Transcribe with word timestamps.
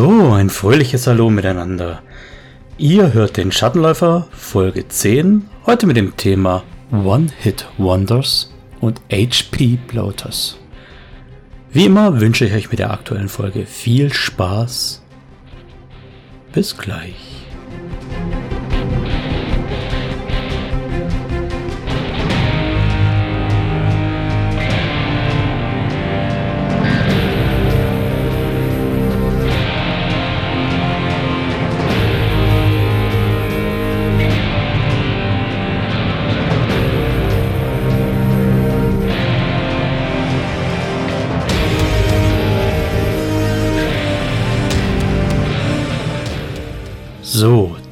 So, 0.00 0.30
ein 0.30 0.48
fröhliches 0.48 1.08
Hallo 1.08 1.28
miteinander. 1.28 2.02
Ihr 2.76 3.14
hört 3.14 3.36
den 3.36 3.50
Schattenläufer 3.50 4.28
Folge 4.30 4.86
10, 4.86 5.50
heute 5.66 5.88
mit 5.88 5.96
dem 5.96 6.16
Thema 6.16 6.62
One-Hit-Wonders 6.92 8.54
und 8.80 9.00
HP 9.10 9.76
Bloaters. 9.88 10.56
Wie 11.72 11.86
immer 11.86 12.20
wünsche 12.20 12.44
ich 12.44 12.54
euch 12.54 12.70
mit 12.70 12.78
der 12.78 12.92
aktuellen 12.92 13.28
Folge 13.28 13.66
viel 13.66 14.12
Spaß. 14.12 15.02
Bis 16.52 16.78
gleich. 16.78 17.37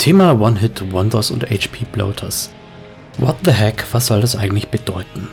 Thema 0.06 0.40
One-Hit-Wonders 0.40 1.32
und 1.32 1.50
HP 1.50 1.84
Bloaters. 1.90 2.52
What 3.18 3.38
the 3.44 3.50
heck, 3.50 3.84
was 3.90 4.06
soll 4.06 4.20
das 4.20 4.36
eigentlich 4.36 4.68
bedeuten? 4.68 5.26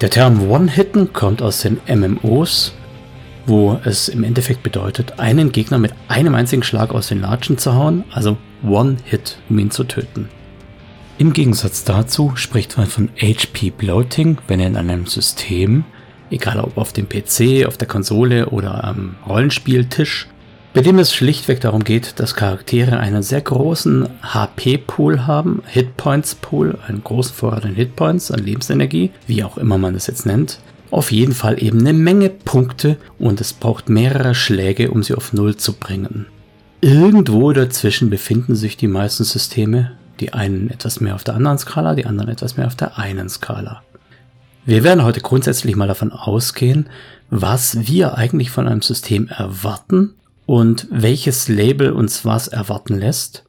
Der 0.00 0.10
Term 0.10 0.48
One-Hitten 0.48 1.12
kommt 1.12 1.42
aus 1.42 1.62
den 1.62 1.80
MMOs, 1.88 2.72
wo 3.46 3.80
es 3.84 4.08
im 4.08 4.22
Endeffekt 4.22 4.62
bedeutet, 4.62 5.18
einen 5.18 5.50
Gegner 5.50 5.78
mit 5.78 5.92
einem 6.06 6.36
einzigen 6.36 6.62
Schlag 6.62 6.94
aus 6.94 7.08
den 7.08 7.20
Latschen 7.20 7.58
zu 7.58 7.74
hauen, 7.74 8.04
also 8.12 8.36
One-Hit, 8.64 9.38
um 9.48 9.58
ihn 9.58 9.72
zu 9.72 9.82
töten. 9.82 10.28
Im 11.18 11.32
Gegensatz 11.32 11.82
dazu 11.82 12.30
spricht 12.36 12.78
man 12.78 12.86
von 12.86 13.08
HP 13.20 13.70
Bloating, 13.70 14.38
wenn 14.46 14.60
er 14.60 14.68
in 14.68 14.76
einem 14.76 15.06
System, 15.06 15.82
egal 16.30 16.60
ob 16.60 16.78
auf 16.78 16.92
dem 16.92 17.08
PC, 17.08 17.66
auf 17.66 17.76
der 17.76 17.88
Konsole 17.88 18.50
oder 18.50 18.84
am 18.84 19.16
Rollenspieltisch, 19.28 20.28
bei 20.76 20.82
dem 20.82 20.98
es 20.98 21.14
schlichtweg 21.14 21.62
darum 21.62 21.84
geht, 21.84 22.20
dass 22.20 22.34
Charaktere 22.34 22.98
einen 22.98 23.22
sehr 23.22 23.40
großen 23.40 24.10
HP-Pool 24.20 25.26
haben, 25.26 25.62
Hitpoints-Pool, 25.68 26.78
einen 26.86 27.02
großen 27.02 27.34
Vorrat 27.34 27.64
an 27.64 27.74
Hitpoints, 27.74 28.30
an 28.30 28.40
Lebensenergie, 28.40 29.10
wie 29.26 29.42
auch 29.42 29.56
immer 29.56 29.78
man 29.78 29.94
das 29.94 30.06
jetzt 30.06 30.26
nennt. 30.26 30.58
Auf 30.90 31.12
jeden 31.12 31.32
Fall 31.32 31.62
eben 31.62 31.80
eine 31.80 31.94
Menge 31.94 32.28
Punkte 32.28 32.98
und 33.18 33.40
es 33.40 33.54
braucht 33.54 33.88
mehrere 33.88 34.34
Schläge, 34.34 34.90
um 34.90 35.02
sie 35.02 35.14
auf 35.14 35.32
Null 35.32 35.56
zu 35.56 35.72
bringen. 35.72 36.26
Irgendwo 36.82 37.50
dazwischen 37.54 38.10
befinden 38.10 38.54
sich 38.54 38.76
die 38.76 38.86
meisten 38.86 39.24
Systeme, 39.24 39.92
die 40.20 40.34
einen 40.34 40.68
etwas 40.68 41.00
mehr 41.00 41.14
auf 41.14 41.24
der 41.24 41.36
anderen 41.36 41.56
Skala, 41.56 41.94
die 41.94 42.04
anderen 42.04 42.28
etwas 42.28 42.58
mehr 42.58 42.66
auf 42.66 42.76
der 42.76 42.98
einen 42.98 43.30
Skala. 43.30 43.82
Wir 44.66 44.84
werden 44.84 45.04
heute 45.04 45.22
grundsätzlich 45.22 45.74
mal 45.74 45.88
davon 45.88 46.12
ausgehen, 46.12 46.90
was 47.30 47.88
wir 47.88 48.18
eigentlich 48.18 48.50
von 48.50 48.68
einem 48.68 48.82
System 48.82 49.28
erwarten 49.28 50.12
und 50.46 50.86
welches 50.90 51.48
Label 51.48 51.92
uns 51.92 52.24
was 52.24 52.48
erwarten 52.48 52.98
lässt 52.98 53.44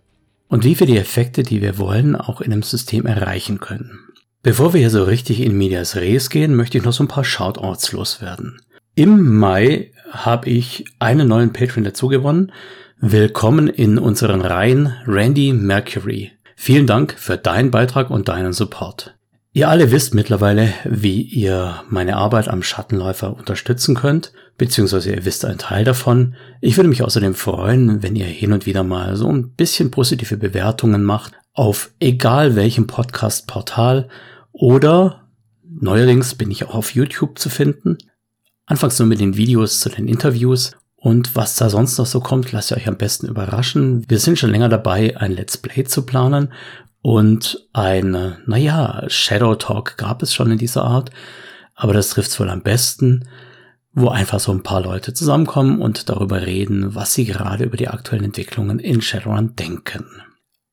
und 0.49 0.63
wie 0.63 0.79
wir 0.79 0.87
die 0.87 0.97
Effekte, 0.97 1.43
die 1.43 1.61
wir 1.61 1.77
wollen, 1.77 2.15
auch 2.15 2.41
in 2.41 2.51
einem 2.51 2.63
System 2.63 3.05
erreichen 3.05 3.59
können. 3.59 3.99
Bevor 4.43 4.73
wir 4.73 4.79
hier 4.79 4.89
so 4.89 5.03
richtig 5.03 5.41
in 5.41 5.57
Medias 5.57 5.95
Res 5.95 6.29
gehen, 6.29 6.55
möchte 6.55 6.77
ich 6.77 6.83
noch 6.83 6.93
so 6.93 7.03
ein 7.03 7.09
paar 7.09 7.23
Shoutouts 7.23 7.91
loswerden. 7.91 8.61
Im 8.95 9.35
Mai 9.35 9.91
habe 10.09 10.49
ich 10.49 10.85
einen 10.99 11.27
neuen 11.27 11.53
Patreon 11.53 11.83
dazu 11.83 12.07
gewonnen. 12.07 12.51
Willkommen 12.99 13.67
in 13.67 13.99
unseren 13.99 14.41
Reihen, 14.41 14.93
Randy 15.05 15.53
Mercury. 15.53 16.31
Vielen 16.55 16.87
Dank 16.87 17.13
für 17.17 17.37
deinen 17.37 17.69
Beitrag 17.69 18.09
und 18.09 18.27
deinen 18.27 18.53
Support. 18.53 19.16
Ihr 19.57 19.69
alle 19.69 19.89
wisst 19.89 20.13
mittlerweile, 20.13 20.71
wie 20.85 21.19
ihr 21.19 21.81
meine 21.89 22.17
Arbeit 22.17 22.47
am 22.47 22.61
Schattenläufer 22.61 23.35
unterstützen 23.35 23.95
könnt, 23.95 24.31
beziehungsweise 24.59 25.11
ihr 25.11 25.25
wisst 25.25 25.45
einen 25.45 25.57
Teil 25.57 25.83
davon. 25.83 26.35
Ich 26.61 26.77
würde 26.77 26.89
mich 26.89 27.01
außerdem 27.01 27.33
freuen, 27.33 28.03
wenn 28.03 28.15
ihr 28.15 28.27
hin 28.27 28.53
und 28.53 28.67
wieder 28.67 28.83
mal 28.83 29.15
so 29.15 29.27
ein 29.27 29.49
bisschen 29.53 29.89
positive 29.89 30.37
Bewertungen 30.37 31.03
macht 31.03 31.33
auf 31.53 31.89
egal 31.99 32.55
welchem 32.55 32.85
Podcast-Portal 32.85 34.09
oder 34.51 35.27
neuerdings 35.63 36.35
bin 36.35 36.51
ich 36.51 36.63
auch 36.65 36.75
auf 36.75 36.93
YouTube 36.93 37.39
zu 37.39 37.49
finden. 37.49 37.97
Anfangs 38.67 38.99
nur 38.99 39.07
mit 39.07 39.19
den 39.19 39.37
Videos 39.37 39.79
zu 39.79 39.89
den 39.89 40.07
Interviews 40.07 40.73
und 40.97 41.35
was 41.35 41.55
da 41.55 41.71
sonst 41.71 41.97
noch 41.97 42.05
so 42.05 42.19
kommt, 42.19 42.51
lasst 42.51 42.69
ihr 42.69 42.77
euch 42.77 42.87
am 42.87 42.97
besten 42.97 43.27
überraschen. 43.27 44.05
Wir 44.07 44.19
sind 44.19 44.37
schon 44.37 44.51
länger 44.51 44.69
dabei, 44.69 45.17
ein 45.17 45.31
Let's 45.31 45.57
Play 45.57 45.83
zu 45.85 46.03
planen 46.03 46.53
und 47.07 47.65
ein, 47.71 48.35
naja, 48.47 49.05
Shadow 49.07 49.55
Talk 49.55 49.95
gab 49.95 50.21
es 50.21 50.33
schon 50.33 50.51
in 50.51 50.57
dieser 50.57 50.83
Art, 50.83 51.09
aber 51.73 51.93
das 51.93 52.09
trifft 52.09 52.37
wohl 52.37 52.49
am 52.49 52.63
besten, 52.63 53.29
wo 53.93 54.09
einfach 54.09 54.41
so 54.41 54.51
ein 54.51 54.61
paar 54.61 54.81
Leute 54.81 55.13
zusammenkommen 55.13 55.79
und 55.79 56.09
darüber 56.09 56.45
reden, 56.45 56.95
was 56.95 57.13
sie 57.13 57.23
gerade 57.23 57.63
über 57.63 57.77
die 57.77 57.87
aktuellen 57.87 58.25
Entwicklungen 58.25 58.79
in 58.79 59.01
Shadowrun 59.01 59.55
denken. 59.55 60.03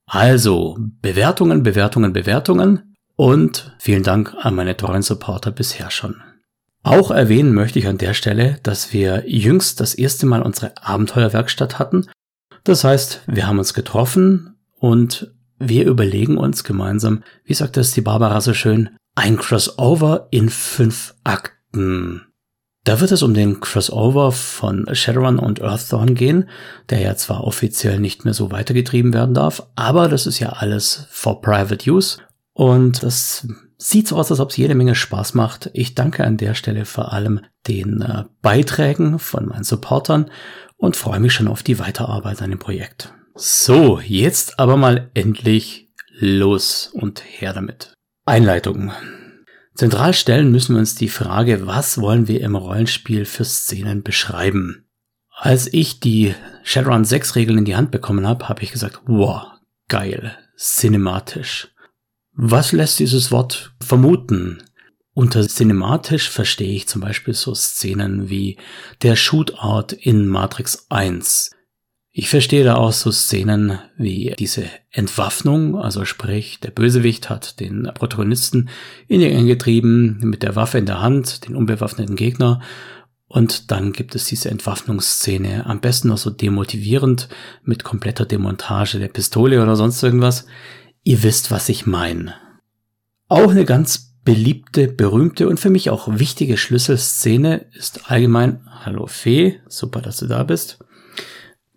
Also, 0.07 0.77
Bewertungen, 0.81 1.63
Bewertungen, 1.63 2.13
Bewertungen 2.13 2.97
und 3.15 3.73
vielen 3.79 4.03
Dank 4.03 4.35
an 4.41 4.57
meine 4.57 4.77
treuen 4.77 5.03
Supporter 5.03 5.53
bisher 5.53 5.93
schon. 5.93 6.21
Auch 6.83 7.13
erwähnen 7.13 7.55
möchte 7.55 7.79
ich 7.79 7.87
an 7.87 7.99
der 7.99 8.13
Stelle, 8.13 8.59
dass 8.65 8.93
wir 8.93 9.23
jüngst 9.29 9.79
das 9.79 9.95
erste 9.95 10.27
Mal 10.27 10.43
unsere 10.43 10.73
Abenteuerwerkstatt 10.83 11.79
hatten. 11.79 12.09
Das 12.65 12.83
heißt, 12.83 13.21
wir 13.29 13.47
haben 13.47 13.61
uns 13.61 13.73
getroffen 13.73 14.57
und 14.81 15.34
wir 15.59 15.87
überlegen 15.87 16.37
uns 16.37 16.65
gemeinsam, 16.65 17.23
wie 17.45 17.55
sagt 17.55 17.77
das 17.77 17.93
die 17.93 18.01
Barbara 18.01 18.41
so 18.41 18.55
schön, 18.55 18.91
ein 19.15 19.37
Crossover 19.37 20.29
in 20.31 20.49
fünf 20.49 21.15
Akten. 21.25 22.27
Da 22.85 23.01
wird 23.01 23.13
es 23.13 23.23
um 23.23 23.33
den 23.33 23.61
Crossover 23.61 24.31
von 24.33 24.87
Shadowrun 24.93 25.39
und 25.39 25.63
Earthdawn 25.63 26.15
gehen, 26.15 26.51
der 26.91 27.01
ja 27.01 27.17
zwar 27.17 27.45
offiziell 27.45 27.99
nicht 27.99 28.25
mehr 28.25 28.35
so 28.35 28.51
weitergetrieben 28.51 29.15
werden 29.15 29.35
darf, 29.35 29.67
aber 29.75 30.09
das 30.09 30.27
ist 30.27 30.39
ja 30.39 30.51
alles 30.51 31.07
for 31.11 31.41
private 31.41 31.91
use 31.91 32.19
und 32.53 33.03
das 33.03 33.47
sieht 33.79 34.09
so 34.09 34.17
aus, 34.17 34.31
als 34.31 34.41
ob 34.41 34.51
es 34.51 34.57
jede 34.57 34.75
Menge 34.75 34.95
Spaß 34.95 35.35
macht. 35.35 35.71
Ich 35.73 35.95
danke 35.95 36.25
an 36.25 36.37
der 36.37 36.55
Stelle 36.55 36.85
vor 36.85 37.13
allem 37.13 37.41
den 37.67 38.03
äh, 38.03 38.25
Beiträgen 38.43 39.19
von 39.19 39.47
meinen 39.47 39.65
Supportern 39.65 40.31
und 40.77 40.97
freue 40.97 41.21
mich 41.21 41.33
schon 41.33 41.49
auf 41.49 41.63
die 41.63 41.79
Weiterarbeit 41.79 42.43
an 42.43 42.51
dem 42.51 42.59
Projekt. 42.59 43.13
So, 43.37 43.99
jetzt 43.99 44.61
aber 44.61 44.77
mal 44.77 45.11
endlich 45.15 45.89
los 46.09 46.91
und 46.93 47.21
her 47.25 47.53
damit. 47.53 47.93
Einleitung. 48.25 48.93
Zentral 49.75 50.15
stellen 50.15 50.53
müssen 50.53 50.77
wir 50.77 50.79
uns 50.79 50.95
die 50.95 51.09
Frage, 51.09 51.67
was 51.67 51.99
wollen 51.99 52.29
wir 52.29 52.41
im 52.41 52.55
Rollenspiel 52.55 53.25
für 53.25 53.45
Szenen 53.45 54.05
beschreiben? 54.05 54.87
Als 55.31 55.67
ich 55.73 55.99
die 55.99 56.37
Shadowrun 56.63 57.05
6 57.05 57.35
Regeln 57.35 57.59
in 57.59 57.65
die 57.65 57.75
Hand 57.75 57.91
bekommen 57.91 58.25
habe, 58.25 58.49
habe 58.49 58.63
ich 58.63 58.71
gesagt, 58.71 59.01
wow, 59.07 59.49
geil, 59.89 60.39
cinematisch. 60.57 61.75
Was 62.35 62.71
lässt 62.71 63.01
dieses 63.01 63.33
Wort 63.33 63.75
vermuten? 63.81 64.63
Unter 65.13 65.47
cinematisch 65.49 66.31
verstehe 66.31 66.75
ich 66.75 66.87
zum 66.87 67.01
Beispiel 67.01 67.35
so 67.35 67.53
Szenen 67.53 68.31
wie 68.31 68.59
der 69.03 69.17
Shootout 69.17 69.97
in 69.97 70.29
Matrix 70.29 70.87
1, 70.89 71.51
ich 72.17 72.29
verstehe 72.29 72.63
da 72.63 72.77
auch 72.77 72.93
so 72.93 73.11
Szenen 73.11 73.81
wie 73.97 74.33
diese 74.39 74.67
Entwaffnung, 74.93 75.77
also 75.77 76.05
sprich, 76.05 76.61
der 76.61 76.71
Bösewicht 76.71 77.29
hat 77.29 77.59
den 77.59 77.91
Protagonisten 77.93 78.69
in 79.09 79.19
die 79.19 79.27
Enge 79.27 79.47
getrieben, 79.47 80.21
mit 80.23 80.45
der 80.45 80.55
Waffe 80.55 80.79
in 80.79 80.87
der 80.87 81.03
Hand, 81.03 81.49
den 81.49 81.57
unbewaffneten 81.57 82.15
Gegner, 82.15 82.61
und 83.27 83.73
dann 83.73 83.93
gibt 83.93 84.15
es 84.15 84.27
diese 84.27 84.49
Entwaffnungsszene, 84.49 85.67
am 85.67 85.81
besten 85.81 86.07
noch 86.07 86.19
so 86.19 86.31
demotivierend, 86.31 87.29
mit 87.65 87.83
kompletter 87.83 88.27
Demontage 88.27 89.01
der 89.01 89.09
Pistole 89.09 89.61
oder 89.61 89.75
sonst 89.75 90.01
irgendwas. 90.01 90.47
Ihr 91.03 91.25
wisst, 91.25 91.51
was 91.51 91.69
ich 91.69 91.85
meine. 91.85 92.35
Auch 93.27 93.51
eine 93.51 93.65
ganz 93.65 94.15
beliebte, 94.23 94.87
berühmte 94.87 95.49
und 95.49 95.59
für 95.59 95.71
mich 95.71 95.91
auch 95.91 96.07
wichtige 96.17 96.57
Schlüsselszene 96.59 97.67
ist 97.73 98.09
allgemein, 98.09 98.61
hallo 98.85 99.09
Fee, 99.09 99.59
super, 99.67 100.01
dass 100.01 100.19
du 100.19 100.29
da 100.29 100.45
bist, 100.45 100.79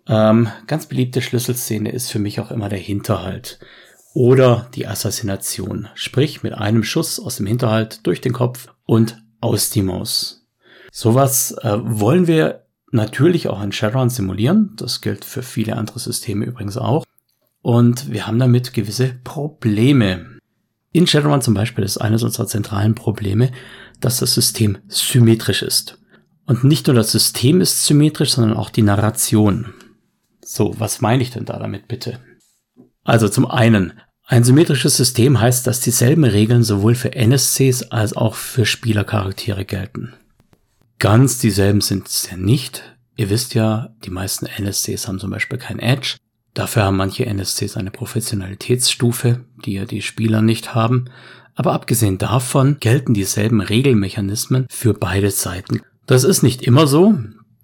ähm, 0.08 0.48
ganz 0.66 0.86
beliebte 0.86 1.22
Schlüsselszene 1.22 1.90
ist 1.90 2.10
für 2.10 2.18
mich 2.18 2.40
auch 2.40 2.50
immer 2.50 2.68
der 2.68 2.78
Hinterhalt 2.78 3.58
oder 4.14 4.68
die 4.74 4.86
Assassination. 4.86 5.88
Sprich, 5.94 6.42
mit 6.42 6.54
einem 6.54 6.82
Schuss 6.82 7.20
aus 7.20 7.36
dem 7.36 7.46
Hinterhalt 7.46 8.06
durch 8.06 8.20
den 8.20 8.32
Kopf 8.32 8.68
und 8.84 9.22
aus 9.40 9.70
die 9.70 9.82
Maus. 9.82 10.46
Sowas 10.90 11.52
äh, 11.62 11.78
wollen 11.82 12.26
wir 12.26 12.64
natürlich 12.90 13.48
auch 13.48 13.62
in 13.62 13.72
Shadowrun 13.72 14.10
simulieren. 14.10 14.72
Das 14.76 15.00
gilt 15.00 15.24
für 15.24 15.42
viele 15.42 15.76
andere 15.76 15.98
Systeme 15.98 16.46
übrigens 16.46 16.76
auch. 16.76 17.04
Und 17.60 18.10
wir 18.10 18.26
haben 18.26 18.38
damit 18.38 18.72
gewisse 18.72 19.14
Probleme. 19.24 20.38
In 20.92 21.06
Shadowrun 21.06 21.42
zum 21.42 21.54
Beispiel 21.54 21.84
ist 21.84 21.98
eines 21.98 22.22
unserer 22.22 22.46
zentralen 22.46 22.94
Probleme, 22.94 23.52
dass 24.00 24.18
das 24.18 24.34
System 24.34 24.78
symmetrisch 24.88 25.62
ist. 25.62 25.98
Und 26.46 26.64
nicht 26.64 26.86
nur 26.86 26.96
das 26.96 27.12
System 27.12 27.60
ist 27.60 27.84
symmetrisch, 27.84 28.32
sondern 28.32 28.56
auch 28.56 28.70
die 28.70 28.82
Narration. 28.82 29.74
So, 30.50 30.74
was 30.78 31.02
meine 31.02 31.22
ich 31.22 31.30
denn 31.30 31.44
da 31.44 31.58
damit 31.58 31.88
bitte? 31.88 32.20
Also 33.04 33.28
zum 33.28 33.44
einen, 33.44 33.92
ein 34.24 34.44
symmetrisches 34.44 34.96
System 34.96 35.42
heißt, 35.42 35.66
dass 35.66 35.80
dieselben 35.80 36.24
Regeln 36.24 36.62
sowohl 36.62 36.94
für 36.94 37.14
NSCs 37.14 37.90
als 37.90 38.16
auch 38.16 38.34
für 38.34 38.64
Spielercharaktere 38.64 39.66
gelten. 39.66 40.14
Ganz 40.98 41.36
dieselben 41.36 41.82
sind 41.82 42.08
es 42.08 42.30
ja 42.30 42.38
nicht. 42.38 42.96
Ihr 43.14 43.28
wisst 43.28 43.52
ja, 43.52 43.90
die 44.06 44.10
meisten 44.10 44.46
NSCs 44.46 45.06
haben 45.06 45.18
zum 45.18 45.30
Beispiel 45.30 45.58
kein 45.58 45.80
Edge. 45.80 46.16
Dafür 46.54 46.84
haben 46.84 46.96
manche 46.96 47.26
NSCs 47.26 47.76
eine 47.76 47.90
Professionalitätsstufe, 47.90 49.44
die 49.66 49.74
ja 49.74 49.84
die 49.84 50.00
Spieler 50.00 50.40
nicht 50.40 50.74
haben. 50.74 51.10
Aber 51.56 51.74
abgesehen 51.74 52.16
davon 52.16 52.78
gelten 52.80 53.12
dieselben 53.12 53.60
Regelmechanismen 53.60 54.66
für 54.70 54.94
beide 54.94 55.30
Seiten. 55.30 55.82
Das 56.06 56.24
ist 56.24 56.42
nicht 56.42 56.62
immer 56.62 56.86
so. 56.86 57.18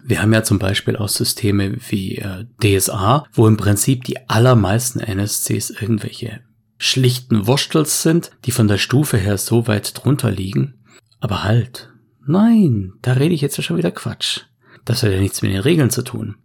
Wir 0.07 0.21
haben 0.21 0.33
ja 0.33 0.43
zum 0.43 0.59
Beispiel 0.59 0.97
auch 0.97 1.09
Systeme 1.09 1.77
wie 1.89 2.19
äh, 2.19 2.45
DSA, 2.61 3.25
wo 3.33 3.47
im 3.47 3.57
Prinzip 3.57 4.03
die 4.03 4.29
allermeisten 4.29 4.99
NSCs 4.99 5.71
irgendwelche 5.71 6.41
schlichten 6.77 7.47
Wurstels 7.47 8.03
sind, 8.03 8.29
die 8.45 8.51
von 8.51 8.67
der 8.67 8.77
Stufe 8.77 9.17
her 9.17 9.39
so 9.39 9.65
weit 9.65 9.93
drunter 9.97 10.29
liegen. 10.29 10.75
Aber 11.19 11.43
halt, 11.43 11.91
nein, 12.23 12.93
da 13.01 13.13
rede 13.13 13.33
ich 13.33 13.41
jetzt 13.41 13.57
ja 13.57 13.63
schon 13.63 13.77
wieder 13.77 13.89
Quatsch. 13.89 14.41
Das 14.85 15.01
hat 15.01 15.11
ja 15.11 15.19
nichts 15.19 15.41
mit 15.41 15.51
den 15.51 15.61
Regeln 15.61 15.89
zu 15.89 16.03
tun. 16.03 16.35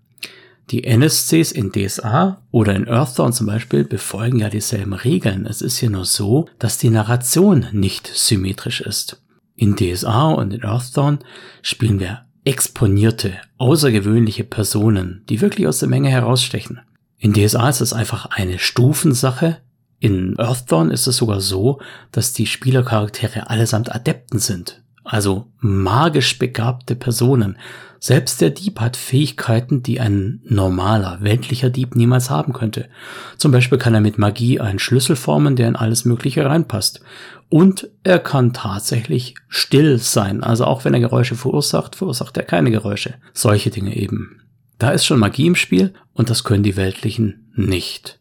Die 0.71 0.85
NSCs 0.85 1.53
in 1.53 1.71
DSA 1.71 2.43
oder 2.51 2.75
in 2.75 2.89
Earthdawn 2.89 3.35
zum 3.35 3.47
Beispiel 3.47 3.85
befolgen 3.85 4.39
ja 4.39 4.49
dieselben 4.49 4.95
Regeln. 4.95 5.45
Es 5.45 5.61
ist 5.61 5.83
ja 5.83 5.91
nur 5.91 6.07
so, 6.07 6.49
dass 6.59 6.79
die 6.79 6.89
Narration 6.89 7.67
nicht 7.73 8.07
symmetrisch 8.07 8.81
ist. 8.81 9.23
In 9.55 9.77
DSA 9.77 10.31
und 10.31 10.55
in 10.55 10.65
Earthdawn 10.65 11.19
spielen 11.61 12.01
wir 12.01 12.25
exponierte, 12.45 13.35
außergewöhnliche 13.59 14.45
Personen, 14.45 15.25
die 15.29 15.41
wirklich 15.41 15.67
aus 15.67 15.79
der 15.79 15.89
Menge 15.89 16.09
herausstechen. 16.09 16.81
In 17.19 17.35
DSA 17.35 17.69
ist 17.69 17.81
es 17.81 17.93
einfach 17.93 18.27
eine 18.27 18.59
Stufensache. 18.59 19.59
In 19.99 20.39
Earthdawn 20.39 20.91
ist 20.91 21.07
es 21.07 21.17
sogar 21.17 21.41
so, 21.41 21.81
dass 22.13 22.33
die 22.33 22.47
Spielercharaktere 22.47 23.51
allesamt 23.51 23.95
Adepten 23.95 24.39
sind. 24.39 24.83
Also 25.11 25.49
magisch 25.59 26.39
begabte 26.39 26.95
Personen. 26.95 27.59
Selbst 27.99 28.41
der 28.41 28.51
Dieb 28.51 28.79
hat 28.79 28.97
Fähigkeiten, 28.97 29.83
die 29.83 29.99
ein 29.99 30.41
normaler, 30.45 31.19
weltlicher 31.21 31.69
Dieb 31.69 31.97
niemals 31.97 32.31
haben 32.31 32.53
könnte. 32.53 32.89
Zum 33.37 33.51
Beispiel 33.51 33.77
kann 33.77 33.93
er 33.93 34.01
mit 34.01 34.19
Magie 34.19 34.61
einen 34.61 34.79
Schlüssel 34.79 35.17
formen, 35.17 35.57
der 35.57 35.67
in 35.67 35.75
alles 35.75 36.05
Mögliche 36.05 36.47
reinpasst. 36.47 37.01
Und 37.49 37.91
er 38.05 38.21
kann 38.21 38.53
tatsächlich 38.53 39.35
still 39.49 39.99
sein. 39.99 40.45
Also 40.45 40.65
auch 40.65 40.85
wenn 40.85 40.95
er 40.95 41.01
Geräusche 41.01 41.35
verursacht, 41.35 41.97
verursacht 41.97 42.37
er 42.37 42.45
keine 42.45 42.71
Geräusche. 42.71 43.15
Solche 43.33 43.71
Dinge 43.71 43.97
eben. 43.97 44.43
Da 44.79 44.91
ist 44.91 45.07
schon 45.07 45.19
Magie 45.19 45.49
im 45.49 45.57
Spiel 45.57 45.93
und 46.13 46.31
das 46.31 46.45
können 46.45 46.63
die 46.63 46.77
Weltlichen 46.77 47.51
nicht. 47.57 48.21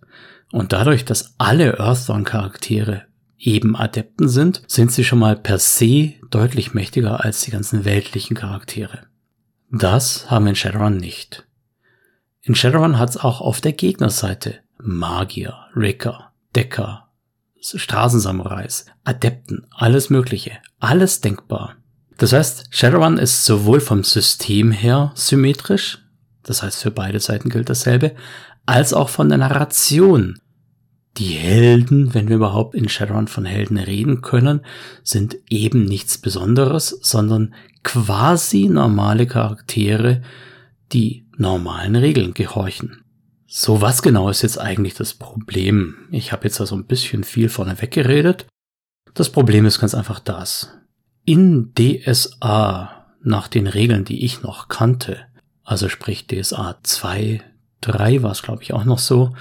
Und 0.52 0.74
dadurch, 0.74 1.06
dass 1.06 1.36
alle 1.38 1.80
Earthdawn-Charaktere 1.80 3.04
eben 3.40 3.76
Adepten 3.76 4.30
sind, 4.30 4.62
sind 4.68 4.92
sie 4.92 5.04
schon 5.04 5.20
mal 5.20 5.36
per 5.36 5.58
se 5.58 6.14
deutlich 6.30 6.74
mächtiger 6.74 7.24
als 7.24 7.42
die 7.42 7.52
ganzen 7.52 7.86
weltlichen 7.86 8.36
Charaktere. 8.36 9.08
Das 9.72 10.30
haben 10.30 10.46
wir 10.46 10.50
in 10.50 10.56
Shadowrun 10.56 10.98
nicht. 10.98 11.48
In 12.42 12.56
Shadowrun 12.56 13.00
hat 13.00 13.10
es 13.10 13.18
auch 13.18 13.42
auf 13.42 13.62
der 13.62 13.74
Gegnerseite 13.74 14.60
Magier, 14.82 15.56
Ricker, 15.76 16.32
Decker, 16.56 17.10
Straßensamurais, 17.62 18.86
Adepten, 19.04 19.68
alles 19.72 20.10
Mögliche, 20.10 20.52
alles 20.80 21.22
denkbar. 21.22 21.76
Das 22.18 22.34
heißt, 22.34 22.68
Shadowrun 22.72 23.18
ist 23.18 23.46
sowohl 23.46 23.80
vom 23.80 24.04
System 24.04 24.72
her 24.72 25.12
symmetrisch, 25.16 26.00
das 26.44 26.64
heißt 26.64 26.82
für 26.82 26.92
beide 26.92 27.20
Seiten 27.20 27.50
gilt 27.50 27.70
dasselbe, 27.70 28.16
als 28.66 28.94
auch 28.94 29.10
von 29.10 29.30
der 29.30 29.38
Narration. 29.38 30.40
Die 31.20 31.34
Helden, 31.34 32.14
wenn 32.14 32.30
wir 32.30 32.38
überhaupt 32.38 32.76
in 32.76 32.88
Shadowrun 32.88 33.28
von 33.28 33.44
Helden 33.44 33.78
reden 33.78 34.22
können, 34.22 34.62
sind 35.04 35.38
eben 35.50 35.84
nichts 35.84 36.18
Besonderes, 36.18 36.98
sondern 37.02 37.54
quasi 37.84 38.70
normale 38.70 39.28
Charaktere, 39.28 40.22
die 40.94 41.26
normalen 41.36 41.98
Regeln 41.98 42.34
gehorchen. 42.34 43.04
So, 43.48 43.82
was 43.82 44.02
genau 44.02 44.30
ist 44.30 44.44
jetzt 44.44 44.60
eigentlich 44.60 44.94
das 44.94 45.14
Problem? 45.14 46.08
Ich 46.10 46.32
habe 46.32 46.46
jetzt 46.46 46.62
also 46.62 46.76
ein 46.76 46.86
bisschen 46.86 47.26
viel 47.26 47.50
vorneweg 47.50 47.92
geredet. 47.92 48.46
Das 49.14 49.30
Problem 49.30 49.66
ist 49.66 49.80
ganz 49.80 49.94
einfach 49.94 50.22
das. 50.22 50.72
In 51.26 51.74
DSA, 51.78 53.08
nach 53.24 53.50
den 53.50 53.68
Regeln, 53.68 54.06
die 54.06 54.24
ich 54.24 54.42
noch 54.42 54.70
kannte, 54.70 55.18
also 55.66 55.90
sprich 55.90 56.28
DSA 56.28 56.80
2, 56.82 57.42
3 57.82 58.24
war 58.24 58.32
es 58.32 58.42
glaube 58.42 58.64
ich 58.64 58.72
auch 58.72 58.86
noch 58.86 59.00
so, 59.00 59.34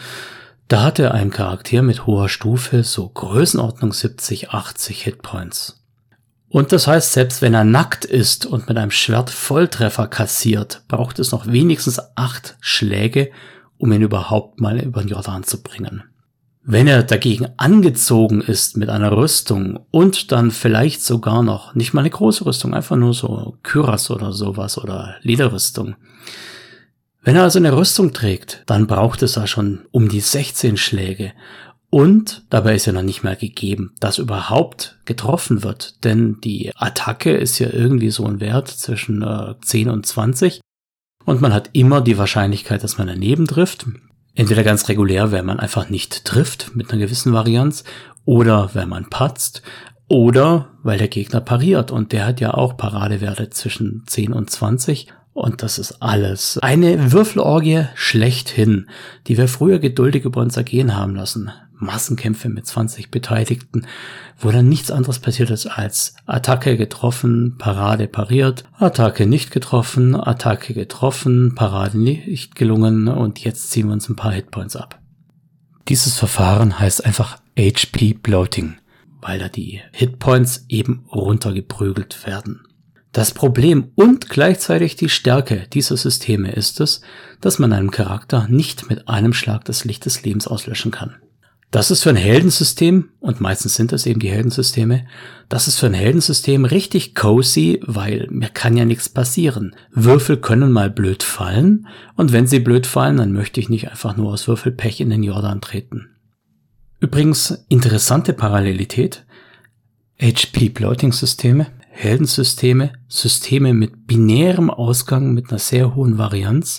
da 0.69 0.83
hatte 0.83 1.13
ein 1.13 1.31
Charakter 1.31 1.83
mit 1.83 2.07
hoher 2.07 2.29
Stufe 2.29 2.85
so 2.85 3.09
Größenordnung 3.09 3.93
70, 3.93 4.51
80 4.51 5.03
Hitpoints. 5.03 5.83
Und 6.51 6.73
das 6.73 6.87
heißt, 6.87 7.13
selbst 7.13 7.43
wenn 7.43 7.55
er 7.55 7.65
nackt 7.65 8.05
ist 8.05 8.47
und 8.47 8.69
mit 8.69 8.79
einem 8.79 8.91
Schwert 8.91 9.31
Volltreffer 9.31 10.07
kassiert, 10.07 10.83
braucht 10.89 11.19
es 11.19 11.33
noch 11.33 11.47
wenigstens 11.47 12.01
acht 12.17 12.57
Schläge, 12.61 13.31
um 13.77 13.93
ihn 13.93 14.03
überhaupt 14.03 14.61
mal 14.61 14.79
über 14.79 15.03
den 15.03 15.09
Jordan 15.09 15.43
zu 15.43 15.63
bringen. 15.63 16.05
Wenn 16.63 16.87
er 16.87 17.03
dagegen 17.03 17.49
angezogen 17.57 18.43
ist 18.43 18.77
mit 18.77 18.91
einer 18.91 19.13
Rüstung 19.13 19.87
und 19.91 20.33
dann 20.33 20.51
vielleicht 20.51 21.03
sogar 21.03 21.43
noch, 21.43 21.75
nicht 21.75 21.95
mal 21.95 22.01
eine 22.01 22.11
große 22.11 22.45
Rüstung, 22.45 22.75
einfach 22.75 22.97
nur 22.97 23.15
so 23.15 23.57
Kyras 23.63 24.11
oder 24.11 24.33
sowas 24.33 24.77
oder 24.77 25.17
Lederrüstung. 25.23 25.97
Wenn 27.23 27.37
er 27.37 27.43
also 27.43 27.59
eine 27.59 27.77
Rüstung 27.77 28.13
trägt, 28.13 28.63
dann 28.67 28.87
braucht 28.87 29.23
es 29.23 29.33
da 29.33 29.47
schon 29.47 29.87
um 29.91 30.09
die 30.09 30.21
16 30.21 30.77
Schläge. 30.77 31.33
Und 31.91 32.45
dabei 32.51 32.75
ist 32.75 32.87
ja 32.87 32.93
noch 32.93 33.03
nicht 33.03 33.23
mal 33.23 33.37
gegeben, 33.37 33.95
dass 33.99 34.19
überhaupt 34.19 34.99
getroffen 35.07 35.63
wird, 35.63 36.05
denn 36.05 36.39
die 36.43 36.73
Attacke 36.77 37.35
ist 37.35 37.59
ja 37.59 37.71
irgendwie 37.71 38.11
so 38.11 38.27
ein 38.27 38.41
Wert 38.41 38.69
zwischen 38.69 39.23
äh, 39.23 39.55
10 39.63 39.89
und 39.89 40.05
20 40.05 40.61
und 41.29 41.43
man 41.43 41.53
hat 41.53 41.69
immer 41.75 42.01
die 42.01 42.17
Wahrscheinlichkeit, 42.17 42.83
dass 42.83 42.97
man 42.97 43.07
daneben 43.07 43.47
trifft. 43.47 43.85
Entweder 44.35 44.65
ganz 44.65 44.89
regulär, 44.89 45.31
wenn 45.31 45.45
man 45.45 45.61
einfach 45.61 45.91
nicht 45.91 46.25
trifft 46.25 46.75
mit 46.75 46.91
einer 46.91 47.03
gewissen 47.03 47.35
Varianz 47.35 47.85
oder 48.25 48.71
wenn 48.73 48.89
man 48.89 49.11
patzt 49.11 49.61
oder 50.09 50.71
weil 50.83 50.97
der 50.97 51.09
Gegner 51.09 51.43
pariert. 51.43 51.91
Und 51.91 52.13
der 52.13 52.25
hat 52.25 52.41
ja 52.41 52.55
auch 52.55 52.79
Paradewerte 52.79 53.51
zwischen 53.51 54.05
10 54.07 54.33
und 54.33 54.49
20 54.49 55.09
und 55.39 55.63
das 55.63 55.79
ist 55.79 56.03
alles. 56.03 56.59
Eine 56.59 57.13
Würfelorgie 57.13 57.85
schlechthin, 57.95 58.89
die 59.27 59.39
wir 59.39 59.49
früher 59.49 59.79
geduldig 59.79 60.25
über 60.25 60.41
uns 60.41 60.57
ergehen 60.57 60.97
haben 60.97 61.15
lassen. 61.15 61.51
Massenkämpfe 61.81 62.49
mit 62.49 62.67
20 62.67 63.11
Beteiligten, 63.11 63.87
wo 64.39 64.51
dann 64.51 64.69
nichts 64.69 64.91
anderes 64.91 65.21
passiert 65.21 65.51
ist 65.51 65.67
als 65.67 66.15
Attacke 66.27 66.77
getroffen, 66.77 67.57
Parade 67.57 68.09
pariert, 68.09 68.65
Attacke 68.79 69.27
nicht 69.27 69.51
getroffen, 69.51 70.17
Attacke 70.17 70.75
getroffen, 70.75 71.55
Parade 71.55 71.99
nicht 71.99 72.57
gelungen 72.57 73.09
und 73.09 73.39
jetzt 73.41 73.71
ziehen 73.71 73.87
wir 73.87 73.93
uns 73.93 74.09
ein 74.09 74.17
paar 74.17 74.33
Hitpoints 74.33 74.77
ab. 74.77 74.99
Dieses 75.89 76.19
Verfahren 76.19 76.79
heißt 76.79 77.05
einfach 77.05 77.39
HP 77.57 78.15
Bloating, 78.15 78.77
weil 79.21 79.39
da 79.39 79.49
die 79.49 79.81
Hitpoints 79.93 80.67
eben 80.69 81.07
runtergeprügelt 81.13 82.27
werden. 82.27 82.68
Das 83.19 83.33
Problem 83.33 83.91
und 83.97 84.31
gleichzeitig 84.31 84.95
die 84.95 85.09
Stärke 85.09 85.67
dieser 85.73 85.97
Systeme 85.97 86.53
ist 86.53 86.81
es, 86.81 87.01
dass 87.41 87.59
man 87.59 87.73
einem 87.73 87.91
Charakter 87.91 88.47
nicht 88.49 88.89
mit 88.89 89.09
einem 89.09 89.33
Schlag 89.33 89.65
das 89.65 89.85
Licht 89.85 90.05
des 90.05 90.23
Lebens 90.23 90.47
auslöschen 90.47 90.93
kann. 90.93 91.17
Das 91.73 91.91
ist 91.91 92.05
für 92.05 92.11
ein 92.11 92.15
Heldensystem, 92.15 93.09
und 93.19 93.41
meistens 93.41 93.75
sind 93.75 93.91
das 93.91 94.07
eben 94.07 94.21
die 94.21 94.31
Heldensysteme, 94.31 95.05
das 95.49 95.67
ist 95.67 95.81
für 95.81 95.87
ein 95.87 95.95
Heldensystem 95.95 96.65
richtig 96.65 97.17
cozy, 97.17 97.81
weil 97.85 98.29
mir 98.31 98.51
kann 98.51 98.77
ja 98.77 98.85
nichts 98.85 99.09
passieren. 99.09 99.75
Würfel 99.91 100.37
können 100.37 100.71
mal 100.71 100.89
blöd 100.89 101.25
fallen, 101.25 101.89
und 102.15 102.31
wenn 102.31 102.47
sie 102.47 102.61
blöd 102.61 102.87
fallen, 102.87 103.17
dann 103.17 103.33
möchte 103.33 103.59
ich 103.59 103.69
nicht 103.69 103.91
einfach 103.91 104.17
nur 104.17 104.31
aus 104.31 104.47
Würfelpech 104.47 105.01
in 105.01 105.11
den 105.11 105.25
Jordan 105.25 105.61
treten. 105.61 106.07
Übrigens, 107.01 107.65
interessante 107.69 108.33
Parallelität. 108.33 109.25
HP-Bloating-Systeme, 110.21 111.67
Heldensysteme, 112.01 112.93
Systeme 113.09 113.75
mit 113.75 114.07
binärem 114.07 114.71
Ausgang 114.71 115.35
mit 115.35 115.51
einer 115.51 115.59
sehr 115.59 115.97
hohen 115.97 116.17
Varianz, 116.17 116.79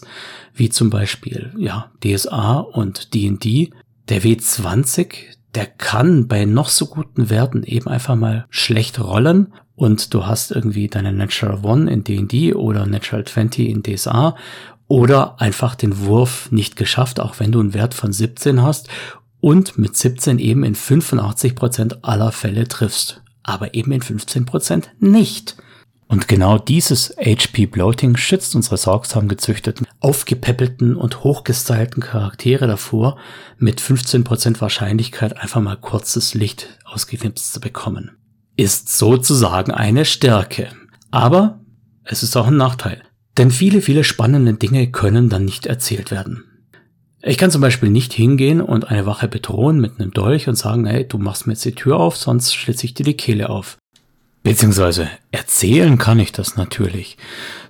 wie 0.53 0.69
zum 0.69 0.89
Beispiel, 0.89 1.53
ja, 1.57 1.91
DSA 2.01 2.59
und 2.59 3.13
D&D, 3.13 3.71
der 4.07 4.21
W20, 4.21 5.13
der 5.55 5.65
kann 5.65 6.29
bei 6.29 6.45
noch 6.45 6.69
so 6.69 6.85
guten 6.85 7.29
Werten 7.29 7.63
eben 7.63 7.89
einfach 7.89 8.15
mal 8.15 8.45
schlecht 8.49 8.97
rollen 9.01 9.53
und 9.75 10.13
du 10.13 10.25
hast 10.25 10.51
irgendwie 10.51 10.87
deine 10.87 11.11
Natural 11.11 11.65
One 11.65 11.91
in 11.91 12.05
D&D 12.05 12.53
oder 12.53 12.85
Natural 12.85 13.25
20 13.25 13.67
in 13.67 13.83
DSA 13.83 14.37
oder 14.87 15.41
einfach 15.41 15.75
den 15.75 15.99
Wurf 15.99 16.49
nicht 16.49 16.77
geschafft, 16.77 17.19
auch 17.19 17.41
wenn 17.41 17.51
du 17.51 17.59
einen 17.59 17.73
Wert 17.73 17.93
von 17.93 18.13
17 18.13 18.61
hast 18.61 18.87
und 19.41 19.77
mit 19.77 19.97
17 19.97 20.39
eben 20.39 20.63
in 20.63 20.75
85% 20.75 22.03
aller 22.03 22.31
Fälle 22.31 22.69
triffst, 22.69 23.21
aber 23.49 23.73
eben 23.73 23.91
in 23.91 24.01
15% 24.01 24.85
nicht. 24.99 25.55
Und 26.07 26.27
genau 26.27 26.57
dieses 26.57 27.15
HP 27.17 27.67
Bloating 27.67 28.17
schützt 28.17 28.55
unsere 28.55 28.77
sorgsam 28.77 29.27
gezüchteten, 29.27 29.85
aufgepäppelten 29.99 30.95
und 30.95 31.23
hochgestylten 31.23 32.01
Charaktere 32.01 32.65
davor, 32.65 33.19
mit 33.59 33.79
15% 33.79 34.59
Wahrscheinlichkeit 34.59 35.37
einfach 35.37 35.61
mal 35.61 35.77
kurzes 35.77 36.33
Licht 36.33 36.79
ausgeknipst 36.85 37.53
zu 37.53 37.59
bekommen. 37.59 38.17
Ist 38.55 38.89
sozusagen 38.89 39.71
eine 39.71 40.03
Stärke. 40.03 40.69
Aber 41.11 41.59
es 42.03 42.23
ist 42.23 42.35
auch 42.35 42.47
ein 42.47 42.57
Nachteil. 42.57 43.03
Denn 43.37 43.51
viele, 43.51 43.81
viele 43.81 44.03
spannende 44.03 44.55
Dinge 44.55 44.89
können 44.91 45.29
dann 45.29 45.45
nicht 45.45 45.67
erzählt 45.67 46.09
werden. 46.09 46.43
Ich 47.21 47.37
kann 47.37 47.51
zum 47.51 47.61
Beispiel 47.61 47.89
nicht 47.89 48.13
hingehen 48.13 48.61
und 48.61 48.89
eine 48.89 49.05
Wache 49.05 49.27
bedrohen 49.27 49.81
mit 49.81 49.99
einem 49.99 50.11
Dolch 50.11 50.47
und 50.47 50.55
sagen, 50.55 50.85
hey, 50.85 51.05
du 51.05 51.17
machst 51.17 51.47
mir 51.47 51.53
jetzt 51.53 51.65
die 51.65 51.75
Tür 51.75 51.97
auf, 51.97 52.15
sonst 52.15 52.55
schlitze 52.55 52.85
ich 52.85 52.93
dir 52.93 53.03
die 53.03 53.17
Kehle 53.17 53.49
auf. 53.49 53.77
Beziehungsweise 54.43 55.09
erzählen 55.31 55.97
kann 55.97 56.17
ich 56.19 56.31
das 56.31 56.55
natürlich. 56.55 57.17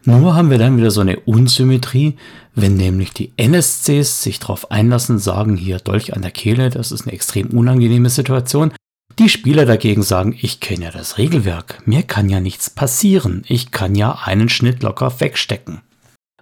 Nur 0.05 0.35
haben 0.35 0.51
wir 0.51 0.59
dann 0.59 0.77
wieder 0.77 0.91
so 0.91 1.01
eine 1.01 1.19
Unsymmetrie, 1.21 2.15
wenn 2.53 2.75
nämlich 2.75 3.11
die 3.11 3.33
NSCs 3.37 4.21
sich 4.21 4.39
darauf 4.39 4.69
einlassen, 4.69 5.17
sagen 5.17 5.55
hier 5.55 5.79
Dolch 5.79 6.13
an 6.15 6.21
der 6.21 6.31
Kehle, 6.31 6.69
das 6.69 6.91
ist 6.91 7.03
eine 7.03 7.13
extrem 7.13 7.47
unangenehme 7.47 8.09
Situation. 8.11 8.71
Die 9.17 9.29
Spieler 9.29 9.65
dagegen 9.65 10.03
sagen, 10.03 10.37
ich 10.39 10.59
kenne 10.59 10.85
ja 10.85 10.91
das 10.91 11.17
Regelwerk, 11.17 11.81
mir 11.85 12.03
kann 12.03 12.29
ja 12.29 12.39
nichts 12.39 12.69
passieren, 12.69 13.43
ich 13.47 13.71
kann 13.71 13.95
ja 13.95 14.19
einen 14.23 14.47
Schnitt 14.47 14.83
locker 14.83 15.19
wegstecken. 15.19 15.81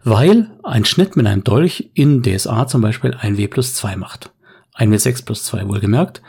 Weil 0.10 0.58
ein 0.64 0.86
Schnitt 0.86 1.18
mit 1.18 1.28
einem 1.28 1.44
Dolch 1.44 1.92
in 1.94 2.24
DSA 2.24 2.68
zum 2.68 2.80
Beispiel 2.80 3.14
ein 3.20 3.36
W 3.36 3.50
plus 3.50 3.74
2 3.74 3.98
macht. 3.98 4.32
Ein 4.74 4.94
W6 4.94 5.26
plus 5.26 5.44
2 5.44 5.68
wohlgemerkt. 5.68 6.22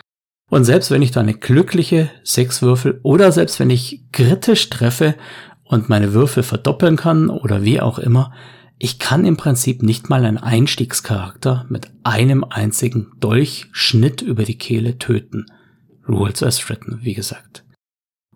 Und 0.50 0.64
selbst 0.64 0.90
wenn 0.90 1.00
ich 1.00 1.12
da 1.12 1.20
eine 1.20 1.34
glückliche 1.34 2.10
6 2.24 2.62
würfel 2.62 2.98
oder 3.04 3.30
selbst 3.30 3.60
wenn 3.60 3.70
ich 3.70 4.02
kritisch 4.10 4.68
treffe 4.68 5.14
und 5.62 5.88
meine 5.88 6.12
Würfel 6.12 6.42
verdoppeln 6.42 6.96
kann 6.96 7.30
oder 7.30 7.62
wie 7.62 7.80
auch 7.80 8.00
immer, 8.00 8.32
ich 8.80 8.98
kann 8.98 9.24
im 9.24 9.36
Prinzip 9.36 9.84
nicht 9.84 10.10
mal 10.10 10.24
einen 10.24 10.38
Einstiegscharakter 10.38 11.64
mit 11.68 11.88
einem 12.02 12.42
einzigen 12.42 13.12
Dolchschnitt 13.20 14.22
über 14.22 14.42
die 14.42 14.58
Kehle 14.58 14.98
töten. 14.98 15.46
Rules 16.08 16.42
as 16.42 16.68
written, 16.68 16.98
wie 17.02 17.14
gesagt. 17.14 17.64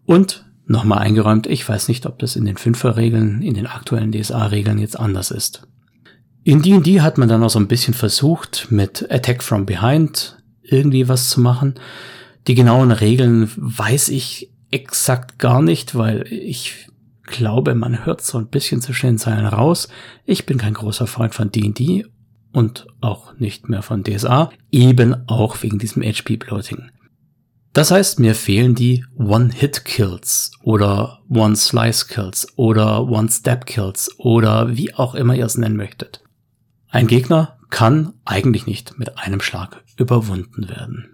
Und 0.04 0.44
nochmal 0.66 0.98
eingeräumt, 0.98 1.46
ich 1.46 1.68
weiß 1.68 1.88
nicht, 1.88 2.06
ob 2.06 2.18
das 2.18 2.36
in 2.36 2.44
den 2.44 2.56
Fünfer-Regeln, 2.56 3.42
in 3.42 3.54
den 3.54 3.66
aktuellen 3.66 4.12
DSA-Regeln 4.12 4.78
jetzt 4.78 4.98
anders 4.98 5.30
ist. 5.30 5.66
In 6.44 6.62
D&D 6.62 7.00
hat 7.00 7.18
man 7.18 7.28
dann 7.28 7.42
auch 7.42 7.50
so 7.50 7.58
ein 7.58 7.68
bisschen 7.68 7.94
versucht, 7.94 8.68
mit 8.70 9.06
Attack 9.10 9.42
from 9.42 9.66
Behind 9.66 10.38
irgendwie 10.62 11.08
was 11.08 11.30
zu 11.30 11.40
machen. 11.40 11.74
Die 12.48 12.54
genauen 12.54 12.90
Regeln 12.90 13.50
weiß 13.56 14.08
ich 14.08 14.50
exakt 14.70 15.38
gar 15.38 15.62
nicht, 15.62 15.94
weil 15.94 16.24
ich 16.28 16.88
glaube, 17.24 17.74
man 17.74 18.04
hört 18.04 18.22
so 18.22 18.38
ein 18.38 18.48
bisschen 18.48 18.80
zwischen 18.80 19.06
den 19.06 19.18
Zeilen 19.18 19.46
raus. 19.46 19.88
Ich 20.24 20.46
bin 20.46 20.58
kein 20.58 20.74
großer 20.74 21.06
Freund 21.06 21.34
von 21.34 21.52
D&D 21.52 22.06
und 22.52 22.86
auch 23.00 23.38
nicht 23.38 23.68
mehr 23.68 23.82
von 23.82 24.02
DSA, 24.02 24.50
eben 24.70 25.28
auch 25.28 25.62
wegen 25.62 25.78
diesem 25.78 26.02
HP-Bloating. 26.02 26.90
Das 27.72 27.90
heißt, 27.90 28.20
mir 28.20 28.34
fehlen 28.34 28.74
die 28.74 29.04
One-Hit-Kills 29.16 30.52
oder 30.62 31.20
One-Slice-Kills 31.30 32.48
oder 32.56 33.08
One-Step-Kills 33.08 34.18
oder 34.18 34.76
wie 34.76 34.94
auch 34.94 35.14
immer 35.14 35.34
ihr 35.34 35.46
es 35.46 35.56
nennen 35.56 35.76
möchtet. 35.76 36.22
Ein 36.90 37.06
Gegner 37.06 37.56
kann 37.70 38.12
eigentlich 38.26 38.66
nicht 38.66 38.98
mit 38.98 39.16
einem 39.18 39.40
Schlag 39.40 39.82
überwunden 39.96 40.68
werden. 40.68 41.08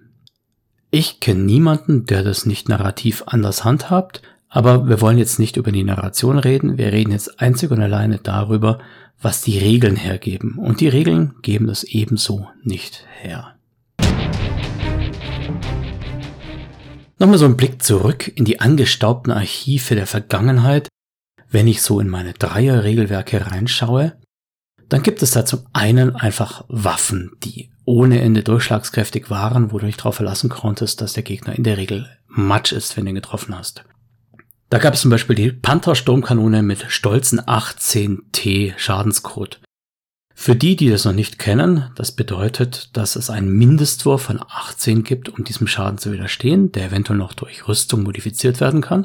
Ich 0.90 1.20
kenne 1.20 1.42
niemanden, 1.42 2.06
der 2.06 2.24
das 2.24 2.46
nicht 2.46 2.68
narrativ 2.68 3.22
anders 3.26 3.62
handhabt, 3.62 4.22
aber 4.48 4.88
wir 4.88 5.00
wollen 5.00 5.18
jetzt 5.18 5.38
nicht 5.38 5.56
über 5.56 5.70
die 5.70 5.84
Narration 5.84 6.38
reden, 6.38 6.78
wir 6.78 6.92
reden 6.92 7.12
jetzt 7.12 7.40
einzig 7.40 7.70
und 7.70 7.80
alleine 7.80 8.18
darüber, 8.18 8.80
was 9.20 9.42
die 9.42 9.58
Regeln 9.58 9.96
hergeben. 9.96 10.58
Und 10.58 10.80
die 10.80 10.88
Regeln 10.88 11.34
geben 11.42 11.68
es 11.68 11.84
ebenso 11.84 12.48
nicht 12.62 13.04
her. 13.20 13.57
Nochmal 17.18 17.38
so 17.38 17.46
ein 17.46 17.56
Blick 17.56 17.82
zurück 17.82 18.30
in 18.36 18.44
die 18.44 18.60
angestaubten 18.60 19.32
Archive 19.32 19.96
der 19.96 20.06
Vergangenheit. 20.06 20.88
Wenn 21.50 21.66
ich 21.66 21.82
so 21.82 21.98
in 21.98 22.08
meine 22.08 22.32
Dreier-Regelwerke 22.32 23.50
reinschaue, 23.50 24.16
dann 24.88 25.02
gibt 25.02 25.22
es 25.22 25.32
da 25.32 25.44
zum 25.44 25.66
einen 25.72 26.14
einfach 26.14 26.64
Waffen, 26.68 27.32
die 27.42 27.70
ohne 27.84 28.20
Ende 28.20 28.44
durchschlagskräftig 28.44 29.30
waren, 29.30 29.72
wo 29.72 29.78
du 29.78 29.86
dich 29.86 29.96
darauf 29.96 30.16
verlassen 30.16 30.48
konntest, 30.48 31.00
dass 31.00 31.14
der 31.14 31.24
Gegner 31.24 31.56
in 31.56 31.64
der 31.64 31.76
Regel 31.76 32.08
Matsch 32.28 32.72
ist, 32.72 32.96
wenn 32.96 33.04
du 33.04 33.10
ihn 33.10 33.16
getroffen 33.16 33.56
hast. 33.56 33.84
Da 34.70 34.78
gab 34.78 34.94
es 34.94 35.00
zum 35.00 35.10
Beispiel 35.10 35.34
die 35.34 35.50
Panther-Sturmkanone 35.50 36.62
mit 36.62 36.84
stolzen 36.88 37.40
18 37.44 38.22
T 38.30 38.74
Schadenscode. 38.76 39.60
Für 40.40 40.54
die, 40.54 40.76
die 40.76 40.88
das 40.88 41.04
noch 41.04 41.12
nicht 41.12 41.40
kennen, 41.40 41.90
das 41.96 42.12
bedeutet, 42.12 42.96
dass 42.96 43.16
es 43.16 43.28
einen 43.28 43.50
Mindestwurf 43.50 44.22
von 44.22 44.40
18 44.40 45.02
gibt, 45.02 45.28
um 45.28 45.42
diesem 45.42 45.66
Schaden 45.66 45.98
zu 45.98 46.12
widerstehen, 46.12 46.70
der 46.70 46.86
eventuell 46.86 47.18
noch 47.18 47.32
durch 47.32 47.66
Rüstung 47.66 48.04
modifiziert 48.04 48.60
werden 48.60 48.80
kann. 48.80 49.04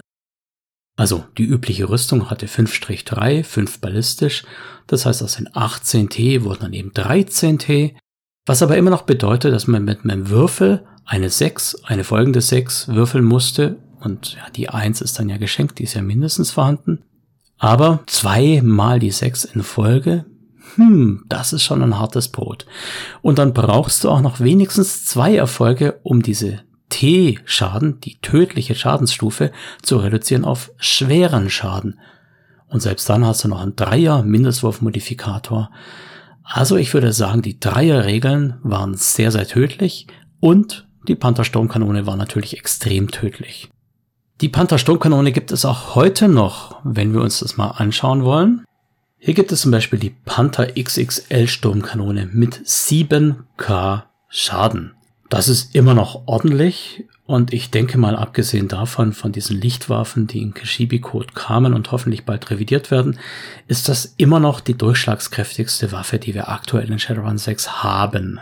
Also 0.95 1.25
die 1.39 1.43
übliche 1.43 1.89
Rüstung 1.89 2.29
hatte 2.29 2.45
5-3, 2.45 3.43
5 3.43 3.79
ballistisch, 3.79 4.43
das 4.85 5.07
heißt 5.07 5.23
aus 5.23 5.37
den 5.37 5.49
18 5.51 6.09
T 6.09 6.43
wurden 6.43 6.61
dann 6.61 6.73
eben 6.73 6.93
13 6.93 7.57
T, 7.57 7.97
was 8.45 8.61
aber 8.61 8.77
immer 8.77 8.91
noch 8.91 9.01
bedeutet, 9.01 9.55
dass 9.55 9.65
man 9.65 9.83
mit 9.83 10.03
einem 10.03 10.29
Würfel 10.29 10.85
eine 11.03 11.31
6, 11.31 11.83
eine 11.85 12.03
folgende 12.03 12.41
6 12.41 12.89
würfeln 12.89 13.25
musste 13.25 13.77
und 14.01 14.35
ja, 14.35 14.51
die 14.51 14.69
1 14.69 15.01
ist 15.01 15.17
dann 15.17 15.29
ja 15.29 15.37
geschenkt, 15.37 15.79
die 15.79 15.85
ist 15.85 15.95
ja 15.95 16.03
mindestens 16.03 16.51
vorhanden. 16.51 17.01
Aber 17.57 18.03
zweimal 18.05 18.99
die 18.99 19.11
6 19.11 19.45
in 19.45 19.63
Folge 19.63 20.25
hm, 20.75 21.25
das 21.27 21.53
ist 21.53 21.63
schon 21.63 21.81
ein 21.81 21.99
hartes 21.99 22.29
Brot. 22.29 22.65
Und 23.21 23.39
dann 23.39 23.53
brauchst 23.53 24.03
du 24.03 24.09
auch 24.09 24.21
noch 24.21 24.39
wenigstens 24.39 25.05
zwei 25.05 25.35
Erfolge, 25.35 25.99
um 26.03 26.21
diese 26.21 26.61
T-Schaden, 26.89 27.99
die 28.01 28.19
tödliche 28.21 28.75
Schadensstufe, 28.75 29.51
zu 29.81 29.97
reduzieren 29.97 30.45
auf 30.45 30.71
schweren 30.77 31.49
Schaden. 31.49 31.99
Und 32.67 32.81
selbst 32.81 33.09
dann 33.09 33.25
hast 33.25 33.43
du 33.43 33.47
noch 33.47 33.61
einen 33.61 33.75
Dreier 33.75 34.23
Mindestwurfmodifikator. 34.23 35.71
Also 36.43 36.75
ich 36.75 36.93
würde 36.93 37.13
sagen, 37.13 37.41
die 37.41 37.59
Dreier-Regeln 37.59 38.59
waren 38.63 38.95
sehr, 38.95 39.31
sehr 39.31 39.47
tödlich 39.47 40.07
und 40.39 40.87
die 41.07 41.15
Panther-Sturmkanone 41.15 42.05
war 42.05 42.15
natürlich 42.15 42.57
extrem 42.57 43.11
tödlich. 43.11 43.69
Die 44.41 44.49
Panther-Sturmkanone 44.49 45.31
gibt 45.31 45.51
es 45.51 45.65
auch 45.65 45.95
heute 45.95 46.27
noch, 46.27 46.79
wenn 46.83 47.13
wir 47.13 47.21
uns 47.21 47.39
das 47.39 47.57
mal 47.57 47.69
anschauen 47.71 48.23
wollen. 48.23 48.65
Hier 49.25 49.35
gibt 49.35 49.53
es 49.53 49.61
zum 49.61 49.71
Beispiel 49.71 49.99
die 49.99 50.09
Panther 50.09 50.73
XXL 50.77 51.47
Sturmkanone 51.47 52.25
mit 52.33 52.55
7k 52.55 54.03
Schaden. 54.27 54.95
Das 55.29 55.47
ist 55.47 55.73
immer 55.73 55.93
noch 55.93 56.23
ordentlich 56.27 57.05
und 57.25 57.53
ich 57.53 57.71
denke 57.71 57.97
mal, 57.97 58.17
abgesehen 58.17 58.67
davon, 58.67 59.13
von 59.13 59.31
diesen 59.31 59.61
Lichtwaffen, 59.61 60.27
die 60.27 60.41
in 60.41 60.53
Kashibi-Code 60.53 61.35
kamen 61.35 61.73
und 61.73 61.93
hoffentlich 61.93 62.25
bald 62.25 62.51
revidiert 62.51 62.91
werden, 62.91 63.17
ist 63.65 63.87
das 63.87 64.13
immer 64.17 64.41
noch 64.41 64.59
die 64.59 64.77
durchschlagskräftigste 64.77 65.93
Waffe, 65.93 66.19
die 66.19 66.33
wir 66.33 66.49
aktuell 66.49 66.91
in 66.91 66.99
Shadowrun 66.99 67.37
6 67.37 67.81
haben. 67.81 68.41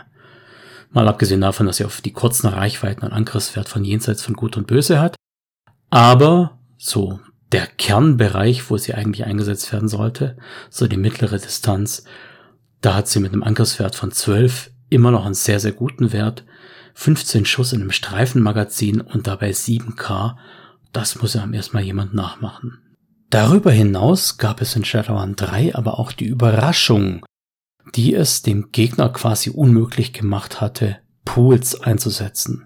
Mal 0.90 1.06
abgesehen 1.06 1.42
davon, 1.42 1.66
dass 1.66 1.76
sie 1.76 1.84
auf 1.84 2.00
die 2.00 2.12
kurzen 2.12 2.48
Reichweiten 2.48 3.04
einen 3.04 3.12
Angriffswert 3.12 3.68
von 3.68 3.84
jenseits 3.84 4.24
von 4.24 4.34
Gut 4.34 4.56
und 4.56 4.66
Böse 4.66 5.00
hat. 5.00 5.14
Aber 5.90 6.58
so 6.76 7.20
der 7.52 7.66
Kernbereich, 7.66 8.70
wo 8.70 8.76
sie 8.76 8.94
eigentlich 8.94 9.24
eingesetzt 9.26 9.72
werden 9.72 9.88
sollte, 9.88 10.36
so 10.70 10.86
die 10.86 10.96
mittlere 10.96 11.38
Distanz, 11.38 12.04
da 12.80 12.94
hat 12.94 13.08
sie 13.08 13.20
mit 13.20 13.32
einem 13.32 13.42
Angriffswert 13.42 13.94
von 13.94 14.10
12 14.10 14.70
immer 14.88 15.10
noch 15.10 15.24
einen 15.24 15.34
sehr, 15.34 15.60
sehr 15.60 15.72
guten 15.72 16.12
Wert. 16.12 16.44
15 16.94 17.46
Schuss 17.46 17.72
in 17.72 17.80
einem 17.80 17.92
Streifenmagazin 17.92 19.00
und 19.00 19.26
dabei 19.26 19.50
7K, 19.50 20.36
das 20.92 21.20
muss 21.22 21.34
ja 21.34 21.48
erstmal 21.50 21.84
jemand 21.84 22.12
nachmachen. 22.12 22.78
Darüber 23.30 23.70
hinaus 23.70 24.36
gab 24.36 24.60
es 24.60 24.76
in 24.76 24.84
Shadowrun 24.84 25.36
3 25.36 25.74
aber 25.74 25.98
auch 25.98 26.12
die 26.12 26.26
Überraschung, 26.26 27.24
die 27.94 28.14
es 28.14 28.42
dem 28.42 28.72
Gegner 28.72 29.08
quasi 29.08 29.48
unmöglich 29.50 30.12
gemacht 30.12 30.60
hatte, 30.60 30.98
Pools 31.24 31.80
einzusetzen. 31.80 32.64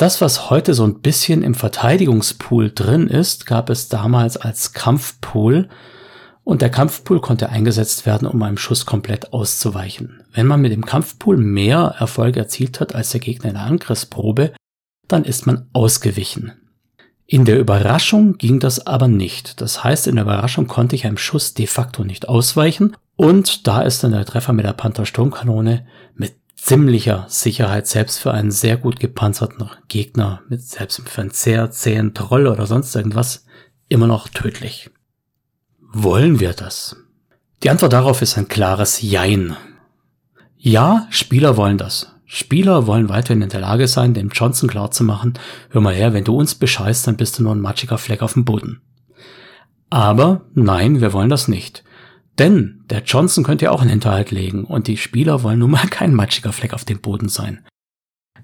Das, 0.00 0.22
was 0.22 0.48
heute 0.48 0.72
so 0.72 0.84
ein 0.84 1.02
bisschen 1.02 1.42
im 1.42 1.54
Verteidigungspool 1.54 2.72
drin 2.74 3.06
ist, 3.06 3.44
gab 3.44 3.68
es 3.68 3.90
damals 3.90 4.38
als 4.38 4.72
Kampfpool. 4.72 5.68
Und 6.42 6.62
der 6.62 6.70
Kampfpool 6.70 7.20
konnte 7.20 7.50
eingesetzt 7.50 8.06
werden, 8.06 8.26
um 8.26 8.42
einem 8.42 8.56
Schuss 8.56 8.86
komplett 8.86 9.34
auszuweichen. 9.34 10.22
Wenn 10.32 10.46
man 10.46 10.62
mit 10.62 10.72
dem 10.72 10.86
Kampfpool 10.86 11.36
mehr 11.36 11.96
Erfolge 11.98 12.40
erzielt 12.40 12.80
hat 12.80 12.94
als 12.94 13.10
der 13.10 13.20
Gegner 13.20 13.50
in 13.50 13.56
der 13.56 13.64
Angriffsprobe, 13.64 14.54
dann 15.06 15.24
ist 15.24 15.46
man 15.46 15.68
ausgewichen. 15.74 16.52
In 17.26 17.44
der 17.44 17.58
Überraschung 17.58 18.38
ging 18.38 18.58
das 18.58 18.86
aber 18.86 19.06
nicht. 19.06 19.60
Das 19.60 19.84
heißt, 19.84 20.06
in 20.06 20.14
der 20.14 20.24
Überraschung 20.24 20.66
konnte 20.66 20.96
ich 20.96 21.04
einem 21.04 21.18
Schuss 21.18 21.52
de 21.52 21.66
facto 21.66 22.04
nicht 22.04 22.26
ausweichen 22.26 22.96
und 23.16 23.66
da 23.66 23.82
ist 23.82 24.02
dann 24.02 24.12
der 24.12 24.24
Treffer 24.24 24.54
mit 24.54 24.64
der 24.64 24.72
Panther 24.72 25.04
Sturmkanone 25.04 25.86
mit 26.14 26.32
ziemlicher 26.62 27.26
Sicherheit, 27.28 27.86
selbst 27.86 28.18
für 28.18 28.32
einen 28.32 28.50
sehr 28.50 28.76
gut 28.76 29.00
gepanzerten 29.00 29.70
Gegner, 29.88 30.42
mit 30.48 30.62
selbst 30.62 31.08
für 31.08 31.20
einen 31.22 31.30
sehr 31.30 31.70
zähen 31.70 32.14
Troll 32.14 32.46
oder 32.46 32.66
sonst 32.66 32.94
irgendwas, 32.94 33.46
immer 33.88 34.06
noch 34.06 34.28
tödlich. 34.28 34.90
wollen 35.92 36.38
wir 36.38 36.52
das? 36.52 36.96
Die 37.62 37.70
Antwort 37.70 37.92
darauf 37.92 38.22
ist 38.22 38.38
ein 38.38 38.48
klares 38.48 39.02
Jein. 39.02 39.56
Ja, 40.56 41.06
Spieler 41.10 41.56
wollen 41.56 41.78
das. 41.78 42.14
Spieler 42.26 42.86
wollen 42.86 43.08
weiterhin 43.08 43.42
in 43.42 43.48
der 43.48 43.60
Lage 43.60 43.88
sein, 43.88 44.14
dem 44.14 44.28
Johnson 44.28 44.68
klarzumachen, 44.68 45.34
hör 45.70 45.80
mal 45.80 45.94
her, 45.94 46.12
wenn 46.12 46.22
du 46.22 46.36
uns 46.36 46.54
bescheißt, 46.54 47.06
dann 47.06 47.16
bist 47.16 47.38
du 47.38 47.42
nur 47.42 47.54
ein 47.54 47.60
matschiger 47.60 47.98
Fleck 47.98 48.22
auf 48.22 48.34
dem 48.34 48.44
Boden. 48.44 48.82
Aber 49.88 50.42
nein, 50.54 51.00
wir 51.00 51.12
wollen 51.12 51.28
das 51.28 51.48
nicht. 51.48 51.82
Denn 52.38 52.84
der 52.88 53.02
Johnson 53.02 53.44
könnte 53.44 53.66
ja 53.66 53.70
auch 53.70 53.80
einen 53.80 53.90
Hinterhalt 53.90 54.30
legen 54.30 54.64
und 54.64 54.86
die 54.86 54.96
Spieler 54.96 55.42
wollen 55.42 55.58
nun 55.58 55.72
mal 55.72 55.86
kein 55.90 56.14
matschiger 56.14 56.52
Fleck 56.52 56.72
auf 56.72 56.84
dem 56.84 57.00
Boden 57.00 57.28
sein. 57.28 57.64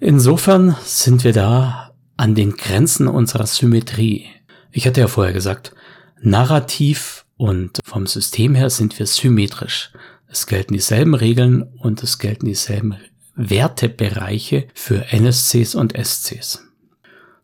Insofern 0.00 0.76
sind 0.82 1.24
wir 1.24 1.32
da 1.32 1.94
an 2.16 2.34
den 2.34 2.56
Grenzen 2.56 3.08
unserer 3.08 3.46
Symmetrie. 3.46 4.26
Ich 4.70 4.86
hatte 4.86 5.00
ja 5.00 5.08
vorher 5.08 5.32
gesagt, 5.32 5.74
narrativ 6.20 7.24
und 7.36 7.78
vom 7.84 8.06
System 8.06 8.54
her 8.54 8.70
sind 8.70 8.98
wir 8.98 9.06
symmetrisch. 9.06 9.92
Es 10.26 10.46
gelten 10.46 10.74
dieselben 10.74 11.14
Regeln 11.14 11.62
und 11.62 12.02
es 12.02 12.18
gelten 12.18 12.46
dieselben 12.46 12.96
Wertebereiche 13.34 14.66
für 14.74 15.12
NSCs 15.12 15.74
und 15.74 15.94
SCs. 15.96 16.62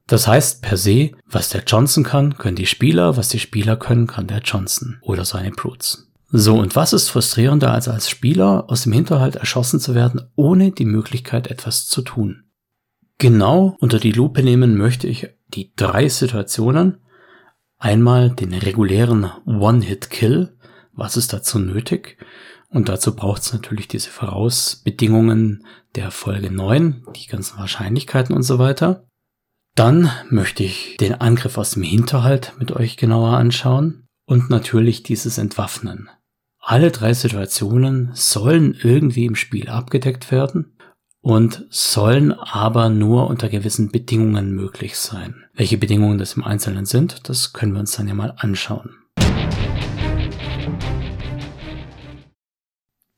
Das 0.07 0.27
heißt 0.27 0.63
per 0.63 0.77
se, 0.77 1.13
was 1.27 1.51
der 1.51 1.63
Johnson 1.65 2.03
kann, 2.05 2.37
können 2.37 2.57
die 2.57 2.67
Spieler, 2.67 3.17
was 3.17 3.29
die 3.29 3.39
Spieler 3.39 3.77
können, 3.77 4.07
kann 4.07 4.27
der 4.27 4.41
Johnson 4.41 4.99
oder 5.03 5.25
seine 5.25 5.51
Brutes. 5.53 6.12
So, 6.35 6.59
und 6.59 6.75
was 6.77 6.95
ist 6.95 7.11
frustrierender 7.11 7.71
als 7.71 7.89
als 7.89 8.09
Spieler 8.09 8.71
aus 8.71 8.85
dem 8.85 8.93
Hinterhalt 8.93 9.37
erschossen 9.37 9.81
zu 9.81 9.95
werden, 9.95 10.23
ohne 10.35 10.71
die 10.71 10.87
Möglichkeit 10.87 11.49
etwas 11.49 11.89
zu 11.89 12.01
tun? 12.01 12.45
Genau 13.19 13.77
unter 13.81 13.99
die 13.99 14.13
Lupe 14.13 14.43
nehmen 14.43 14.79
möchte 14.79 15.07
ich 15.07 15.29
die 15.49 15.75
drei 15.77 16.09
Situationen. 16.09 17.03
Einmal 17.77 18.31
den 18.31 18.55
regulären 18.55 19.31
One-Hit-Kill. 19.45 20.57
Was 20.95 21.19
ist 21.19 21.35
dazu 21.35 21.59
nötig? 21.59 22.17
Und 22.71 22.89
dazu 22.89 23.15
braucht 23.15 23.43
es 23.43 23.53
natürlich 23.53 23.87
diese 23.87 24.09
Vorausbedingungen 24.09 25.67
der 25.97 26.11
Folge 26.11 26.51
9, 26.51 27.05
die 27.15 27.27
ganzen 27.27 27.59
Wahrscheinlichkeiten 27.59 28.35
und 28.35 28.43
so 28.43 28.59
weiter. 28.59 29.05
Dann 29.75 30.11
möchte 30.31 30.65
ich 30.65 30.97
den 30.99 31.13
Angriff 31.13 31.59
aus 31.59 31.73
dem 31.73 31.83
Hinterhalt 31.83 32.55
mit 32.59 32.73
euch 32.73 32.97
genauer 32.97 33.37
anschauen 33.37 34.07
und 34.25 34.49
natürlich 34.49 35.03
dieses 35.03 35.37
Entwaffnen. 35.37 36.09
Alle 36.65 36.93
drei 36.93 37.13
Situationen 37.13 38.11
sollen 38.15 38.79
irgendwie 38.81 39.25
im 39.25 39.35
Spiel 39.35 39.69
abgedeckt 39.69 40.31
werden 40.31 40.77
und 41.21 41.67
sollen 41.71 42.31
aber 42.31 42.89
nur 42.89 43.27
unter 43.27 43.49
gewissen 43.49 43.91
Bedingungen 43.91 44.53
möglich 44.55 44.97
sein. 44.97 45.43
Welche 45.55 45.77
Bedingungen 45.77 46.19
das 46.19 46.35
im 46.35 46.45
Einzelnen 46.45 46.87
sind, 46.87 47.29
das 47.29 47.53
können 47.53 47.73
wir 47.73 47.81
uns 47.81 47.97
dann 47.97 48.07
ja 48.07 48.15
mal 48.15 48.35
anschauen. 48.37 48.91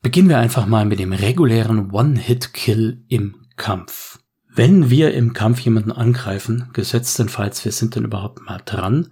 Beginnen 0.01 0.29
wir 0.29 0.39
einfach 0.39 0.65
mal 0.65 0.85
mit 0.85 0.97
dem 0.97 1.13
regulären 1.13 1.91
One-Hit-Kill 1.91 3.05
im 3.09 3.45
Kampf. 3.57 4.17
Wenn 4.49 4.89
wir 4.89 5.13
im 5.13 5.33
Kampf 5.33 5.59
jemanden 5.59 5.91
angreifen, 5.91 6.71
gesetztenfalls 6.73 7.63
wir 7.63 7.71
sind 7.71 7.95
dann 7.95 8.05
überhaupt 8.05 8.41
mal 8.41 8.61
dran, 8.65 9.11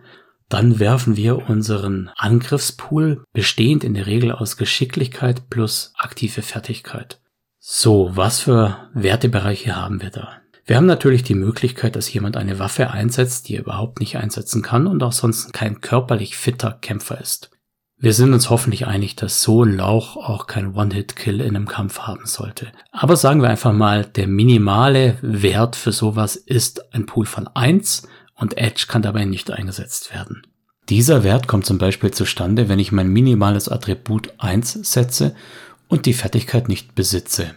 dann 0.54 0.80
werfen 0.80 1.18
wir 1.18 1.50
unseren 1.50 2.12
Angriffspool 2.16 3.24
bestehend 3.34 3.84
in 3.84 3.96
der 3.96 4.06
Regel 4.06 4.32
aus 4.32 4.56
Geschicklichkeit 4.56 5.50
plus 5.50 5.94
aktive 5.98 6.44
Fertigkeit. 6.44 7.20
So, 7.60 8.12
was 8.14 8.42
für 8.42 8.78
Wertebereiche 8.94 9.76
haben 9.76 10.02
wir 10.02 10.12
da? 10.12 10.42
Wir 10.66 10.78
haben 10.78 10.86
natürlich 10.86 11.24
die 11.24 11.34
Möglichkeit, 11.34 11.96
dass 11.96 12.14
jemand 12.14 12.38
eine 12.38 12.60
Waffe 12.60 12.92
einsetzt, 12.92 13.50
die 13.50 13.56
er 13.56 13.62
überhaupt 13.62 14.00
nicht 14.00 14.18
einsetzen 14.18 14.62
kann 14.62 14.86
und 14.86 15.02
auch 15.02 15.12
sonst 15.12 15.54
kein 15.54 15.82
körperlich 15.82 16.38
fitter 16.38 16.78
Kämpfer 16.82 17.20
ist. 17.20 17.50
Wir 17.98 18.14
sind 18.14 18.34
uns 18.34 18.50
hoffentlich 18.50 18.86
einig, 18.86 19.16
dass 19.16 19.42
so 19.42 19.64
ein 19.64 19.78
Lauch 19.78 20.18
auch 20.18 20.46
kein 20.46 20.76
One-Hit-Kill 20.76 21.42
in 21.42 21.56
einem 21.56 21.68
Kampf 21.68 22.00
haben 22.00 22.26
sollte. 22.26 22.72
Aber 22.92 23.16
sagen 23.16 23.42
wir 23.42 23.50
einfach 23.50 23.74
mal, 23.74 24.06
der 24.06 24.28
minimale 24.28 25.18
Wert 25.22 25.76
für 25.76 25.92
sowas 25.92 26.36
ist 26.36 26.94
ein 26.94 27.06
Pool 27.06 27.26
von 27.26 27.48
1 27.48 28.08
und 28.36 28.58
Edge 28.58 28.86
kann 28.88 29.02
dabei 29.02 29.26
nicht 29.26 29.52
eingesetzt 29.52 30.14
werden. 30.14 30.44
Dieser 30.90 31.24
Wert 31.24 31.48
kommt 31.48 31.66
zum 31.66 31.78
Beispiel 31.78 32.12
zustande, 32.12 32.68
wenn 32.68 32.80
ich 32.80 32.92
mein 32.92 33.08
minimales 33.08 33.70
Attribut 33.70 34.34
1 34.38 34.80
setze 34.84 35.36
und 35.88 36.06
die 36.06 36.14
Fertigkeit 36.14 36.68
nicht 36.68 36.94
besitze. 36.96 37.54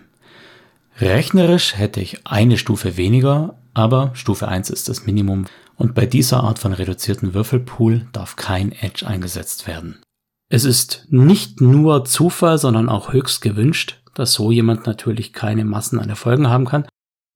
Rechnerisch 1.01 1.77
hätte 1.77 2.01
ich 2.01 2.27
eine 2.27 2.57
Stufe 2.57 2.97
weniger, 2.97 3.59
aber 3.75 4.12
Stufe 4.15 4.49
1 4.49 4.71
ist 4.71 4.89
das 4.89 5.07
Minimum 5.07 5.47
und 5.77 5.95
bei 5.95 6.07
dieser 6.07 6.43
Art 6.45 6.59
von 6.59 6.73
reduzierten 6.73 7.35
Würfelpool 7.35 8.07
darf 8.12 8.37
kein 8.37 8.73
Edge 8.73 9.07
eingesetzt 9.07 9.67
werden. 9.67 10.01
Es 10.49 10.65
ist 10.65 11.07
nicht 11.11 11.61
nur 11.61 12.05
Zufall, 12.05 12.59
sondern 12.59 12.89
auch 12.89 13.12
höchst 13.12 13.43
gewünscht, 13.43 14.01
dass 14.15 14.33
so 14.33 14.51
jemand 14.53 14.87
natürlich 14.87 15.33
keine 15.33 15.65
Massen 15.65 15.99
an 15.99 16.09
Erfolgen 16.09 16.49
haben 16.49 16.65
kann 16.65 16.87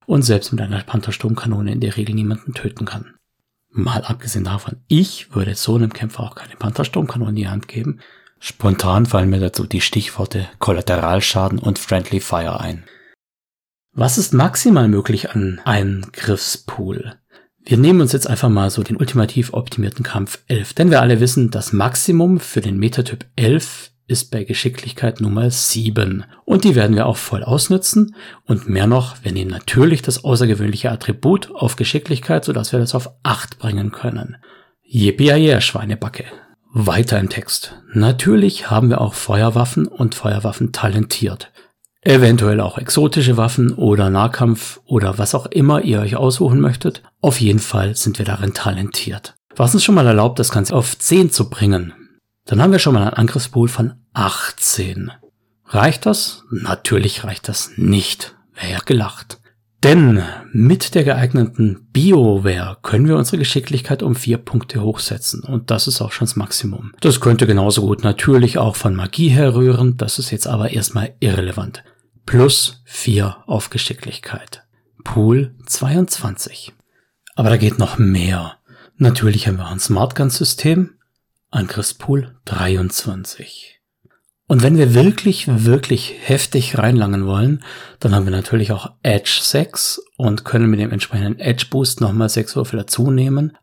und 0.07 0.23
selbst 0.23 0.51
mit 0.53 0.61
einer 0.61 0.81
Panthersturmkanone 0.81 1.73
in 1.73 1.81
der 1.81 1.97
Regel 1.97 2.15
niemanden 2.15 2.53
töten 2.53 2.85
kann. 2.85 3.13
Mal 3.73 4.03
abgesehen 4.03 4.43
davon, 4.43 4.77
ich 4.87 5.33
würde 5.33 5.55
so 5.55 5.75
einem 5.75 5.93
Kämpfer 5.93 6.23
auch 6.23 6.35
keine 6.35 6.55
Panthersturmkanone 6.57 7.29
in 7.29 7.35
die 7.37 7.47
Hand 7.47 7.69
geben. 7.69 7.99
Spontan 8.39 9.05
fallen 9.05 9.29
mir 9.29 9.39
dazu 9.39 9.65
die 9.65 9.81
Stichworte 9.81 10.49
Kollateralschaden 10.59 11.57
und 11.57 11.79
Friendly 11.79 12.19
Fire 12.19 12.59
ein. 12.59 12.83
Was 13.93 14.17
ist 14.17 14.33
maximal 14.33 14.87
möglich 14.87 15.31
an 15.31 15.61
Eingriffspool? 15.63 17.15
Wir 17.63 17.77
nehmen 17.77 18.01
uns 18.01 18.11
jetzt 18.11 18.27
einfach 18.27 18.49
mal 18.49 18.69
so 18.69 18.83
den 18.83 18.97
ultimativ 18.97 19.53
optimierten 19.53 20.03
Kampf 20.03 20.39
11, 20.47 20.73
denn 20.73 20.91
wir 20.91 21.01
alle 21.01 21.19
wissen, 21.19 21.51
das 21.51 21.71
Maximum 21.71 22.39
für 22.39 22.61
den 22.61 22.77
Metatyp 22.77 23.25
11 23.35 23.91
ist 24.07 24.31
bei 24.31 24.43
Geschicklichkeit 24.43 25.21
Nummer 25.21 25.49
7. 25.49 26.25
Und 26.45 26.63
die 26.63 26.75
werden 26.75 26.95
wir 26.95 27.05
auch 27.05 27.17
voll 27.17 27.43
ausnutzen. 27.43 28.15
Und 28.45 28.67
mehr 28.67 28.87
noch, 28.87 29.23
wir 29.23 29.31
nehmen 29.31 29.51
natürlich 29.51 30.01
das 30.01 30.23
außergewöhnliche 30.23 30.91
Attribut 30.91 31.51
auf 31.53 31.75
Geschicklichkeit, 31.75 32.45
sodass 32.45 32.71
wir 32.71 32.79
das 32.79 32.95
auf 32.95 33.09
8 33.23 33.57
bringen 33.59 33.91
können. 33.91 34.37
Yippie 34.83 35.61
Schweinebacke. 35.61 36.25
Weiter 36.73 37.19
im 37.19 37.29
Text. 37.29 37.75
Natürlich 37.93 38.69
haben 38.69 38.89
wir 38.89 39.01
auch 39.01 39.13
Feuerwaffen 39.13 39.87
und 39.87 40.15
Feuerwaffen 40.15 40.71
talentiert. 40.71 41.51
Eventuell 42.01 42.59
auch 42.61 42.77
exotische 42.77 43.37
Waffen 43.37 43.73
oder 43.73 44.09
Nahkampf 44.09 44.79
oder 44.85 45.17
was 45.17 45.35
auch 45.35 45.45
immer 45.45 45.81
ihr 45.81 45.99
euch 45.99 46.15
aussuchen 46.15 46.59
möchtet. 46.59 47.03
Auf 47.21 47.39
jeden 47.39 47.59
Fall 47.59 47.95
sind 47.95 48.17
wir 48.17 48.25
darin 48.25 48.53
talentiert. 48.53 49.35
Was 49.55 49.73
uns 49.73 49.83
schon 49.83 49.95
mal 49.95 50.07
erlaubt, 50.07 50.39
das 50.39 50.49
Ganze 50.49 50.75
auf 50.75 50.97
10 50.97 51.29
zu 51.31 51.49
bringen. 51.49 51.93
Dann 52.45 52.61
haben 52.61 52.71
wir 52.71 52.79
schon 52.79 52.93
mal 52.93 53.01
einen 53.03 53.13
Angriffspool 53.13 53.67
von 53.67 53.93
18. 54.13 55.11
Reicht 55.65 56.05
das? 56.05 56.43
Natürlich 56.51 57.23
reicht 57.23 57.47
das 57.47 57.71
nicht. 57.77 58.35
Wäre 58.53 58.71
ja 58.73 58.79
gelacht. 58.79 59.39
Denn 59.83 60.21
mit 60.51 60.93
der 60.93 61.03
geeigneten 61.03 61.87
BioWare 61.91 62.77
können 62.83 63.07
wir 63.07 63.17
unsere 63.17 63.39
Geschicklichkeit 63.39 64.03
um 64.03 64.15
vier 64.15 64.37
Punkte 64.37 64.81
hochsetzen. 64.83 65.43
Und 65.43 65.71
das 65.71 65.87
ist 65.87 66.01
auch 66.01 66.11
schon 66.11 66.27
das 66.27 66.35
Maximum. 66.35 66.91
Das 67.01 67.19
könnte 67.19 67.47
genauso 67.47 67.81
gut 67.81 68.03
natürlich 68.03 68.59
auch 68.59 68.75
von 68.75 68.95
Magie 68.95 69.29
herrühren. 69.29 69.97
Das 69.97 70.19
ist 70.19 70.29
jetzt 70.29 70.47
aber 70.47 70.71
erstmal 70.71 71.15
irrelevant 71.19 71.83
plus 72.25 72.81
4 72.85 73.43
auf 73.47 73.69
Geschicklichkeit. 73.69 74.63
Pool 75.03 75.55
22. 75.65 76.73
Aber 77.35 77.49
da 77.49 77.57
geht 77.57 77.79
noch 77.79 77.97
mehr. 77.97 78.57
Natürlich 78.97 79.47
haben 79.47 79.57
wir 79.57 79.67
ein 79.67 79.79
Smart 79.79 80.15
Gun 80.15 80.29
System. 80.29 80.91
Angriffspool 81.51 82.35
23. 82.45 83.81
Und 84.47 84.63
wenn 84.63 84.77
wir 84.77 84.93
wirklich, 84.93 85.47
wirklich 85.47 86.15
heftig 86.23 86.77
reinlangen 86.77 87.25
wollen, 87.25 87.63
dann 87.99 88.15
haben 88.15 88.25
wir 88.25 88.31
natürlich 88.31 88.71
auch 88.71 88.91
Edge 89.03 89.39
6 89.41 90.01
und 90.17 90.43
können 90.43 90.69
mit 90.69 90.79
dem 90.79 90.91
entsprechenden 90.91 91.39
Edge 91.39 91.67
Boost 91.69 92.01
nochmal 92.01 92.29
6 92.29 92.55
Würfel 92.55 92.79
dazu 92.79 93.11
nehmen. 93.11 93.57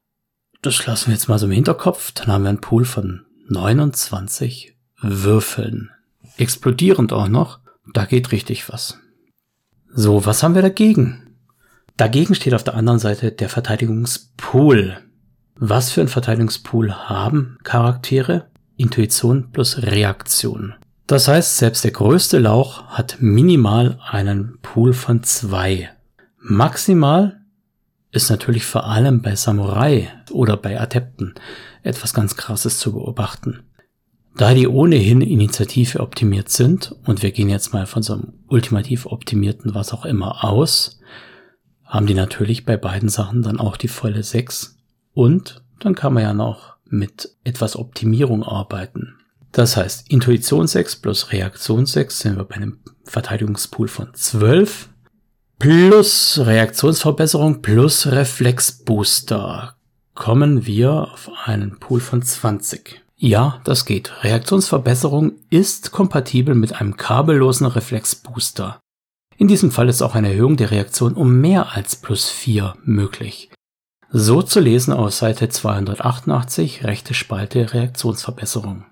Das 0.62 0.86
lassen 0.86 1.08
wir 1.08 1.14
jetzt 1.14 1.28
mal 1.28 1.38
so 1.38 1.46
im 1.46 1.52
Hinterkopf. 1.52 2.12
Dann 2.12 2.28
haben 2.28 2.42
wir 2.42 2.50
einen 2.50 2.60
Pool 2.60 2.84
von 2.84 3.26
29 3.48 4.76
Würfeln. 5.00 5.90
Explodierend 6.36 7.12
auch 7.12 7.28
noch. 7.28 7.60
Da 7.92 8.04
geht 8.04 8.32
richtig 8.32 8.68
was. 8.68 8.98
So, 9.92 10.26
was 10.26 10.42
haben 10.42 10.54
wir 10.54 10.62
dagegen? 10.62 11.36
Dagegen 11.96 12.34
steht 12.34 12.54
auf 12.54 12.64
der 12.64 12.74
anderen 12.74 12.98
Seite 12.98 13.32
der 13.32 13.48
Verteidigungspool. 13.48 14.98
Was 15.60 15.90
für 15.90 16.00
ein 16.00 16.08
Verteidigungspool 16.08 16.94
haben 16.94 17.58
Charaktere? 17.64 18.46
Intuition 18.76 19.50
plus 19.50 19.82
Reaktion. 19.82 20.74
Das 21.08 21.26
heißt, 21.26 21.56
selbst 21.56 21.82
der 21.82 21.90
größte 21.90 22.38
Lauch 22.38 22.86
hat 22.86 23.16
minimal 23.18 23.98
einen 24.08 24.58
Pool 24.62 24.92
von 24.92 25.24
zwei. 25.24 25.90
Maximal 26.38 27.40
ist 28.12 28.30
natürlich 28.30 28.64
vor 28.64 28.86
allem 28.86 29.20
bei 29.20 29.34
Samurai 29.34 30.12
oder 30.30 30.56
bei 30.56 30.80
Adepten 30.80 31.34
etwas 31.82 32.14
ganz 32.14 32.36
Krasses 32.36 32.78
zu 32.78 32.92
beobachten. 32.92 33.64
Da 34.36 34.54
die 34.54 34.68
ohnehin 34.68 35.22
Initiative 35.22 35.98
optimiert 35.98 36.50
sind, 36.50 36.94
und 37.04 37.24
wir 37.24 37.32
gehen 37.32 37.48
jetzt 37.48 37.72
mal 37.72 37.86
von 37.86 38.04
so 38.04 38.12
einem 38.12 38.34
ultimativ 38.46 39.06
optimierten 39.06 39.74
was 39.74 39.92
auch 39.92 40.04
immer 40.04 40.44
aus, 40.44 41.00
haben 41.84 42.06
die 42.06 42.14
natürlich 42.14 42.64
bei 42.64 42.76
beiden 42.76 43.08
Sachen 43.08 43.42
dann 43.42 43.58
auch 43.58 43.76
die 43.76 43.88
volle 43.88 44.22
6. 44.22 44.77
Und 45.18 45.64
dann 45.80 45.96
kann 45.96 46.14
man 46.14 46.22
ja 46.22 46.32
noch 46.32 46.76
mit 46.84 47.34
etwas 47.42 47.74
Optimierung 47.74 48.44
arbeiten. 48.44 49.16
Das 49.50 49.76
heißt, 49.76 50.08
Intuition 50.12 50.68
6 50.68 50.94
plus 50.94 51.32
Reaktion 51.32 51.86
6 51.86 52.20
sind 52.20 52.36
wir 52.36 52.44
bei 52.44 52.54
einem 52.54 52.78
Verteidigungspool 53.02 53.88
von 53.88 54.14
12 54.14 54.90
plus 55.58 56.38
Reaktionsverbesserung 56.38 57.62
plus 57.62 58.06
Reflexbooster 58.06 59.74
kommen 60.14 60.66
wir 60.66 61.12
auf 61.12 61.28
einen 61.46 61.80
Pool 61.80 61.98
von 61.98 62.22
20. 62.22 63.02
Ja, 63.16 63.60
das 63.64 63.86
geht. 63.86 64.22
Reaktionsverbesserung 64.22 65.32
ist 65.50 65.90
kompatibel 65.90 66.54
mit 66.54 66.80
einem 66.80 66.96
kabellosen 66.96 67.66
Reflexbooster. 67.66 68.78
In 69.36 69.48
diesem 69.48 69.72
Fall 69.72 69.88
ist 69.88 70.00
auch 70.00 70.14
eine 70.14 70.30
Erhöhung 70.30 70.56
der 70.56 70.70
Reaktion 70.70 71.14
um 71.14 71.40
mehr 71.40 71.74
als 71.74 71.96
plus 71.96 72.30
4 72.30 72.76
möglich. 72.84 73.50
So 74.10 74.40
zu 74.40 74.60
lesen 74.60 74.94
aus 74.94 75.18
Seite 75.18 75.50
288, 75.50 76.84
rechte 76.84 77.12
Spalte 77.12 77.74
Reaktionsverbesserung. 77.74 78.86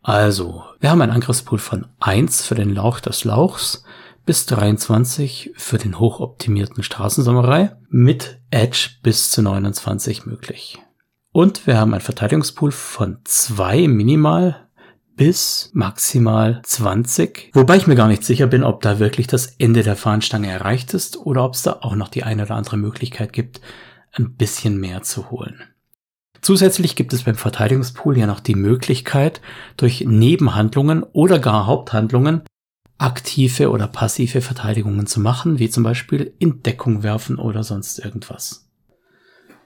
Also, 0.00 0.64
wir 0.80 0.90
haben 0.90 1.02
einen 1.02 1.12
Angriffspool 1.12 1.58
von 1.58 1.86
1 1.98 2.46
für 2.46 2.54
den 2.54 2.74
Lauch 2.74 3.00
des 3.00 3.24
Lauchs 3.24 3.84
bis 4.24 4.46
23 4.46 5.52
für 5.54 5.76
den 5.76 5.98
hochoptimierten 5.98 6.82
Straßensamurai 6.82 7.76
mit 7.90 8.40
Edge 8.50 8.88
bis 9.02 9.30
zu 9.30 9.42
29 9.42 10.24
möglich. 10.24 10.78
Und 11.32 11.66
wir 11.66 11.76
haben 11.76 11.92
einen 11.92 12.00
Verteidigungspool 12.00 12.72
von 12.72 13.18
2 13.24 13.86
minimal 13.86 14.66
bis 15.14 15.68
maximal 15.74 16.62
20, 16.64 17.50
wobei 17.52 17.76
ich 17.76 17.86
mir 17.86 17.96
gar 17.96 18.08
nicht 18.08 18.24
sicher 18.24 18.46
bin, 18.46 18.64
ob 18.64 18.80
da 18.80 18.98
wirklich 18.98 19.26
das 19.26 19.48
Ende 19.58 19.82
der 19.82 19.96
Fahnenstange 19.96 20.50
erreicht 20.50 20.94
ist 20.94 21.18
oder 21.18 21.44
ob 21.44 21.52
es 21.52 21.60
da 21.60 21.80
auch 21.82 21.94
noch 21.94 22.08
die 22.08 22.22
eine 22.22 22.44
oder 22.44 22.54
andere 22.54 22.78
Möglichkeit 22.78 23.34
gibt, 23.34 23.60
ein 24.12 24.34
bisschen 24.34 24.78
mehr 24.78 25.02
zu 25.02 25.30
holen. 25.30 25.62
Zusätzlich 26.42 26.96
gibt 26.96 27.12
es 27.12 27.24
beim 27.24 27.34
Verteidigungspool 27.34 28.16
ja 28.16 28.26
noch 28.26 28.40
die 28.40 28.54
Möglichkeit, 28.54 29.40
durch 29.76 30.04
Nebenhandlungen 30.06 31.02
oder 31.02 31.38
gar 31.38 31.66
Haupthandlungen 31.66 32.42
aktive 33.00 33.70
oder 33.70 33.86
passive 33.86 34.40
Verteidigungen 34.42 35.06
zu 35.06 35.20
machen, 35.20 35.58
wie 35.58 35.70
zum 35.70 35.82
Beispiel 35.82 36.34
in 36.38 36.62
Deckung 36.62 37.02
werfen 37.02 37.38
oder 37.38 37.62
sonst 37.62 37.98
irgendwas. 37.98 38.66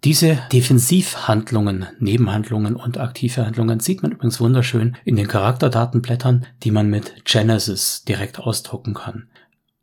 Diese 0.05 0.39
Defensivhandlungen, 0.53 1.87
Nebenhandlungen 1.99 2.77
und 2.77 2.99
aktive 2.99 3.47
Handlungen 3.47 3.81
sieht 3.81 4.03
man 4.03 4.13
übrigens 4.13 4.39
wunderschön 4.39 4.97
in 5.05 5.17
den 5.17 5.27
Charakterdatenblättern, 5.27 6.47
die 6.63 6.71
man 6.71 6.91
mit 6.91 7.25
Genesis 7.25 8.05
direkt 8.05 8.39
ausdrucken 8.39 8.95
kann. 8.95 9.29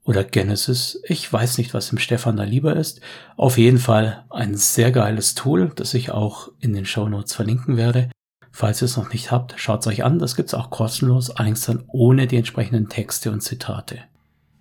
Oder 0.04 0.24
Genesis, 0.24 1.00
ich 1.04 1.32
weiß 1.32 1.58
nicht, 1.58 1.74
was 1.74 1.90
dem 1.90 2.00
Stefan 2.00 2.38
da 2.38 2.44
lieber 2.44 2.76
ist. 2.76 3.02
Auf 3.38 3.58
jeden 3.58 3.78
Fall 3.78 4.26
ein 4.30 4.56
sehr 4.56 4.92
geiles 4.92 5.36
Tool, 5.36 5.72
das 5.76 5.94
ich 5.94 6.12
auch 6.12 6.50
in 6.60 6.74
den 6.74 6.86
Show 6.86 7.08
Notes 7.08 7.34
verlinken 7.34 7.78
werde. 7.78 8.10
Falls 8.52 8.82
ihr 8.82 8.86
es 8.86 8.98
noch 8.98 9.14
nicht 9.14 9.32
habt, 9.32 9.54
schaut 9.58 9.82
es 9.82 9.88
euch 9.88 10.04
an. 10.04 10.20
Das 10.20 10.36
gibt's 10.36 10.54
auch 10.54 10.70
kostenlos, 10.72 11.30
allerdings 11.30 11.66
dann 11.66 11.84
ohne 11.88 12.28
die 12.28 12.38
entsprechenden 12.38 12.90
Texte 12.90 13.32
und 13.32 13.42
Zitate. 13.42 14.00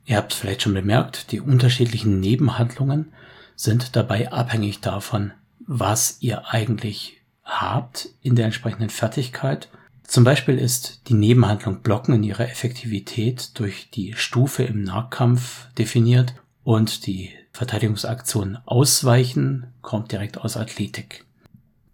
Ihr 0.05 0.16
habt 0.16 0.33
vielleicht 0.33 0.62
schon 0.62 0.74
bemerkt, 0.74 1.33
die 1.33 1.40
unterschiedlichen 1.40 2.20
Nebenhandlungen 2.20 3.12
sind 3.57 3.96
dabei 3.96 4.33
abhängig 4.33 4.81
davon, 4.81 5.33
was 5.66 6.18
ihr 6.20 6.48
eigentlich 6.48 7.20
habt 7.44 8.09
in 8.22 8.37
der 8.37 8.46
entsprechenden 8.46 8.90
Fertigkeit. 8.90 9.68
Zum 10.11 10.25
Beispiel 10.25 10.59
ist 10.59 11.03
die 11.07 11.14
Nebenhandlung 11.14 11.83
Blocken 11.83 12.16
in 12.16 12.25
ihrer 12.25 12.51
Effektivität 12.51 13.57
durch 13.61 13.90
die 13.90 14.14
Stufe 14.16 14.64
im 14.64 14.83
Nahkampf 14.83 15.68
definiert 15.79 16.35
und 16.64 17.07
die 17.07 17.31
Verteidigungsaktion 17.53 18.59
Ausweichen 18.66 19.68
kommt 19.83 20.11
direkt 20.11 20.38
aus 20.38 20.57
Athletik. 20.57 21.27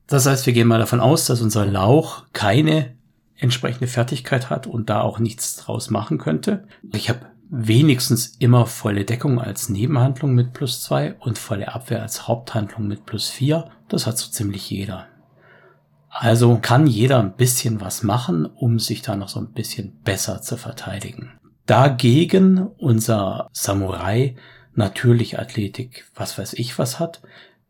Das 0.07 0.25
heißt, 0.25 0.47
wir 0.47 0.55
gehen 0.55 0.67
mal 0.67 0.79
davon 0.79 1.01
aus, 1.01 1.27
dass 1.27 1.43
unser 1.43 1.67
Lauch 1.67 2.25
keine 2.33 2.95
entsprechende 3.37 3.87
Fertigkeit 3.87 4.49
hat 4.49 4.67
und 4.67 4.89
da 4.89 5.03
auch 5.03 5.19
nichts 5.19 5.57
draus 5.57 5.91
machen 5.91 6.17
könnte. 6.17 6.67
Ich 6.95 7.11
habe 7.11 7.21
wenigstens 7.51 8.29
immer 8.39 8.65
volle 8.65 9.05
Deckung 9.05 9.43
als 9.43 9.69
Nebenhandlung 9.69 10.35
mit 10.35 10.55
plus 10.55 10.81
zwei 10.81 11.17
und 11.21 11.37
volle 11.37 11.75
Abwehr 11.75 12.01
als 12.01 12.27
Haupthandlung 12.27 12.87
mit 12.87 13.05
plus 13.05 13.29
vier. 13.29 13.71
Das 13.89 14.07
hat 14.07 14.17
so 14.17 14.31
ziemlich 14.31 14.71
jeder. 14.71 15.07
Also 16.19 16.59
kann 16.61 16.87
jeder 16.87 17.19
ein 17.19 17.37
bisschen 17.37 17.81
was 17.81 18.03
machen, 18.03 18.47
um 18.47 18.79
sich 18.79 19.03
da 19.03 19.17
noch 19.17 19.29
so 19.29 19.41
ein 19.41 19.53
bisschen 19.53 20.01
besser 20.03 20.43
zu 20.43 20.57
verteidigen. 20.57 21.39
Dagegen 21.67 22.69
unser 22.79 23.49
Samurai 23.53 24.37
natürlich 24.75 25.39
Athletik, 25.39 26.07
was 26.15 26.39
weiß 26.39 26.55
ich 26.55 26.79
was 26.79 27.01
hat, 27.01 27.23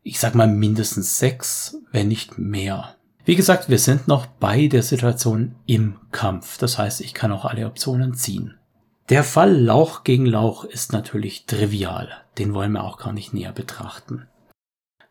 ich 0.02 0.20
sag 0.20 0.34
mal 0.34 0.46
mindestens 0.46 1.18
sechs, 1.18 1.78
wenn 1.90 2.08
nicht 2.08 2.38
mehr. 2.38 2.94
Wie 3.24 3.34
gesagt, 3.34 3.68
wir 3.68 3.80
sind 3.80 4.06
noch 4.06 4.26
bei 4.26 4.68
der 4.68 4.84
Situation 4.84 5.56
im 5.66 5.96
Kampf. 6.12 6.58
Das 6.58 6.78
heißt, 6.78 7.00
ich 7.00 7.12
kann 7.12 7.32
auch 7.32 7.44
alle 7.44 7.66
Optionen 7.66 8.14
ziehen. 8.14 8.54
Der 9.08 9.24
Fall 9.24 9.56
Lauch 9.56 10.04
gegen 10.04 10.26
Lauch 10.26 10.64
ist 10.64 10.92
natürlich 10.92 11.46
trivial. 11.46 12.08
Den 12.38 12.54
wollen 12.54 12.72
wir 12.72 12.84
auch 12.84 12.98
gar 12.98 13.12
nicht 13.12 13.34
näher 13.34 13.52
betrachten. 13.52 14.28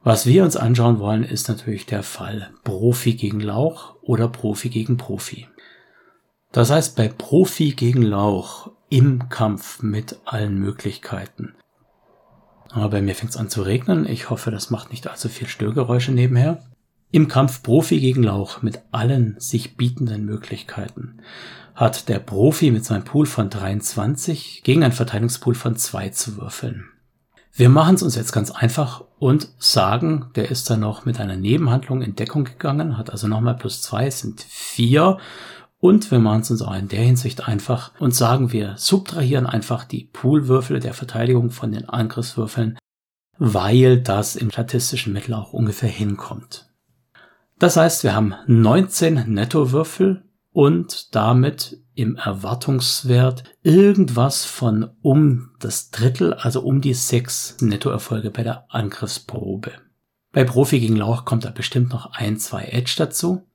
Was 0.05 0.25
wir 0.25 0.45
uns 0.45 0.55
anschauen 0.55 0.99
wollen, 0.99 1.23
ist 1.23 1.49
natürlich 1.49 1.85
der 1.85 2.03
Fall 2.03 2.51
Profi 2.63 3.15
gegen 3.15 3.41
Lauch 3.41 3.95
oder 4.01 4.29
Profi 4.29 4.69
gegen 4.69 4.95
Profi. 4.95 5.49
Das 6.53 6.71
heißt, 6.71 6.95
bei 6.95 7.09
Profi 7.09 7.71
gegen 7.71 8.03
Lauch 8.03 8.71
im 8.87 9.27
Kampf 9.27 9.81
mit 9.81 10.17
allen 10.23 10.57
Möglichkeiten 10.57 11.55
aber 12.75 12.89
bei 12.89 13.01
mir 13.01 13.15
fängt 13.15 13.31
es 13.31 13.37
an 13.37 13.49
zu 13.49 13.61
regnen. 13.61 14.05
Ich 14.05 14.29
hoffe, 14.29 14.51
das 14.51 14.69
macht 14.69 14.91
nicht 14.91 15.07
allzu 15.07 15.29
viel 15.29 15.47
Störgeräusche 15.47 16.11
nebenher. 16.11 16.61
Im 17.09 17.29
Kampf 17.29 17.63
Profi 17.63 18.01
gegen 18.01 18.23
Lauch 18.23 18.61
mit 18.61 18.81
allen 18.91 19.39
sich 19.39 19.77
bietenden 19.77 20.25
Möglichkeiten 20.25 21.21
hat 21.73 22.09
der 22.09 22.19
Profi 22.19 22.71
mit 22.71 22.85
seinem 22.85 23.03
Pool 23.03 23.25
von 23.25 23.49
23 23.49 24.61
gegen 24.63 24.83
einen 24.83 24.93
Verteidigungspool 24.93 25.55
von 25.55 25.75
2 25.75 26.09
zu 26.09 26.37
würfeln. 26.37 26.85
Wir 27.57 27.69
machen 27.69 27.95
es 27.95 28.03
uns 28.03 28.15
jetzt 28.15 28.33
ganz 28.33 28.51
einfach 28.51 29.05
und 29.17 29.47
sagen, 29.59 30.25
der 30.35 30.51
ist 30.51 30.69
dann 30.69 30.81
noch 30.81 31.05
mit 31.05 31.21
einer 31.21 31.37
Nebenhandlung 31.37 32.01
in 32.01 32.13
Deckung 32.13 32.43
gegangen, 32.43 32.97
hat 32.97 33.09
also 33.09 33.29
nochmal 33.29 33.55
plus 33.55 33.81
2, 33.81 34.09
sind 34.09 34.41
4 34.41 35.17
und 35.79 36.11
wir 36.11 36.19
machen 36.19 36.41
es 36.41 36.51
uns 36.51 36.61
auch 36.61 36.75
in 36.75 36.89
der 36.89 37.01
Hinsicht 37.01 37.47
einfach 37.47 37.93
und 37.97 38.13
sagen, 38.13 38.51
wir 38.51 38.75
subtrahieren 38.75 39.45
einfach 39.45 39.85
die 39.85 40.03
Poolwürfel 40.11 40.81
der 40.81 40.93
Verteidigung 40.93 41.49
von 41.49 41.71
den 41.71 41.87
Angriffswürfeln, 41.87 42.77
weil 43.37 44.01
das 44.01 44.35
im 44.35 44.51
statistischen 44.51 45.13
Mittel 45.13 45.33
auch 45.33 45.53
ungefähr 45.53 45.87
hinkommt. 45.87 46.69
Das 47.57 47.77
heißt, 47.77 48.03
wir 48.03 48.13
haben 48.13 48.35
19 48.47 49.31
Nettowürfel 49.33 50.25
und 50.51 51.15
damit 51.15 51.84
im 51.95 52.15
Erwartungswert 52.15 53.43
irgendwas 53.63 54.45
von 54.45 54.91
um 55.01 55.51
das 55.59 55.91
Drittel, 55.91 56.33
also 56.33 56.61
um 56.61 56.81
die 56.81 56.93
sechs 56.93 57.57
Nettoerfolge 57.61 58.31
bei 58.31 58.43
der 58.43 58.65
Angriffsprobe. 58.69 59.71
Bei 60.31 60.43
Profi 60.43 60.79
gegen 60.79 60.97
Lauch 60.97 61.25
kommt 61.25 61.45
da 61.45 61.51
bestimmt 61.51 61.89
noch 61.89 62.11
ein, 62.11 62.37
zwei 62.37 62.65
Edge 62.65 62.95
dazu 62.97 63.47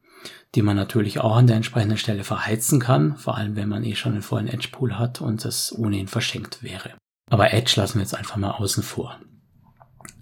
die 0.54 0.62
man 0.62 0.76
natürlich 0.76 1.20
auch 1.20 1.36
an 1.36 1.46
der 1.46 1.56
entsprechenden 1.56 1.98
Stelle 1.98 2.24
verheizen 2.24 2.80
kann, 2.80 3.16
vor 3.16 3.36
allem 3.36 3.56
wenn 3.56 3.68
man 3.68 3.84
eh 3.84 3.94
schon 3.94 4.12
einen 4.12 4.22
vollen 4.22 4.48
Edge 4.48 4.68
Pool 4.72 4.98
hat 4.98 5.20
und 5.20 5.44
es 5.44 5.76
ohnehin 5.76 6.08
verschenkt 6.08 6.62
wäre. 6.62 6.94
Aber 7.30 7.52
Edge 7.52 7.74
lassen 7.76 7.94
wir 7.94 8.02
jetzt 8.02 8.16
einfach 8.16 8.36
mal 8.36 8.50
außen 8.52 8.82
vor. 8.82 9.18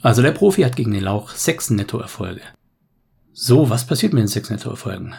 Also 0.03 0.21
der 0.21 0.33
Profi 0.33 0.63
hat 0.63 0.77
gegen 0.77 0.93
den 0.93 1.05
Lauch 1.05 1.31
sechs 1.31 1.71
Nettoerfolge. 1.71 2.43
So, 3.33 3.71
was 3.71 3.87
passiert 3.87 4.13
mit 4.13 4.21
den 4.21 4.29
sechs 4.29 4.51
Nettoerfolgen? 4.51 5.15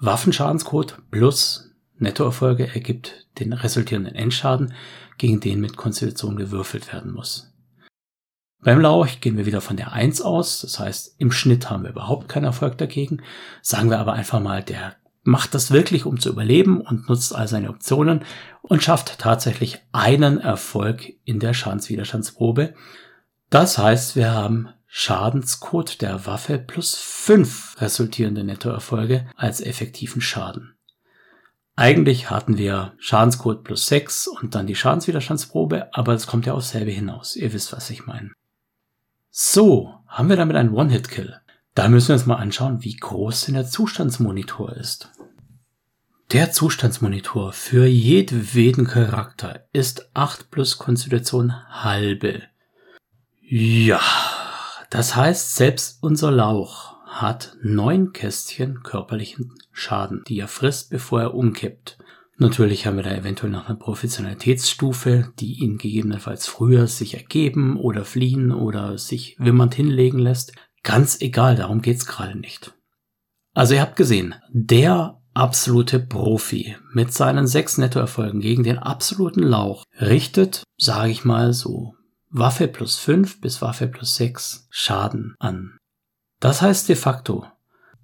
Waffenschadenscode 0.00 0.98
plus 1.10 1.71
Nettoerfolge 1.98 2.74
ergibt 2.74 3.26
den 3.38 3.52
resultierenden 3.52 4.14
Endschaden, 4.14 4.74
gegen 5.18 5.40
den 5.40 5.60
mit 5.60 5.76
Konstitution 5.76 6.36
gewürfelt 6.36 6.92
werden 6.92 7.12
muss. 7.12 7.52
Beim 8.60 8.80
Lauch 8.80 9.08
gehen 9.20 9.36
wir 9.36 9.46
wieder 9.46 9.60
von 9.60 9.76
der 9.76 9.92
1 9.92 10.22
aus, 10.22 10.60
das 10.60 10.78
heißt, 10.78 11.16
im 11.18 11.32
Schnitt 11.32 11.68
haben 11.68 11.82
wir 11.82 11.90
überhaupt 11.90 12.28
keinen 12.28 12.44
Erfolg 12.44 12.78
dagegen. 12.78 13.22
Sagen 13.60 13.90
wir 13.90 13.98
aber 13.98 14.12
einfach 14.12 14.40
mal, 14.40 14.62
der 14.62 14.96
macht 15.24 15.54
das 15.54 15.70
wirklich, 15.70 16.04
um 16.04 16.20
zu 16.20 16.28
überleben 16.28 16.80
und 16.80 17.08
nutzt 17.08 17.34
all 17.34 17.48
seine 17.48 17.70
Optionen 17.70 18.24
und 18.62 18.82
schafft 18.82 19.18
tatsächlich 19.18 19.80
einen 19.92 20.38
Erfolg 20.38 21.12
in 21.24 21.40
der 21.40 21.54
Schadenswiderstandsprobe. 21.54 22.74
Das 23.50 23.78
heißt, 23.78 24.16
wir 24.16 24.32
haben 24.32 24.68
Schadenscode 24.86 26.00
der 26.00 26.26
Waffe 26.26 26.58
plus 26.58 26.94
5 26.94 27.80
resultierende 27.80 28.44
Nettoerfolge 28.44 29.26
als 29.36 29.60
effektiven 29.60 30.20
Schaden. 30.20 30.71
Eigentlich 31.74 32.30
hatten 32.30 32.58
wir 32.58 32.92
Schadenscode 32.98 33.64
plus 33.64 33.86
6 33.86 34.28
und 34.28 34.54
dann 34.54 34.66
die 34.66 34.74
Schadenswiderstandsprobe, 34.74 35.94
aber 35.94 36.12
es 36.12 36.26
kommt 36.26 36.44
ja 36.46 36.52
aufs 36.52 36.70
selbe 36.70 36.90
hinaus. 36.90 37.34
Ihr 37.34 37.52
wisst, 37.52 37.72
was 37.72 37.88
ich 37.90 38.06
meine. 38.06 38.30
So, 39.30 39.94
haben 40.06 40.28
wir 40.28 40.36
damit 40.36 40.56
einen 40.56 40.74
One-Hit-Kill. 40.74 41.40
Da 41.74 41.88
müssen 41.88 42.08
wir 42.08 42.14
uns 42.14 42.26
mal 42.26 42.36
anschauen, 42.36 42.84
wie 42.84 42.94
groß 42.94 43.46
denn 43.46 43.54
der 43.54 43.66
Zustandsmonitor 43.66 44.74
ist. 44.74 45.10
Der 46.32 46.52
Zustandsmonitor 46.52 47.52
für 47.52 47.86
jedweden 47.86 48.86
Charakter 48.86 49.66
ist 49.72 50.10
8 50.14 50.50
plus 50.50 50.76
Konstitution 50.76 51.54
halbe. 51.70 52.42
Ja, 53.40 54.00
das 54.90 55.16
heißt, 55.16 55.56
selbst 55.56 56.02
unser 56.02 56.30
Lauch 56.30 56.91
hat 57.20 57.56
neun 57.62 58.12
Kästchen 58.12 58.82
körperlichen 58.82 59.54
Schaden, 59.70 60.22
die 60.26 60.38
er 60.38 60.48
frisst, 60.48 60.90
bevor 60.90 61.20
er 61.20 61.34
umkippt. 61.34 61.98
Natürlich 62.38 62.86
haben 62.86 62.96
wir 62.96 63.04
da 63.04 63.14
eventuell 63.14 63.52
noch 63.52 63.68
eine 63.68 63.78
Professionalitätsstufe, 63.78 65.32
die 65.38 65.62
ihn 65.62 65.78
gegebenenfalls 65.78 66.46
früher 66.46 66.86
sich 66.86 67.14
ergeben 67.14 67.76
oder 67.76 68.04
fliehen 68.04 68.50
oder 68.50 68.98
sich 68.98 69.36
wimmernd 69.38 69.74
hinlegen 69.74 70.18
lässt. 70.18 70.52
Ganz 70.82 71.20
egal, 71.20 71.56
darum 71.56 71.82
geht's 71.82 72.06
gerade 72.06 72.36
nicht. 72.36 72.74
Also 73.54 73.74
ihr 73.74 73.82
habt 73.82 73.96
gesehen, 73.96 74.34
der 74.50 75.20
absolute 75.34 76.00
Profi 76.00 76.76
mit 76.92 77.12
seinen 77.12 77.46
sechs 77.46 77.78
Nettoerfolgen 77.78 78.40
gegen 78.40 78.62
den 78.62 78.78
absoluten 78.78 79.42
Lauch 79.42 79.84
richtet, 80.00 80.62
sage 80.78 81.10
ich 81.10 81.24
mal 81.24 81.52
so, 81.52 81.94
Waffe 82.30 82.66
plus 82.66 82.96
fünf 82.96 83.40
bis 83.40 83.60
Waffe 83.60 83.86
plus 83.86 84.16
sechs 84.16 84.66
Schaden 84.70 85.34
an. 85.38 85.76
Das 86.42 86.60
heißt 86.60 86.88
de 86.88 86.96
facto, 86.96 87.46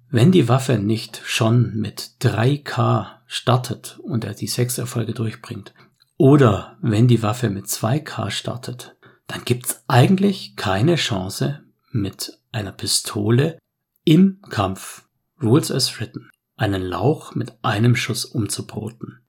wenn 0.09 0.31
die 0.31 0.47
Waffe 0.47 0.79
nicht 0.79 1.21
schon 1.25 1.75
mit 1.75 2.11
3K 2.21 3.07
startet 3.27 3.99
und 4.01 4.23
er 4.23 4.33
die 4.33 4.47
sechs 4.47 4.77
Erfolge 4.77 5.13
durchbringt, 5.13 5.73
oder 6.15 6.77
wenn 6.81 7.09
die 7.09 7.21
Waffe 7.21 7.49
mit 7.49 7.65
2K 7.65 8.31
startet, 8.31 8.95
dann 9.27 9.43
gibt's 9.43 9.83
eigentlich 9.89 10.55
keine 10.55 10.95
Chance 10.95 11.65
mit 11.91 12.39
einer 12.53 12.71
Pistole 12.71 13.59
im 14.05 14.39
Kampf 14.49 15.03
Rules 15.43 15.69
as 15.69 15.99
written, 15.99 16.29
einen 16.55 16.81
Lauch 16.81 17.35
mit 17.35 17.61
einem 17.61 17.97
Schuss 17.97 18.23
umzuboten. 18.23 19.19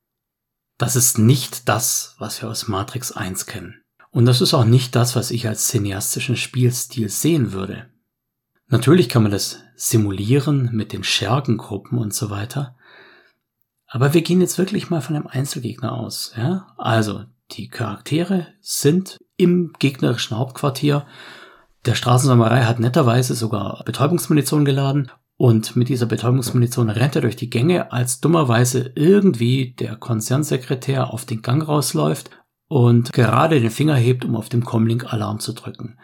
Das 0.78 0.94
ist 0.94 1.18
nicht 1.18 1.68
das, 1.68 2.14
was 2.18 2.40
wir 2.40 2.48
aus 2.48 2.68
Matrix 2.68 3.10
1 3.10 3.46
kennen. 3.46 3.82
Und 4.12 4.26
das 4.26 4.40
ist 4.40 4.54
auch 4.54 4.64
nicht 4.64 4.94
das, 4.94 5.16
was 5.16 5.32
ich 5.32 5.48
als 5.48 5.66
cineastischen 5.66 6.36
Spielstil 6.36 7.08
sehen 7.08 7.50
würde. 7.52 7.90
Natürlich 8.70 9.08
kann 9.08 9.22
man 9.22 9.32
das 9.32 9.58
simulieren 9.74 10.70
mit 10.72 10.92
den 10.92 11.02
Schergengruppen 11.04 11.98
und 11.98 12.14
so 12.14 12.30
weiter. 12.30 12.76
Aber 13.86 14.14
wir 14.14 14.22
gehen 14.22 14.40
jetzt 14.40 14.58
wirklich 14.58 14.88
mal 14.90 15.00
von 15.00 15.16
einem 15.16 15.26
Einzelgegner 15.26 15.92
aus. 15.92 16.32
Ja? 16.36 16.68
Also, 16.78 17.24
die 17.50 17.68
Charaktere 17.68 18.46
sind 18.60 19.18
im 19.36 19.72
gegnerischen 19.80 20.38
Hauptquartier. 20.38 21.04
Der 21.84 21.96
Straßensamurai 21.96 22.62
hat 22.62 22.78
netterweise 22.78 23.34
sogar 23.34 23.82
Betäubungsmunition 23.84 24.64
geladen 24.64 25.10
und 25.36 25.74
mit 25.74 25.88
dieser 25.88 26.06
Betäubungsmunition 26.06 26.90
rennt 26.90 27.16
er 27.16 27.22
durch 27.22 27.34
die 27.34 27.50
Gänge, 27.50 27.90
als 27.90 28.20
dummerweise 28.20 28.92
irgendwie 28.94 29.72
der 29.72 29.96
Konzernsekretär 29.96 31.12
auf 31.12 31.24
den 31.24 31.42
Gang 31.42 31.66
rausläuft 31.66 32.30
und 32.68 33.12
gerade 33.12 33.58
den 33.60 33.70
Finger 33.70 33.96
hebt, 33.96 34.24
um 34.24 34.36
auf 34.36 34.48
dem 34.48 34.64
Comlink 34.64 35.12
Alarm 35.12 35.40
zu 35.40 35.54
drücken. 35.54 35.98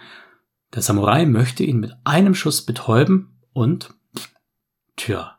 Der 0.76 0.82
Samurai 0.82 1.24
möchte 1.24 1.64
ihn 1.64 1.80
mit 1.80 1.94
einem 2.04 2.34
Schuss 2.34 2.66
betäuben 2.66 3.40
und, 3.54 3.94
tja, 4.96 5.38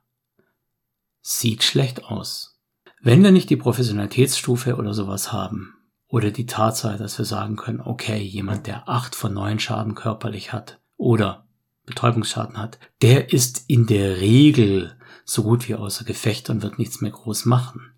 sieht 1.22 1.62
schlecht 1.62 2.06
aus. 2.06 2.60
Wenn 3.02 3.22
wir 3.22 3.32
nicht 3.32 3.52
die 3.52 3.56
Professionalitätsstufe 3.56 4.78
oder 4.78 4.96
sowas 4.96 5.32
haben, 5.32 5.76
oder 6.08 6.32
die 6.32 6.48
Tatsache, 6.48 6.98
dass 6.98 7.20
wir 7.20 7.26
sagen 7.26 7.56
können, 7.56 7.82
okay, 7.82 8.18
jemand, 8.18 8.66
der 8.66 8.90
acht 8.90 9.14
von 9.14 9.36
neun 9.36 9.60
Schaden 9.60 9.94
körperlich 9.94 10.54
hat, 10.54 10.80
oder 10.96 11.48
Betäubungsschaden 11.86 12.58
hat, 12.58 12.80
der 13.04 13.32
ist 13.32 13.66
in 13.68 13.86
der 13.86 14.18
Regel 14.18 14.98
so 15.24 15.44
gut 15.44 15.70
wie 15.70 15.76
außer 15.76 16.04
Gefecht 16.04 16.50
und 16.50 16.64
wird 16.64 16.80
nichts 16.80 17.00
mehr 17.00 17.12
groß 17.12 17.46
machen. 17.46 17.94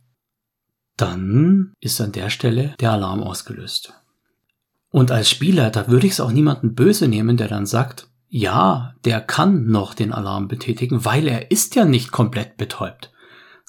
Dann 0.97 1.71
ist 1.79 2.01
an 2.01 2.11
der 2.11 2.29
Stelle 2.31 2.75
der 2.81 2.91
Alarm 2.91 3.23
ausgelöst. 3.23 3.93
Und 4.89 5.11
als 5.11 5.29
Spieler, 5.29 5.69
da 5.69 5.87
würde 5.87 6.07
ich 6.07 6.13
es 6.13 6.19
auch 6.19 6.31
niemanden 6.31 6.73
böse 6.73 7.07
nehmen, 7.07 7.37
der 7.37 7.47
dann 7.47 7.65
sagt, 7.65 8.09
ja, 8.27 8.95
der 9.05 9.21
kann 9.21 9.67
noch 9.67 9.93
den 9.93 10.13
Alarm 10.13 10.47
betätigen, 10.47 11.05
weil 11.05 11.27
er 11.27 11.51
ist 11.51 11.75
ja 11.75 11.85
nicht 11.85 12.11
komplett 12.11 12.57
betäubt. 12.57 13.11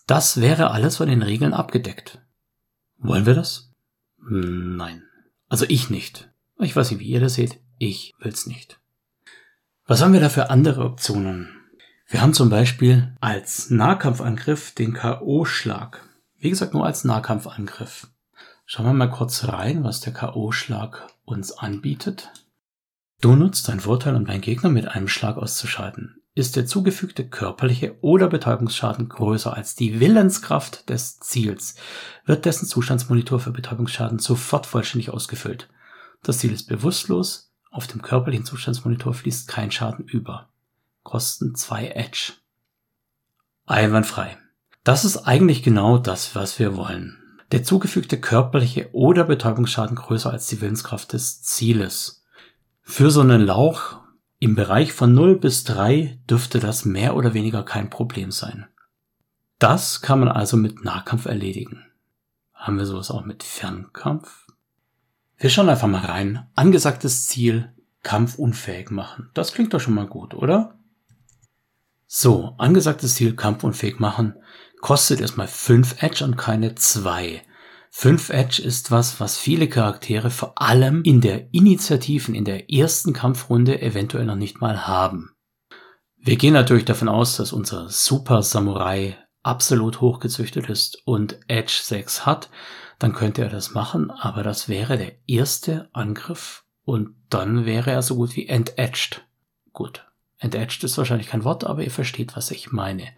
Das 0.07 0.41
wäre 0.41 0.71
alles 0.71 0.97
von 0.97 1.09
den 1.09 1.23
Regeln 1.23 1.55
abgedeckt. 1.55 2.21
Wollen 2.99 3.27
wir 3.27 3.35
das? 3.35 3.73
Nein. 4.19 5.03
Also 5.49 5.65
ich 5.69 5.89
nicht. 5.89 6.31
Ich 6.59 6.77
weiß 6.77 6.91
nicht, 6.91 7.01
wie 7.01 7.09
ihr 7.09 7.21
das 7.21 7.35
seht. 7.35 7.59
Ich 7.79 8.15
will's 8.19 8.47
nicht. 8.47 8.79
Was 9.87 10.03
haben 10.03 10.13
wir 10.13 10.21
da 10.21 10.29
für 10.29 10.51
andere 10.51 10.85
Optionen? 10.85 11.49
Wir 12.07 12.21
haben 12.21 12.35
zum 12.35 12.51
Beispiel 12.51 13.17
als 13.21 13.71
Nahkampfangriff 13.71 14.75
den 14.75 14.93
K.O.-Schlag. 14.95 15.99
Wie 16.39 16.51
gesagt, 16.51 16.75
nur 16.75 16.85
als 16.85 17.05
Nahkampfangriff. 17.05 18.09
Schauen 18.73 18.87
wir 18.87 18.93
mal 18.93 19.11
kurz 19.11 19.49
rein, 19.49 19.83
was 19.83 19.99
der 19.99 20.13
K.O.-Schlag 20.13 21.09
uns 21.25 21.51
anbietet. 21.51 22.31
Du 23.21 23.35
nutzt 23.35 23.69
deinen 23.69 23.81
Vorteil, 23.81 24.15
um 24.15 24.27
deinen 24.27 24.43
Gegner 24.43 24.71
mit 24.71 24.87
einem 24.87 25.09
Schlag 25.09 25.39
auszuschalten. 25.39 26.23
Ist 26.37 26.55
der 26.55 26.67
zugefügte 26.67 27.29
körperliche 27.29 27.97
oder 28.01 28.29
Betäubungsschaden 28.29 29.09
größer 29.09 29.53
als 29.53 29.75
die 29.75 29.99
Willenskraft 29.99 30.89
des 30.89 31.19
Ziels, 31.19 31.75
wird 32.27 32.45
dessen 32.45 32.69
Zustandsmonitor 32.69 33.41
für 33.41 33.51
Betäubungsschaden 33.51 34.21
sofort 34.21 34.67
vollständig 34.67 35.11
ausgefüllt. 35.11 35.69
Das 36.23 36.39
Ziel 36.39 36.53
ist 36.53 36.69
bewusstlos, 36.69 37.53
auf 37.73 37.89
dem 37.89 38.03
körperlichen 38.03 38.47
Zustandsmonitor 38.47 39.15
fließt 39.15 39.49
kein 39.49 39.73
Schaden 39.73 40.05
über. 40.05 40.49
Kosten 41.03 41.57
2 41.57 41.89
Edge. 41.89 42.35
Einwandfrei. 43.67 44.39
Das 44.85 45.05
ist 45.05 45.17
eigentlich 45.17 45.65
genau 45.65 45.99
das, 45.99 46.37
was 46.37 46.61
wir 46.61 46.77
wollen. 46.77 47.20
Der 47.53 47.65
zugefügte 47.65 48.21
körperliche 48.21 48.91
oder 48.93 49.25
Betäubungsschaden 49.25 49.97
größer 49.97 50.31
als 50.31 50.47
die 50.47 50.61
Willenskraft 50.61 51.13
des 51.13 51.43
Zieles. 51.43 52.25
Für 52.83 53.11
so 53.11 53.21
einen 53.21 53.41
Lauch 53.41 53.99
im 54.39 54.55
Bereich 54.55 54.93
von 54.93 55.13
0 55.13 55.39
bis 55.39 55.65
3 55.65 56.19
dürfte 56.29 56.61
das 56.61 56.85
mehr 56.85 57.17
oder 57.17 57.35
weniger 57.35 57.63
kein 57.63 57.91
Problem 57.91 58.31
sein. 58.31 58.67
Das 59.59 60.01
kann 60.01 60.21
man 60.21 60.29
also 60.29 60.57
mit 60.57 60.85
Nahkampf 60.85 61.27
erledigen. 61.27 61.85
Haben 62.55 62.79
wir 62.79 62.87
sowas 62.87 63.11
auch 63.11 63.25
mit 63.25 63.43
Fernkampf? 63.43 64.47
Wir 65.37 65.51
schauen 65.51 65.69
einfach 65.69 65.89
mal 65.89 66.05
rein. 66.05 66.47
Angesagtes 66.55 67.27
Ziel, 67.27 67.73
kampfunfähig 68.03 68.91
machen. 68.91 69.31
Das 69.35 69.53
klingt 69.53 69.75
doch 69.75 69.81
schon 69.81 69.95
mal 69.95 70.07
gut, 70.07 70.35
oder? 70.35 70.79
So, 72.07 72.55
angesagtes 72.59 73.15
Ziel, 73.15 73.37
kampfunfähig 73.37 73.99
machen, 74.01 74.35
kostet 74.81 75.21
erstmal 75.21 75.49
5 75.49 76.03
Edge 76.03 76.25
und 76.25 76.37
keine 76.37 76.75
2. 76.75 77.43
5 77.91 78.31
Edge 78.31 78.63
ist 78.63 78.91
was, 78.91 79.21
was 79.21 79.37
viele 79.37 79.69
Charaktere 79.69 80.31
vor 80.31 80.61
allem 80.61 81.03
in 81.03 81.21
der 81.21 81.53
Initiativen, 81.53 82.35
in 82.35 82.45
der 82.45 82.73
ersten 82.73 83.13
Kampfrunde 83.13 83.83
eventuell 83.83 84.25
noch 84.25 84.37
nicht 84.37 84.61
mal 84.61 84.87
haben. 84.87 85.33
Wir 86.17 86.37
gehen 86.37 86.55
natürlich 86.55 86.85
davon 86.85 87.09
aus, 87.09 87.37
dass 87.37 87.53
unser 87.53 87.89
Super 87.89 88.43
Samurai 88.43 89.17
absolut 89.43 90.01
hochgezüchtet 90.01 90.69
ist 90.69 91.03
und 91.07 91.41
Edge 91.49 91.81
6 91.83 92.27
hat 92.27 92.51
dann 93.01 93.15
könnte 93.15 93.43
er 93.43 93.49
das 93.49 93.73
machen, 93.73 94.11
aber 94.11 94.43
das 94.43 94.69
wäre 94.69 94.97
der 94.97 95.13
erste 95.27 95.89
Angriff 95.93 96.65
und 96.85 97.17
dann 97.31 97.65
wäre 97.65 97.91
er 97.91 98.03
so 98.03 98.15
gut 98.15 98.37
wie 98.37 98.47
entedged. 98.47 99.27
Gut, 99.73 100.07
entedged 100.39 100.85
ist 100.85 100.99
wahrscheinlich 100.99 101.29
kein 101.29 101.45
Wort, 101.45 101.65
aber 101.65 101.83
ihr 101.83 101.91
versteht, 101.91 102.37
was 102.37 102.51
ich 102.51 102.73
meine. 102.73 103.09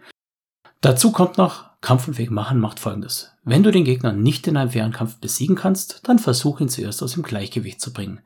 Dazu 0.83 1.13
kommt 1.13 1.37
noch, 1.37 1.79
Kampfunfähig 1.79 2.29
machen 2.29 2.59
macht 2.59 2.77
folgendes. 2.77 3.31
Wenn 3.45 3.63
du 3.63 3.71
den 3.71 3.85
Gegner 3.85 4.11
nicht 4.11 4.47
in 4.47 4.57
einem 4.57 4.71
fairen 4.71 4.91
Kampf 4.91 5.15
besiegen 5.15 5.55
kannst, 5.55 6.05
dann 6.09 6.19
versuch 6.19 6.59
ihn 6.59 6.67
zuerst 6.67 7.01
aus 7.01 7.13
dem 7.13 7.23
Gleichgewicht 7.23 7.79
zu 7.79 7.93
bringen. 7.93 8.19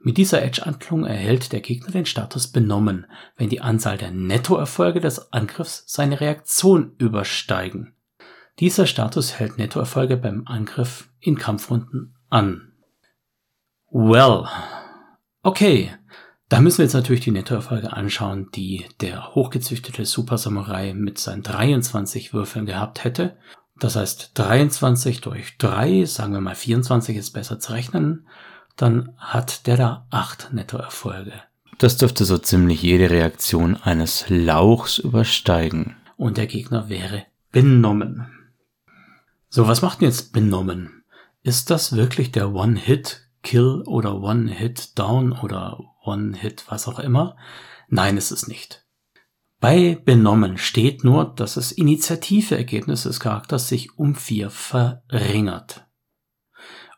Mit 0.00 0.16
dieser 0.16 0.40
Edge-Handlung 0.42 1.04
erhält 1.04 1.52
der 1.52 1.60
Gegner 1.60 1.90
den 1.90 2.06
Status 2.06 2.48
benommen, 2.48 3.06
wenn 3.36 3.50
die 3.50 3.60
Anzahl 3.60 3.98
der 3.98 4.10
Nettoerfolge 4.10 5.00
des 5.00 5.34
Angriffs 5.34 5.84
seine 5.86 6.18
Reaktion 6.18 6.94
übersteigen. 6.96 7.92
Dieser 8.58 8.86
Status 8.86 9.38
hält 9.38 9.58
Nettoerfolge 9.58 10.16
beim 10.16 10.44
Angriff 10.46 11.10
in 11.20 11.36
Kampfrunden 11.36 12.16
an. 12.30 12.72
Well, 13.90 14.48
okay. 15.42 15.92
Da 16.48 16.60
müssen 16.60 16.78
wir 16.78 16.84
jetzt 16.84 16.94
natürlich 16.94 17.20
die 17.20 17.30
Nettoerfolge 17.30 17.92
anschauen, 17.92 18.48
die 18.54 18.86
der 19.02 19.34
hochgezüchtete 19.34 20.06
Super 20.06 20.38
Samurai 20.38 20.94
mit 20.94 21.18
seinen 21.18 21.42
23 21.42 22.32
Würfeln 22.32 22.64
gehabt 22.64 23.04
hätte. 23.04 23.36
Das 23.78 23.96
heißt 23.96 24.32
23 24.34 25.20
durch 25.20 25.58
3, 25.58 26.06
sagen 26.06 26.32
wir 26.32 26.40
mal 26.40 26.54
24 26.54 27.16
ist 27.16 27.32
besser 27.32 27.60
zu 27.60 27.72
rechnen, 27.72 28.26
dann 28.76 29.12
hat 29.18 29.66
der 29.66 29.76
da 29.76 30.06
8 30.10 30.54
Nettoerfolge. 30.54 31.34
Das 31.76 31.98
dürfte 31.98 32.24
so 32.24 32.38
ziemlich 32.38 32.82
jede 32.82 33.10
Reaktion 33.10 33.76
eines 33.76 34.24
Lauchs 34.28 34.98
übersteigen. 34.98 35.96
Und 36.16 36.38
der 36.38 36.46
Gegner 36.46 36.88
wäre 36.88 37.26
benommen. 37.52 38.26
So, 39.48 39.68
was 39.68 39.82
macht 39.82 40.00
denn 40.00 40.08
jetzt 40.08 40.32
benommen? 40.32 41.04
Ist 41.42 41.70
das 41.70 41.94
wirklich 41.94 42.32
der 42.32 42.52
One-Hit-Kill 42.52 43.82
oder 43.86 44.20
One-Hit-Down 44.20 45.32
oder 45.32 45.78
One-Hit 46.08 46.64
was 46.68 46.88
auch 46.88 46.98
immer? 46.98 47.36
Nein, 47.88 48.16
ist 48.16 48.30
es 48.30 48.48
nicht. 48.48 48.84
Bei 49.60 50.00
benommen 50.04 50.56
steht 50.56 51.04
nur, 51.04 51.34
dass 51.34 51.54
das 51.54 51.72
Initiative-Ergebnis 51.72 53.02
des 53.02 53.18
Charakters 53.20 53.68
sich 53.68 53.98
um 53.98 54.14
vier 54.14 54.50
verringert. 54.50 55.84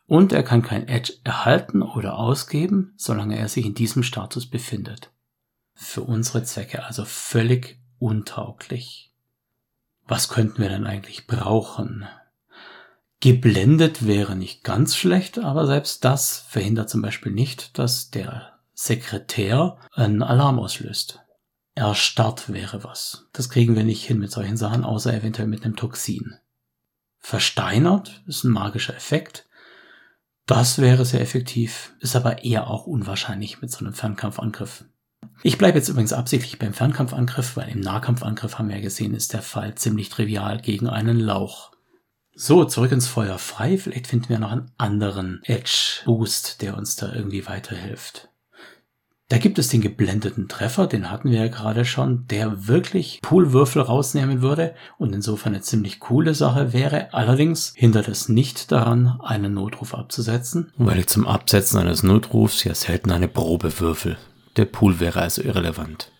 Und 0.05 0.31
er 0.33 0.43
kann 0.43 0.61
kein 0.61 0.87
Edge 0.87 1.13
erhalten 1.23 1.81
oder 1.81 2.17
ausgeben, 2.17 2.93
solange 2.97 3.37
er 3.37 3.47
sich 3.47 3.65
in 3.65 3.73
diesem 3.73 4.03
Status 4.03 4.49
befindet. 4.49 5.11
für 5.73 6.01
unsere 6.01 6.43
Zwecke 6.43 6.83
also 6.85 7.05
völlig 7.05 7.79
untauglich. 7.97 9.11
Was 10.07 10.29
könnten 10.29 10.61
wir 10.61 10.69
denn 10.69 10.85
eigentlich 10.85 11.25
brauchen? 11.25 12.07
Geblendet 13.19 14.05
wäre 14.05 14.35
nicht 14.35 14.63
ganz 14.63 14.95
schlecht, 14.95 15.39
aber 15.39 15.65
selbst 15.65 16.03
das 16.05 16.45
verhindert 16.49 16.89
zum 16.89 17.01
Beispiel 17.01 17.31
nicht, 17.31 17.77
dass 17.79 18.11
der 18.11 18.50
Sekretär 18.83 19.77
einen 19.93 20.23
Alarm 20.23 20.57
auslöst. 20.57 21.19
Erstarrt 21.75 22.51
wäre 22.51 22.83
was. 22.83 23.27
Das 23.31 23.51
kriegen 23.51 23.75
wir 23.75 23.83
nicht 23.83 24.03
hin 24.03 24.17
mit 24.17 24.31
solchen 24.31 24.57
Sachen, 24.57 24.83
außer 24.83 25.13
eventuell 25.13 25.47
mit 25.47 25.63
einem 25.63 25.75
Toxin. 25.75 26.33
Versteinert 27.19 28.23
ist 28.25 28.43
ein 28.43 28.51
magischer 28.51 28.95
Effekt. 28.95 29.47
Das 30.47 30.79
wäre 30.79 31.05
sehr 31.05 31.21
effektiv, 31.21 31.93
ist 31.99 32.15
aber 32.15 32.43
eher 32.43 32.71
auch 32.71 32.87
unwahrscheinlich 32.87 33.61
mit 33.61 33.69
so 33.69 33.85
einem 33.85 33.93
Fernkampfangriff. 33.93 34.85
Ich 35.43 35.59
bleibe 35.59 35.77
jetzt 35.77 35.89
übrigens 35.89 36.11
absichtlich 36.11 36.57
beim 36.57 36.73
Fernkampfangriff, 36.73 37.55
weil 37.57 37.69
im 37.69 37.81
Nahkampfangriff 37.81 38.57
haben 38.57 38.69
wir 38.69 38.77
ja 38.77 38.81
gesehen, 38.81 39.13
ist 39.13 39.33
der 39.33 39.43
Fall 39.43 39.75
ziemlich 39.75 40.09
trivial 40.09 40.59
gegen 40.59 40.89
einen 40.89 41.19
Lauch. 41.19 41.71
So, 42.33 42.65
zurück 42.65 42.91
ins 42.91 43.07
Feuer 43.07 43.37
frei. 43.37 43.77
Vielleicht 43.77 44.07
finden 44.07 44.29
wir 44.29 44.39
noch 44.39 44.51
einen 44.51 44.71
anderen 44.79 45.39
Edge-Boost, 45.43 46.63
der 46.63 46.75
uns 46.75 46.95
da 46.95 47.13
irgendwie 47.13 47.45
weiterhilft. 47.45 48.30
Da 49.31 49.37
gibt 49.37 49.57
es 49.59 49.69
den 49.69 49.79
geblendeten 49.79 50.49
Treffer, 50.49 50.87
den 50.87 51.09
hatten 51.09 51.31
wir 51.31 51.39
ja 51.39 51.47
gerade 51.47 51.85
schon, 51.85 52.27
der 52.27 52.67
wirklich 52.67 53.21
Poolwürfel 53.21 53.81
rausnehmen 53.81 54.41
würde 54.41 54.75
und 54.97 55.15
insofern 55.15 55.53
eine 55.53 55.61
ziemlich 55.61 56.01
coole 56.01 56.33
Sache 56.33 56.73
wäre. 56.73 57.13
Allerdings 57.13 57.71
hindert 57.77 58.09
es 58.09 58.27
nicht 58.27 58.73
daran, 58.73 59.21
einen 59.23 59.53
Notruf 59.53 59.95
abzusetzen. 59.95 60.73
Weil 60.75 60.99
ich 60.99 61.07
zum 61.07 61.25
Absetzen 61.25 61.79
eines 61.79 62.03
Notrufs 62.03 62.65
ja 62.65 62.75
selten 62.75 63.09
eine 63.09 63.29
Probe 63.29 63.79
würfel. 63.79 64.17
Der 64.57 64.65
Pool 64.65 64.99
wäre 64.99 65.21
also 65.21 65.41
irrelevant. 65.41 66.11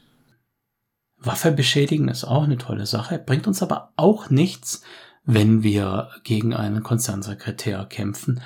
Waffe 1.18 1.52
beschädigen 1.52 2.08
ist 2.08 2.24
auch 2.24 2.44
eine 2.44 2.60
tolle 2.60 2.86
Sache, 2.86 3.20
bringt 3.20 3.46
uns 3.46 3.62
aber 3.62 3.92
auch 3.98 4.30
nichts, 4.30 4.84
wenn 5.26 5.64
wir 5.64 6.12
gegen 6.24 6.54
einen 6.54 6.82
Konzernsekretär 6.82 7.88
kämpfen, 7.88 8.40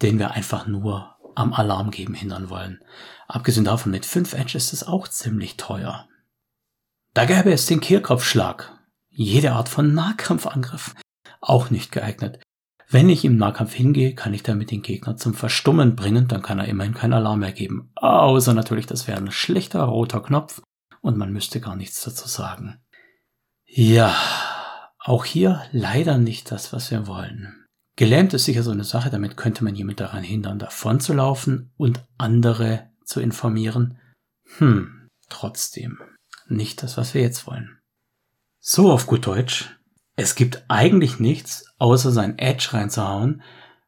den 0.00 0.20
wir 0.20 0.30
einfach 0.30 0.68
nur 0.68 1.16
am 1.34 1.52
Alarm 1.52 1.90
geben 1.90 2.14
hindern 2.14 2.50
wollen. 2.50 2.80
Abgesehen 3.28 3.64
davon, 3.64 3.92
mit 3.92 4.06
5 4.06 4.34
Edge 4.34 4.56
ist 4.56 4.72
es 4.72 4.86
auch 4.86 5.08
ziemlich 5.08 5.56
teuer. 5.56 6.08
Da 7.14 7.24
gäbe 7.24 7.52
es 7.52 7.66
den 7.66 7.80
Kehlkopfschlag. 7.80 8.78
Jede 9.10 9.52
Art 9.52 9.68
von 9.68 9.94
Nahkampfangriff. 9.94 10.94
Auch 11.40 11.70
nicht 11.70 11.92
geeignet. 11.92 12.40
Wenn 12.88 13.08
ich 13.08 13.24
im 13.24 13.36
Nahkampf 13.36 13.74
hingehe, 13.74 14.14
kann 14.14 14.32
ich 14.32 14.44
damit 14.44 14.70
den 14.70 14.82
Gegner 14.82 15.16
zum 15.16 15.34
Verstummen 15.34 15.96
bringen, 15.96 16.28
dann 16.28 16.42
kann 16.42 16.60
er 16.60 16.68
immerhin 16.68 16.94
keinen 16.94 17.14
Alarm 17.14 17.40
mehr 17.40 17.52
geben. 17.52 17.90
Außer 17.96 18.54
natürlich, 18.54 18.86
das 18.86 19.08
wäre 19.08 19.18
ein 19.18 19.32
schlechter 19.32 19.82
roter 19.82 20.22
Knopf 20.22 20.62
und 21.00 21.16
man 21.16 21.32
müsste 21.32 21.60
gar 21.60 21.74
nichts 21.74 22.02
dazu 22.02 22.28
sagen. 22.28 22.80
Ja, 23.64 24.14
auch 25.00 25.24
hier 25.24 25.62
leider 25.72 26.18
nicht 26.18 26.52
das, 26.52 26.72
was 26.72 26.90
wir 26.92 27.06
wollen. 27.06 27.64
Gelähmt 27.96 28.34
ist 28.34 28.44
sicher 28.44 28.62
so 28.62 28.70
eine 28.70 28.84
Sache, 28.84 29.10
damit 29.10 29.36
könnte 29.36 29.64
man 29.64 29.74
jemand 29.74 30.00
daran 30.00 30.22
hindern, 30.22 30.58
davon 30.58 31.00
zu 31.00 31.12
laufen 31.12 31.72
und 31.76 32.04
andere 32.18 32.90
zu 33.06 33.20
informieren. 33.20 33.98
Hm, 34.58 35.08
trotzdem. 35.28 36.00
Nicht 36.48 36.82
das, 36.82 36.96
was 36.96 37.14
wir 37.14 37.22
jetzt 37.22 37.46
wollen. 37.46 37.78
So 38.60 38.92
auf 38.92 39.06
gut 39.06 39.26
Deutsch. 39.26 39.76
Es 40.16 40.34
gibt 40.34 40.64
eigentlich 40.68 41.20
nichts, 41.20 41.74
außer 41.78 42.10
sein 42.10 42.38
Edge 42.38 42.68
reinzuhauen 42.72 43.42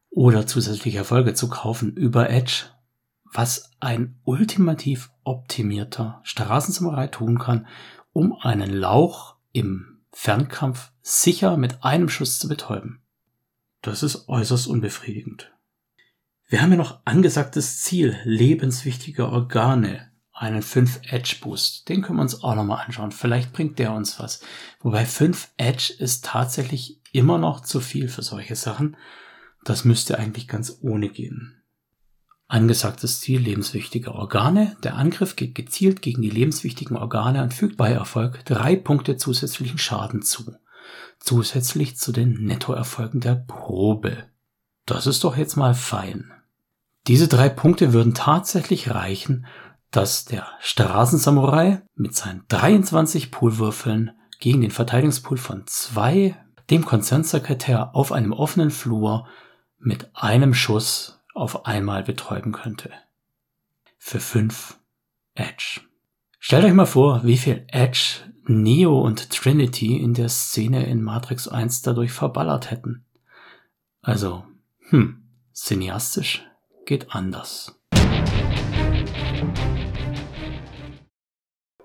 oder 0.09 0.47
zusätzliche 0.47 0.99
Erfolge 0.99 1.33
zu 1.33 1.49
kaufen 1.49 1.95
über 1.95 2.29
Edge, 2.29 2.65
was 3.23 3.71
ein 3.79 4.19
ultimativ 4.23 5.11
optimierter 5.23 6.21
Straßensamurai 6.23 7.07
tun 7.07 7.39
kann, 7.39 7.67
um 8.13 8.33
einen 8.33 8.73
Lauch 8.73 9.35
im 9.51 10.01
Fernkampf 10.11 10.91
sicher 11.01 11.57
mit 11.57 11.83
einem 11.83 12.09
Schuss 12.09 12.39
zu 12.39 12.47
betäuben. 12.47 13.01
Das 13.81 14.03
ist 14.03 14.27
äußerst 14.27 14.67
unbefriedigend. 14.67 15.51
Wir 16.49 16.63
haben 16.63 16.71
ja 16.71 16.77
noch 16.77 17.01
angesagtes 17.05 17.83
Ziel, 17.83 18.17
lebenswichtige 18.23 19.29
Organe, 19.29 20.11
einen 20.33 20.63
5 20.63 21.01
Edge 21.11 21.35
Boost. 21.41 21.87
Den 21.87 22.01
können 22.01 22.17
wir 22.17 22.23
uns 22.23 22.43
auch 22.43 22.55
nochmal 22.55 22.83
anschauen. 22.83 23.11
Vielleicht 23.11 23.53
bringt 23.53 23.77
der 23.77 23.93
uns 23.93 24.19
was. 24.19 24.41
Wobei 24.79 25.05
5 25.05 25.51
Edge 25.57 25.93
ist 25.99 26.25
tatsächlich 26.25 27.01
immer 27.11 27.37
noch 27.37 27.61
zu 27.61 27.79
viel 27.79 28.07
für 28.07 28.23
solche 28.23 28.55
Sachen. 28.55 28.97
Das 29.63 29.85
müsste 29.85 30.17
eigentlich 30.17 30.47
ganz 30.47 30.79
ohne 30.81 31.09
gehen. 31.09 31.61
Angesagtes 32.47 33.21
Ziel, 33.21 33.41
lebenswichtige 33.41 34.15
Organe. 34.15 34.75
Der 34.83 34.95
Angriff 34.95 35.35
geht 35.35 35.53
gezielt 35.53 36.01
gegen 36.01 36.23
die 36.23 36.31
lebenswichtigen 36.31 36.97
Organe 36.97 37.43
und 37.43 37.53
fügt 37.53 37.77
bei 37.77 37.91
Erfolg 37.91 38.43
drei 38.45 38.75
Punkte 38.75 39.17
zusätzlichen 39.17 39.77
Schaden 39.77 40.23
zu 40.23 40.55
zusätzlich 41.19 41.97
zu 41.97 42.11
den 42.11 42.45
Nettoerfolgen 42.45 43.19
der 43.19 43.35
Probe. 43.35 44.25
Das 44.85 45.05
ist 45.05 45.23
doch 45.23 45.37
jetzt 45.37 45.55
mal 45.55 45.75
fein. 45.75 46.31
Diese 47.09 47.27
drei 47.27 47.49
Punkte 47.49 47.91
würden 47.91 48.13
tatsächlich 48.13 48.91
reichen, 48.91 49.47
dass 49.89 50.25
der 50.25 50.45
Straßensamurai 50.59 51.81
mit 51.95 52.15
seinen 52.15 52.43
23 52.49 53.31
Poolwürfeln 53.31 54.11
gegen 54.39 54.61
den 54.61 54.69
Verteidigungspool 54.69 55.37
von 55.37 55.65
zwei 55.65 56.35
dem 56.69 56.85
Konzernsekretär 56.85 57.95
auf 57.95 58.11
einem 58.11 58.31
offenen 58.31 58.69
Flur 58.69 59.27
mit 59.79 60.11
einem 60.13 60.53
Schuss 60.53 61.19
auf 61.33 61.65
einmal 61.65 62.03
betäuben 62.03 62.51
könnte. 62.51 62.91
Für 63.97 64.19
fünf 64.19 64.77
Edge. 65.33 65.81
Stellt 66.37 66.63
euch 66.63 66.73
mal 66.73 66.85
vor, 66.85 67.21
wie 67.23 67.37
viel 67.37 67.65
Edge 67.69 68.17
Neo 68.45 69.01
und 69.01 69.31
Trinity 69.31 69.97
in 69.97 70.13
der 70.13 70.29
Szene 70.29 70.85
in 70.85 71.01
Matrix 71.01 71.47
1 71.47 71.81
dadurch 71.81 72.11
verballert 72.11 72.69
hätten. 72.69 73.03
Also, 74.03 74.43
hm, 74.89 75.23
cineastisch 75.55 76.45
geht 76.89 77.11
anders. 77.11 77.79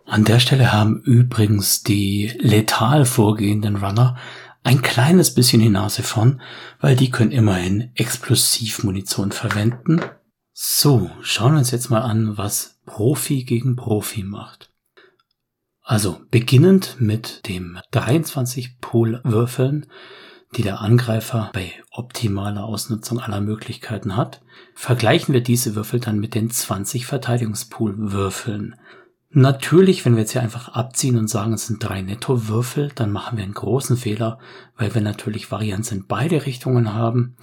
An 0.06 0.24
der 0.24 0.40
Stelle 0.40 0.72
haben 0.72 1.02
übrigens 1.02 1.82
die 1.82 2.32
letal 2.38 3.04
vorgehenden 3.04 3.76
Runner 3.76 4.16
ein 4.62 4.80
kleines 4.80 5.34
bisschen 5.34 5.60
die 5.60 5.68
Nase 5.68 6.02
vorn, 6.02 6.40
weil 6.80 6.96
die 6.96 7.10
können 7.10 7.32
immerhin 7.32 7.90
Explosivmunition 7.94 9.30
verwenden. 9.32 10.00
So, 10.54 11.10
schauen 11.20 11.52
wir 11.52 11.58
uns 11.58 11.70
jetzt 11.70 11.90
mal 11.90 12.00
an, 12.00 12.38
was 12.38 12.80
Profi 12.86 13.44
gegen 13.44 13.76
Profi 13.76 14.22
macht. 14.22 14.72
Also 15.82 16.22
beginnend 16.30 16.96
mit 16.98 17.46
dem 17.46 17.78
23 17.90 18.80
Pool-Würfeln, 18.80 19.86
die 20.56 20.62
der 20.62 20.80
Angreifer 20.80 21.50
bei 21.52 21.72
optimaler 21.90 22.64
Ausnutzung 22.64 23.18
aller 23.20 23.40
Möglichkeiten 23.40 24.16
hat, 24.16 24.42
vergleichen 24.74 25.34
wir 25.34 25.42
diese 25.42 25.74
Würfel 25.74 26.00
dann 26.00 26.18
mit 26.18 26.34
den 26.34 26.50
20 26.50 27.06
Verteidigungspool-Würfeln. 27.06 28.76
Natürlich, 29.30 30.04
wenn 30.04 30.14
wir 30.14 30.20
jetzt 30.20 30.32
hier 30.32 30.42
einfach 30.42 30.68
abziehen 30.68 31.16
und 31.18 31.28
sagen, 31.28 31.54
es 31.54 31.66
sind 31.66 31.82
drei 31.82 32.02
Netto-Würfel, 32.02 32.92
dann 32.94 33.10
machen 33.10 33.36
wir 33.36 33.44
einen 33.44 33.54
großen 33.54 33.96
Fehler, 33.96 34.38
weil 34.76 34.94
wir 34.94 35.00
natürlich 35.00 35.50
Varianz 35.50 35.90
in 35.90 36.06
beide 36.06 36.46
Richtungen 36.46 36.94
haben 36.94 37.36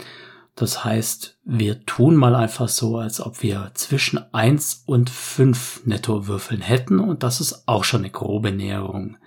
das 0.56 0.84
heißt, 0.84 1.38
wir 1.44 1.86
tun 1.86 2.16
mal 2.16 2.36
einfach 2.36 2.68
so, 2.68 2.98
als 2.98 3.22
ob 3.22 3.42
wir 3.42 3.72
zwischen 3.74 4.20
eins 4.34 4.84
und 4.86 5.10
fünf 5.10 5.82
Nettowürfeln 5.86 6.62
hätten 6.62 7.00
und 7.00 7.24
das 7.24 7.42
ist 7.42 7.68
auch 7.68 7.84
schon 7.84 8.02
eine 8.02 8.12
grobe 8.12 8.52
Näherung. 8.52 9.18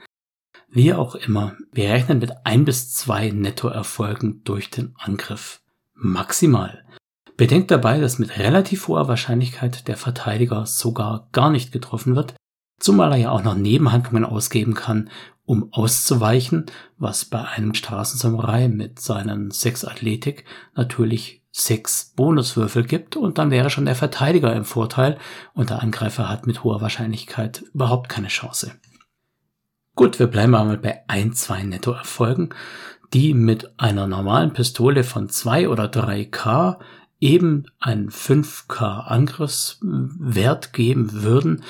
Wie 0.76 0.92
auch 0.92 1.14
immer, 1.14 1.56
wir 1.70 1.90
rechnen 1.90 2.18
mit 2.18 2.32
ein 2.42 2.64
bis 2.64 2.92
zwei 2.92 3.30
Nettoerfolgen 3.30 4.42
durch 4.42 4.70
den 4.70 4.92
Angriff. 4.98 5.60
Maximal. 5.94 6.84
Bedenkt 7.36 7.70
dabei, 7.70 8.00
dass 8.00 8.18
mit 8.18 8.38
relativ 8.40 8.88
hoher 8.88 9.06
Wahrscheinlichkeit 9.06 9.86
der 9.86 9.96
Verteidiger 9.96 10.66
sogar 10.66 11.28
gar 11.30 11.50
nicht 11.50 11.70
getroffen 11.70 12.16
wird, 12.16 12.34
zumal 12.80 13.12
er 13.12 13.18
ja 13.18 13.30
auch 13.30 13.44
noch 13.44 13.54
Nebenhandlungen 13.54 14.24
ausgeben 14.24 14.74
kann, 14.74 15.10
um 15.44 15.72
auszuweichen, 15.72 16.66
was 16.98 17.24
bei 17.24 17.44
einem 17.44 17.74
Straßensamurai 17.74 18.66
mit 18.66 18.98
seinen 18.98 19.52
sechs 19.52 19.84
Athletik 19.84 20.44
natürlich 20.74 21.44
sechs 21.52 22.12
Bonuswürfel 22.16 22.82
gibt 22.82 23.14
und 23.14 23.38
dann 23.38 23.52
wäre 23.52 23.70
schon 23.70 23.84
der 23.84 23.94
Verteidiger 23.94 24.52
im 24.56 24.64
Vorteil 24.64 25.18
und 25.52 25.70
der 25.70 25.84
Angreifer 25.84 26.28
hat 26.28 26.48
mit 26.48 26.64
hoher 26.64 26.80
Wahrscheinlichkeit 26.80 27.62
überhaupt 27.72 28.08
keine 28.08 28.26
Chance. 28.26 28.72
Gut, 29.96 30.18
wir 30.18 30.26
bleiben 30.26 30.54
einmal 30.54 30.78
bei 30.78 31.02
ein, 31.06 31.32
zwei 31.34 31.62
Nettoerfolgen, 31.62 32.52
die 33.12 33.32
mit 33.32 33.78
einer 33.78 34.08
normalen 34.08 34.52
Pistole 34.52 35.04
von 35.04 35.28
zwei 35.28 35.68
oder 35.68 35.86
drei 35.86 36.24
K 36.24 36.80
eben 37.20 37.66
einen 37.78 38.10
5K 38.10 39.06
Angriffswert 39.06 40.72
geben 40.72 41.22
würden 41.22 41.62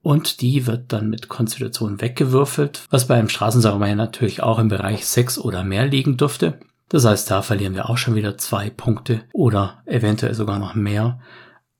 und 0.00 0.40
die 0.40 0.68
wird 0.68 0.92
dann 0.92 1.10
mit 1.10 1.28
Konstitution 1.28 2.00
weggewürfelt, 2.00 2.84
was 2.90 3.08
bei 3.08 3.16
einem 3.16 3.28
Straßensamurai 3.28 3.96
natürlich 3.96 4.44
auch 4.44 4.60
im 4.60 4.68
Bereich 4.68 5.04
6 5.04 5.40
oder 5.40 5.64
mehr 5.64 5.86
liegen 5.88 6.16
dürfte. 6.16 6.60
Das 6.88 7.04
heißt, 7.04 7.28
da 7.28 7.42
verlieren 7.42 7.74
wir 7.74 7.90
auch 7.90 7.98
schon 7.98 8.14
wieder 8.14 8.38
zwei 8.38 8.70
Punkte 8.70 9.22
oder 9.32 9.82
eventuell 9.86 10.34
sogar 10.34 10.60
noch 10.60 10.76
mehr. 10.76 11.18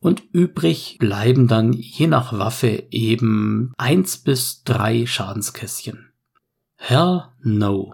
Und 0.07 0.23
übrig 0.31 0.99
bleiben 1.01 1.49
dann 1.49 1.73
je 1.73 2.07
nach 2.07 2.33
Waffe 2.33 2.85
eben 2.93 3.73
eins 3.77 4.19
bis 4.19 4.63
drei 4.63 5.05
Schadenskästchen. 5.05 6.13
Hell 6.77 7.25
no. 7.43 7.93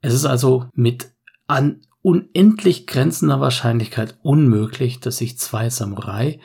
Es 0.00 0.14
ist 0.14 0.24
also 0.24 0.70
mit 0.72 1.12
an 1.46 1.82
unendlich 2.00 2.86
grenzender 2.86 3.42
Wahrscheinlichkeit 3.42 4.18
unmöglich, 4.22 5.00
dass 5.00 5.18
sich 5.18 5.38
zwei 5.38 5.68
Samurai 5.68 6.40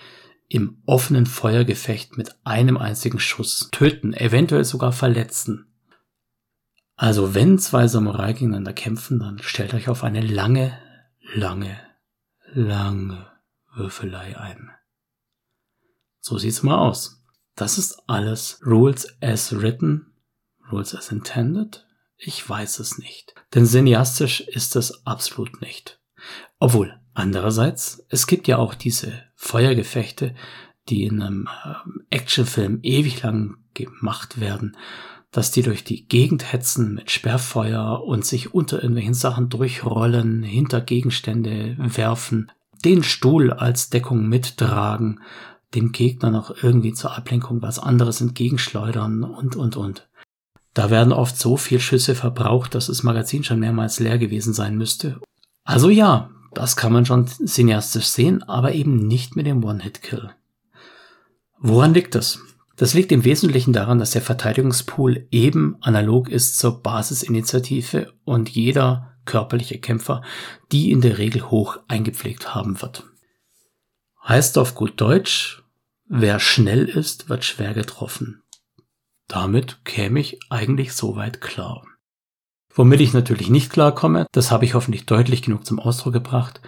im 0.50 0.82
offenen 0.86 1.28
Feuergefecht 1.28 2.18
mit 2.18 2.36
einem 2.44 2.76
einzigen 2.76 3.22
Schuss 3.22 3.70
töten, 3.72 4.14
eventuell 4.14 4.66
sogar 4.66 4.92
verletzen. 4.92 5.66
Also 6.98 7.34
wenn 7.34 7.58
zwei 7.58 7.88
Samurai 7.88 8.34
gegeneinander 8.34 8.74
kämpfen, 8.74 9.20
dann 9.20 9.40
stellt 9.40 9.74
euch 9.74 9.88
auf 9.88 10.04
eine 10.04 10.20
lange, 10.20 10.78
lange, 11.34 11.80
lange 12.54 13.33
Würfelei 13.76 14.38
ein. 14.38 14.72
So 16.20 16.38
sieht's 16.38 16.64
mal 16.64 16.78
aus. 16.78 17.24
Das 17.56 17.78
ist 17.78 18.04
alles 18.08 18.60
Rules 18.66 19.18
as 19.22 19.62
written, 19.62 20.14
Rules 20.72 20.96
as 20.96 21.12
intended. 21.12 21.86
Ich 22.18 22.48
weiß 22.48 22.80
es 22.80 22.98
nicht. 22.98 23.36
Denn 23.54 23.66
cineastisch 23.66 24.42
ist 24.42 24.76
es 24.76 25.06
absolut 25.06 25.62
nicht. 25.62 26.00
Obwohl, 26.60 27.00
andererseits, 27.14 28.06
es 28.10 28.28
gibt 28.28 28.48
ja 28.48 28.58
auch 28.58 28.74
diese 28.74 29.24
Feuergefechte, 29.36 30.34
die 30.90 31.04
in 31.04 31.22
einem 31.22 31.50
ähm, 31.66 32.06
Actionfilm 32.10 32.80
ewig 32.82 33.22
lang 33.24 33.58
gemacht 33.74 34.40
werden, 34.40 34.78
dass 35.32 35.52
die 35.52 35.64
durch 35.64 35.84
die 35.84 36.08
Gegend 36.08 36.54
hetzen 36.54 36.94
mit 36.94 37.12
Sperrfeuer 37.12 38.04
und 38.04 38.26
sich 38.26 38.54
unter 38.54 38.78
irgendwelchen 38.78 39.16
Sachen 39.16 39.50
durchrollen, 39.50 40.44
hinter 40.44 40.80
Gegenstände 40.80 41.76
werfen, 41.80 42.52
den 42.86 43.04
Stuhl 43.04 43.52
als 43.52 43.90
Deckung 43.90 44.28
mittragen, 44.28 45.20
dem 45.74 45.92
Gegner 45.92 46.30
noch 46.30 46.64
irgendwie 46.64 46.94
zur 46.94 47.16
Ablenkung 47.16 47.62
was 47.62 47.80
anderes 47.80 48.22
entgegenschleudern 48.22 49.24
und, 49.24 49.56
und, 49.56 49.76
und. 49.76 50.08
Da 50.74 50.90
werden 50.90 51.14
oft 51.14 51.38
so 51.38 51.58
viel 51.58 51.80
Schüsse 51.80 52.16
verbraucht, 52.16 52.76
dass 52.76 52.88
das 52.88 53.04
Magazin 53.04 53.44
schon 53.44 53.60
mehrmals 53.60 54.00
leer 54.00 54.18
gewesen 54.18 54.54
sein 54.54 54.78
müsste. 54.78 55.20
Also 55.64 55.90
ja, 55.90 56.30
das 56.54 56.76
kann 56.76 56.94
man 56.94 57.06
schon 57.06 57.28
cineastisch 57.28 58.08
sehen, 58.08 58.44
aber 58.44 58.74
eben 58.74 59.08
nicht 59.08 59.36
mit 59.36 59.46
dem 59.46 59.64
One-Hit-Kill. 59.64 60.32
Woran 61.60 61.94
liegt 61.94 62.16
das? 62.16 62.40
Das 62.76 62.94
liegt 62.94 63.12
im 63.12 63.24
Wesentlichen 63.24 63.72
daran, 63.72 64.00
dass 64.00 64.12
der 64.12 64.22
Verteidigungspool 64.22 65.28
eben 65.32 65.78
analog 65.82 66.28
ist 66.30 66.58
zur 66.58 66.82
Basisinitiative 66.82 68.12
und 68.26 68.50
jeder 68.50 69.13
körperliche 69.26 69.80
Kämpfer 69.80 70.22
die 70.72 70.92
in 70.92 71.02
der 71.02 71.18
Regel 71.18 71.50
hoch 71.50 71.78
eingepflegt 71.88 72.56
haben 72.56 72.82
wird. 72.82 73.04
Heißt 74.28 74.58
auf 74.58 74.76
gut 74.76 75.00
Deutsch, 75.00 75.64
wer 76.06 76.40
schnell 76.40 76.86
ist, 76.86 77.30
wird 77.30 77.44
schwer 77.44 77.74
getroffen. 77.74 78.42
Damit 79.28 79.86
käme 79.86 80.20
ich 80.20 80.40
eigentlich 80.50 80.94
soweit 80.94 81.42
klar. 81.42 81.86
Womit 82.76 83.02
ich 83.02 83.14
natürlich 83.14 83.50
nicht 83.50 83.72
klarkomme, 83.72 84.26
das 84.32 84.50
habe 84.50 84.66
ich 84.66 84.74
hoffentlich 84.74 85.06
deutlich 85.06 85.44
genug 85.44 85.66
zum 85.66 85.80
Ausdruck 85.80 86.14
gebracht, 86.14 86.62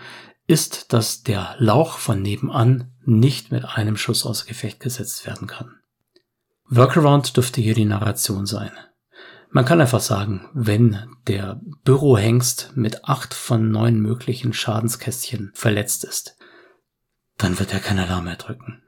ist, 0.48 0.94
dass 0.94 1.24
der 1.24 1.56
Lauch 1.58 1.98
von 1.98 2.22
nebenan 2.22 2.92
nicht 3.04 3.52
mit 3.52 3.66
einem 3.66 3.98
Schuss 3.98 4.26
aus 4.26 4.46
Gefecht 4.46 4.80
gesetzt 4.80 5.26
werden 5.26 5.48
kann. 5.48 5.80
Workaround 6.68 7.36
dürfte 7.38 7.62
hier 7.62 7.74
die 7.74 7.86
Narration 7.86 8.46
sein. 8.46 8.72
Man 9.56 9.64
kann 9.64 9.80
einfach 9.80 10.02
sagen, 10.02 10.50
wenn 10.54 11.00
der 11.28 11.62
Bürohengst 11.86 12.74
mit 12.76 13.06
acht 13.06 13.34
von 13.34 13.72
neun 13.72 14.02
möglichen 14.02 14.52
Schadenskästchen 14.52 15.54
verletzt 15.54 16.04
ist, 16.04 16.36
dann 17.38 17.58
wird 17.58 17.72
er 17.72 17.80
kein 17.80 17.98
Alarm 17.98 18.26
mehr 18.26 18.36
drücken. 18.36 18.84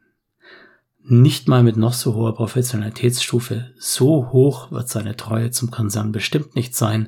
Nicht 1.01 1.47
mal 1.47 1.63
mit 1.63 1.78
noch 1.78 1.93
so 1.93 2.15
hoher 2.15 2.36
Professionalitätsstufe, 2.36 3.72
so 3.80 4.30
hoch 4.34 4.70
wird 4.70 4.89
seine 4.89 5.15
Treue 5.15 5.51
zum 5.51 5.72
Konzern 5.72 6.11
bestimmt 6.11 6.53
nicht 6.57 6.76
sein, 6.76 7.07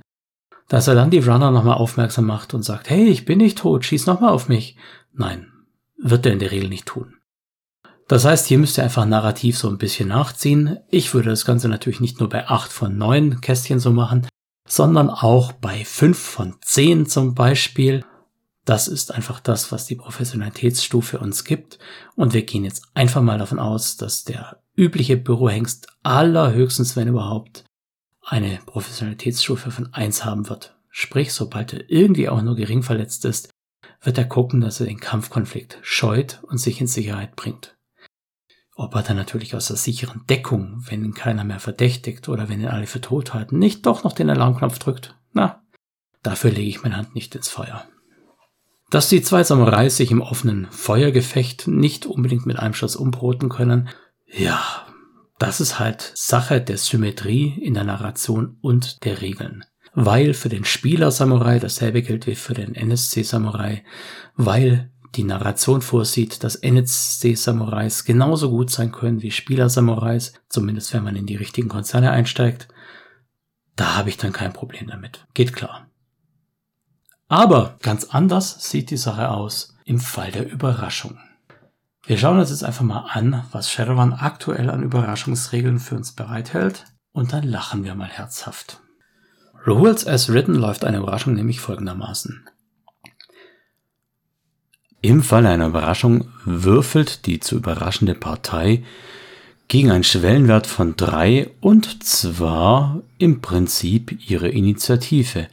dass 0.70 0.88
er 0.88 0.96
dann 0.96 1.12
die 1.12 1.20
Runner 1.20 1.52
nochmal 1.52 1.76
aufmerksam 1.76 2.28
macht 2.28 2.54
und 2.54 2.64
sagt, 2.64 2.90
hey, 2.90 3.10
ich 3.10 3.26
bin 3.26 3.40
nicht 3.40 3.58
tot, 3.58 3.84
schieß 3.84 4.06
nochmal 4.06 4.32
auf 4.32 4.48
mich. 4.48 4.78
Nein, 5.12 5.52
wird 5.98 6.26
er 6.26 6.32
in 6.32 6.40
der 6.40 6.52
Regel 6.52 6.70
nicht 6.70 6.86
tun. 6.86 7.19
Das 8.10 8.26
heißt, 8.26 8.48
hier 8.48 8.58
müsst 8.58 8.80
ihr 8.80 8.84
einfach 8.84 9.06
narrativ 9.06 9.56
so 9.56 9.70
ein 9.70 9.78
bisschen 9.78 10.10
nachziehen. 10.10 10.80
Ich 10.90 11.14
würde 11.14 11.30
das 11.30 11.46
Ganze 11.46 11.70
natürlich 11.70 12.00
nicht 12.00 12.20
nur 12.20 12.28
bei 12.28 12.48
8 12.48 12.74
von 12.74 12.98
9 12.98 13.40
Kästchen 13.40 13.78
so 13.78 13.92
machen, 13.92 14.28
sondern 14.68 15.12
auch 15.12 15.52
bei 15.52 15.86
5 15.86 16.18
von 16.18 16.56
10 16.60 17.06
zum 17.06 17.36
Beispiel. 17.36 18.04
Das 18.66 18.88
ist 18.88 19.14
einfach 19.14 19.40
das, 19.40 19.72
was 19.72 19.86
die 19.86 19.96
Professionalitätsstufe 19.96 21.20
uns 21.20 21.44
gibt. 21.44 21.78
Und 22.16 22.34
wir 22.34 22.42
gehen 22.42 22.64
jetzt 22.64 22.84
einfach 22.96 23.22
mal 23.22 23.38
davon 23.38 23.60
aus, 23.60 23.96
dass 23.96 24.24
der 24.24 24.60
übliche 24.76 25.16
Bürohengst 25.16 25.88
allerhöchstens, 26.02 26.96
wenn 26.96 27.10
überhaupt, 27.10 27.64
eine 28.26 28.58
Professionalitätsstufe 28.66 29.70
von 29.70 29.94
1 29.94 30.26
haben 30.26 30.50
wird. 30.50 30.76
Sprich, 30.90 31.32
sobald 31.32 31.74
er 31.74 31.88
irgendwie 31.92 32.28
auch 32.28 32.42
nur 32.42 32.56
gering 32.56 32.82
verletzt 32.82 33.24
ist, 33.26 33.52
wird 34.02 34.18
er 34.18 34.26
gucken, 34.26 34.62
dass 34.62 34.80
er 34.80 34.88
den 34.88 35.00
Kampfkonflikt 35.00 35.78
scheut 35.84 36.40
und 36.42 36.58
sich 36.58 36.82
in 36.82 36.88
Sicherheit 36.88 37.36
bringt. 37.36 37.76
Ob 38.80 38.96
er 38.96 39.04
dann 39.04 39.18
natürlich 39.18 39.56
aus 39.56 39.68
der 39.68 39.76
sicheren 39.76 40.26
Deckung, 40.30 40.82
wenn 40.88 41.04
ihn 41.04 41.14
keiner 41.14 41.44
mehr 41.44 41.60
verdächtigt 41.60 42.30
oder 42.30 42.48
wenn 42.48 42.62
ihn 42.62 42.70
alle 42.70 42.88
für 42.88 43.02
tot 43.02 43.34
halten, 43.34 43.60
nicht 43.60 43.86
doch 43.86 44.06
noch 44.06 44.14
den 44.14 44.30
Alarmknopf 44.30 44.80
drückt, 44.80 45.18
na, 45.34 45.62
dafür 46.24 46.50
lege 46.50 46.70
ich 46.70 46.82
meine 46.82 46.96
Hand 46.96 47.14
nicht 47.14 47.36
ins 47.36 47.50
Feuer. 47.50 47.84
Dass 48.90 49.10
die 49.10 49.22
zwei 49.22 49.44
Samurais 49.44 49.98
sich 49.98 50.12
im 50.12 50.22
offenen 50.22 50.66
Feuergefecht 50.72 51.68
nicht 51.68 52.06
unbedingt 52.06 52.46
mit 52.46 52.58
einem 52.58 52.74
Schuss 52.74 52.96
umbroten 52.96 53.50
können, 53.50 53.90
ja, 54.26 54.64
das 55.40 55.60
ist 55.60 55.78
halt 55.80 56.14
Sache 56.16 56.62
der 56.62 56.78
Symmetrie 56.78 57.60
in 57.62 57.74
der 57.74 57.84
Narration 57.84 58.60
und 58.62 59.04
der 59.04 59.20
Regeln. 59.20 59.66
Weil 59.94 60.34
für 60.34 60.48
den 60.48 60.64
Spieler 60.64 61.12
Samurai 61.12 61.60
dasselbe 61.60 62.02
gilt 62.02 62.28
wie 62.28 62.36
für 62.36 62.54
den 62.54 62.76
NSC 62.76 63.24
Samurai, 63.24 63.84
weil 64.38 64.90
die 65.16 65.24
Narration 65.24 65.82
vorsieht, 65.82 66.44
dass 66.44 66.56
NSC-Samurais 66.56 68.04
genauso 68.06 68.50
gut 68.50 68.70
sein 68.70 68.92
können 68.92 69.22
wie 69.22 69.32
Spieler-Samurais, 69.32 70.34
zumindest 70.50 70.94
wenn 70.94 71.04
man 71.04 71.16
in 71.16 71.26
die 71.26 71.36
richtigen 71.36 71.70
Konzerne 71.70 72.12
einsteigt, 72.12 72.68
da 73.76 73.96
habe 73.96 74.10
ich 74.10 74.18
dann 74.18 74.34
kein 74.34 74.54
Problem 74.54 74.88
damit. 74.88 75.26
Geht 75.34 75.54
klar. 75.54 75.88
Aber 77.28 77.78
ganz 77.82 78.06
anders 78.06 78.70
sieht 78.70 78.90
die 78.90 78.98
Sache 78.98 79.30
aus 79.30 79.76
im 79.86 80.00
Fall 80.00 80.32
der 80.32 80.52
Überraschung. 80.52 81.18
Wir 82.06 82.18
schauen 82.18 82.40
uns 82.40 82.50
jetzt 82.50 82.64
einfach 82.64 82.84
mal 82.84 83.06
an, 83.12 83.46
was 83.52 83.72
Shadowrun 83.72 84.14
aktuell 84.14 84.70
an 84.70 84.84
Überraschungsregeln 84.84 85.80
für 85.80 85.96
uns 85.96 86.14
bereithält 86.14 86.86
und 87.12 87.34
dann 87.34 87.44
lachen 87.44 87.84
wir 87.84 87.94
mal 87.96 88.10
herzhaft. 88.10 88.82
Rules 89.68 90.08
as 90.08 90.30
written 90.30 90.56
läuft 90.56 90.86
eine 90.86 90.98
Überraschung 90.98 91.36
nämlich 91.36 91.60
folgendermaßen. 91.60 92.50
Im 95.02 95.24
Fall 95.24 95.46
einer 95.46 95.68
Überraschung 95.68 96.30
würfelt 96.44 97.26
die 97.26 97.40
zu 97.40 97.56
überraschende 97.56 98.16
Partei 98.16 98.84
gegen 99.70 99.92
einen 99.92 100.04
Schwellenwert 100.04 100.68
von 100.68 100.98
drei 100.98 101.52
und 101.62 102.04
zwar 102.04 103.02
im 103.18 103.40
Prinzip 103.40 104.30
ihre 104.30 104.50
Initiative. 104.50 105.48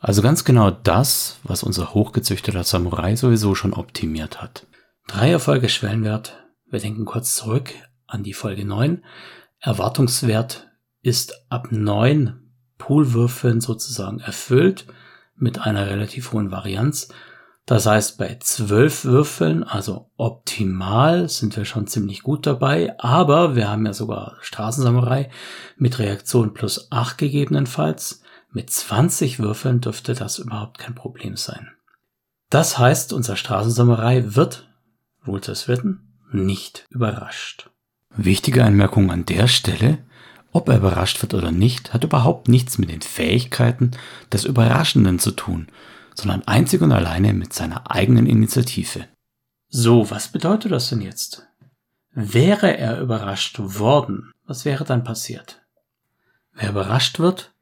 Also 0.00 0.22
ganz 0.22 0.44
genau 0.44 0.70
das, 0.70 1.38
was 1.44 1.62
unser 1.62 1.94
hochgezüchteter 1.94 2.64
Samurai 2.64 3.14
sowieso 3.14 3.54
schon 3.54 3.72
optimiert 3.72 4.40
hat. 4.42 4.66
Drei 5.06 5.30
Erfolge 5.30 5.68
Schwellenwert. 5.68 6.44
Wir 6.66 6.80
denken 6.80 7.04
kurz 7.04 7.36
zurück 7.36 7.72
an 8.06 8.24
die 8.24 8.34
Folge 8.34 8.64
9. 8.64 9.04
Erwartungswert 9.60 10.68
ist 11.02 11.34
ab 11.50 11.68
neun 11.70 12.52
Poolwürfeln 12.78 13.60
sozusagen 13.60 14.18
erfüllt 14.20 14.86
mit 15.36 15.60
einer 15.60 15.86
relativ 15.86 16.32
hohen 16.32 16.50
Varianz 16.50 17.08
das 17.68 17.84
heißt, 17.84 18.16
bei 18.16 18.38
zwölf 18.40 19.04
Würfeln, 19.04 19.62
also 19.62 20.10
optimal, 20.16 21.28
sind 21.28 21.54
wir 21.54 21.66
schon 21.66 21.86
ziemlich 21.86 22.22
gut 22.22 22.46
dabei, 22.46 22.98
aber 22.98 23.56
wir 23.56 23.68
haben 23.68 23.84
ja 23.84 23.92
sogar 23.92 24.38
Straßensamurai 24.40 25.28
mit 25.76 25.98
Reaktion 25.98 26.54
plus 26.54 26.90
acht 26.90 27.18
gegebenenfalls. 27.18 28.22
Mit 28.50 28.70
20 28.70 29.38
Würfeln 29.40 29.82
dürfte 29.82 30.14
das 30.14 30.38
überhaupt 30.38 30.78
kein 30.78 30.94
Problem 30.94 31.36
sein. 31.36 31.68
Das 32.48 32.78
heißt, 32.78 33.12
unser 33.12 33.36
Straßensamurai 33.36 34.34
wird, 34.34 34.70
wohl 35.22 35.40
das 35.40 35.68
Wetten, 35.68 36.14
nicht 36.32 36.86
überrascht. 36.88 37.68
Wichtige 38.16 38.64
Anmerkung 38.64 39.10
an 39.10 39.26
der 39.26 39.46
Stelle, 39.46 39.98
ob 40.52 40.70
er 40.70 40.78
überrascht 40.78 41.20
wird 41.20 41.34
oder 41.34 41.50
nicht, 41.50 41.92
hat 41.92 42.02
überhaupt 42.02 42.48
nichts 42.48 42.78
mit 42.78 42.88
den 42.88 43.02
Fähigkeiten 43.02 43.90
des 44.32 44.46
Überraschenden 44.46 45.18
zu 45.18 45.32
tun, 45.32 45.68
sondern 46.20 46.42
einzig 46.48 46.82
und 46.82 46.90
alleine 46.90 47.32
mit 47.32 47.52
seiner 47.52 47.90
eigenen 47.90 48.26
Initiative. 48.26 49.06
So, 49.68 50.10
was 50.10 50.28
bedeutet 50.28 50.72
das 50.72 50.88
denn 50.88 51.00
jetzt? 51.00 51.46
Wäre 52.10 52.76
er 52.76 53.00
überrascht 53.00 53.58
worden, 53.60 54.32
was 54.44 54.64
wäre 54.64 54.84
dann 54.84 55.04
passiert? 55.04 55.62
Wer 56.54 56.70
überrascht 56.70 57.20
wird, 57.20 57.54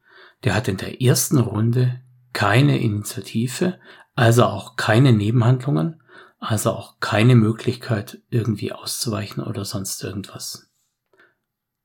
der 0.44 0.54
hat 0.54 0.68
in 0.68 0.78
der 0.78 1.02
ersten 1.02 1.38
Runde 1.38 2.00
keine 2.32 2.78
Initiative, 2.78 3.78
also 4.14 4.44
auch 4.44 4.76
keine 4.76 5.12
Nebenhandlungen, 5.12 6.02
also 6.38 6.70
auch 6.70 6.98
keine 6.98 7.34
Möglichkeit, 7.34 8.22
irgendwie 8.30 8.72
auszuweichen 8.72 9.42
oder 9.42 9.66
sonst 9.66 10.02
irgendwas. 10.02 10.70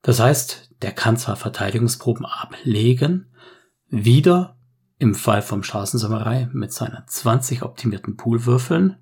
Das 0.03 0.21
heißt, 0.21 0.69
der 0.81 0.93
kann 0.93 1.17
zwar 1.17 1.35
Verteidigungsproben 1.35 2.25
ablegen, 2.25 3.33
wieder 3.89 4.55
im 5.01 5.15
Fall 5.15 5.41
vom 5.41 5.63
Straßensamurai 5.63 6.47
mit 6.53 6.71
seinen 6.71 7.01
20 7.07 7.63
optimierten 7.63 8.17
Poolwürfeln 8.17 8.97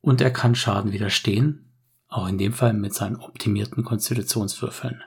und 0.00 0.20
er 0.20 0.32
kann 0.32 0.56
Schaden 0.56 0.90
widerstehen, 0.90 1.72
auch 2.08 2.26
in 2.26 2.38
dem 2.38 2.52
Fall 2.52 2.72
mit 2.72 2.92
seinen 2.92 3.14
optimierten 3.14 3.84
Konstitutionswürfeln. 3.84 5.00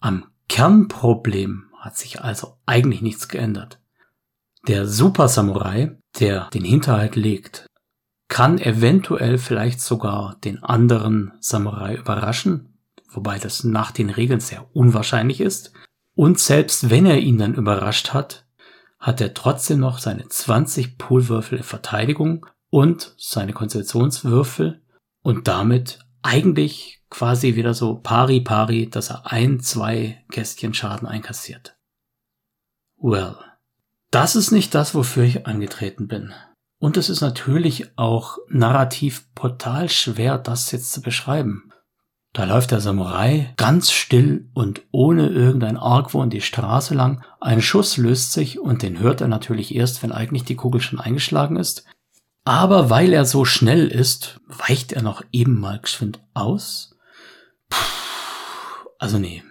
Am 0.00 0.26
Kernproblem 0.48 1.70
hat 1.78 1.96
sich 1.96 2.22
also 2.22 2.58
eigentlich 2.66 3.02
nichts 3.02 3.28
geändert. 3.28 3.78
Der 4.66 4.88
Super 4.88 5.28
Samurai, 5.28 5.96
der 6.18 6.50
den 6.50 6.64
Hinterhalt 6.64 7.14
legt, 7.14 7.66
kann 8.26 8.58
eventuell 8.58 9.38
vielleicht 9.38 9.80
sogar 9.80 10.38
den 10.42 10.60
anderen 10.60 11.34
Samurai 11.38 11.94
überraschen, 11.94 12.78
wobei 13.08 13.38
das 13.38 13.62
nach 13.62 13.92
den 13.92 14.10
Regeln 14.10 14.40
sehr 14.40 14.74
unwahrscheinlich 14.74 15.40
ist. 15.40 15.72
Und 16.16 16.40
selbst 16.40 16.90
wenn 16.90 17.06
er 17.06 17.18
ihn 17.18 17.38
dann 17.38 17.54
überrascht 17.54 18.12
hat, 18.12 18.44
hat 19.02 19.20
er 19.20 19.34
trotzdem 19.34 19.80
noch 19.80 19.98
seine 19.98 20.28
20 20.28 20.96
Poolwürfel 20.96 21.58
in 21.58 21.64
Verteidigung 21.64 22.46
und 22.70 23.14
seine 23.18 23.52
Konstitutionswürfel 23.52 24.80
und 25.22 25.48
damit 25.48 25.98
eigentlich 26.22 27.02
quasi 27.10 27.56
wieder 27.56 27.74
so 27.74 27.96
pari 27.96 28.40
pari, 28.40 28.88
dass 28.88 29.10
er 29.10 29.30
ein, 29.30 29.58
zwei 29.58 30.24
Kästchen 30.30 30.72
Schaden 30.72 31.08
einkassiert. 31.08 31.76
Well, 32.96 33.34
das 34.12 34.36
ist 34.36 34.52
nicht 34.52 34.72
das, 34.74 34.94
wofür 34.94 35.24
ich 35.24 35.48
angetreten 35.48 36.06
bin. 36.06 36.32
Und 36.78 36.96
es 36.96 37.10
ist 37.10 37.22
natürlich 37.22 37.98
auch 37.98 38.38
narrativ 38.48 39.28
brutal 39.34 39.88
schwer, 39.88 40.38
das 40.38 40.70
jetzt 40.70 40.92
zu 40.92 41.02
beschreiben. 41.02 41.71
Da 42.32 42.44
läuft 42.44 42.70
der 42.70 42.80
Samurai 42.80 43.52
ganz 43.56 43.90
still 43.90 44.48
und 44.54 44.82
ohne 44.90 45.28
irgendein 45.28 45.76
Argwohn 45.76 46.30
die 46.30 46.40
Straße 46.40 46.94
lang. 46.94 47.22
Ein 47.40 47.60
Schuss 47.60 47.98
löst 47.98 48.32
sich 48.32 48.58
und 48.58 48.82
den 48.82 48.98
hört 48.98 49.20
er 49.20 49.28
natürlich 49.28 49.74
erst, 49.74 50.02
wenn 50.02 50.12
eigentlich 50.12 50.44
die 50.44 50.56
Kugel 50.56 50.80
schon 50.80 50.98
eingeschlagen 50.98 51.56
ist. 51.56 51.84
Aber 52.44 52.88
weil 52.88 53.12
er 53.12 53.26
so 53.26 53.44
schnell 53.44 53.86
ist, 53.86 54.40
weicht 54.46 54.92
er 54.92 55.02
noch 55.02 55.22
eben 55.30 55.60
mal 55.60 55.78
geschwind 55.78 56.20
aus. 56.32 56.96
Puh, 57.68 57.76
also 58.98 59.18
nee, 59.18 59.42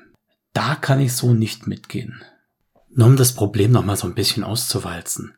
da 0.53 0.75
kann 0.75 0.99
ich 0.99 1.13
so 1.13 1.33
nicht 1.33 1.67
mitgehen. 1.67 2.23
Nur 2.89 3.07
um 3.07 3.15
das 3.15 3.33
Problem 3.33 3.71
noch 3.71 3.85
mal 3.85 3.95
so 3.95 4.07
ein 4.07 4.15
bisschen 4.15 4.43
auszuwalzen. 4.43 5.35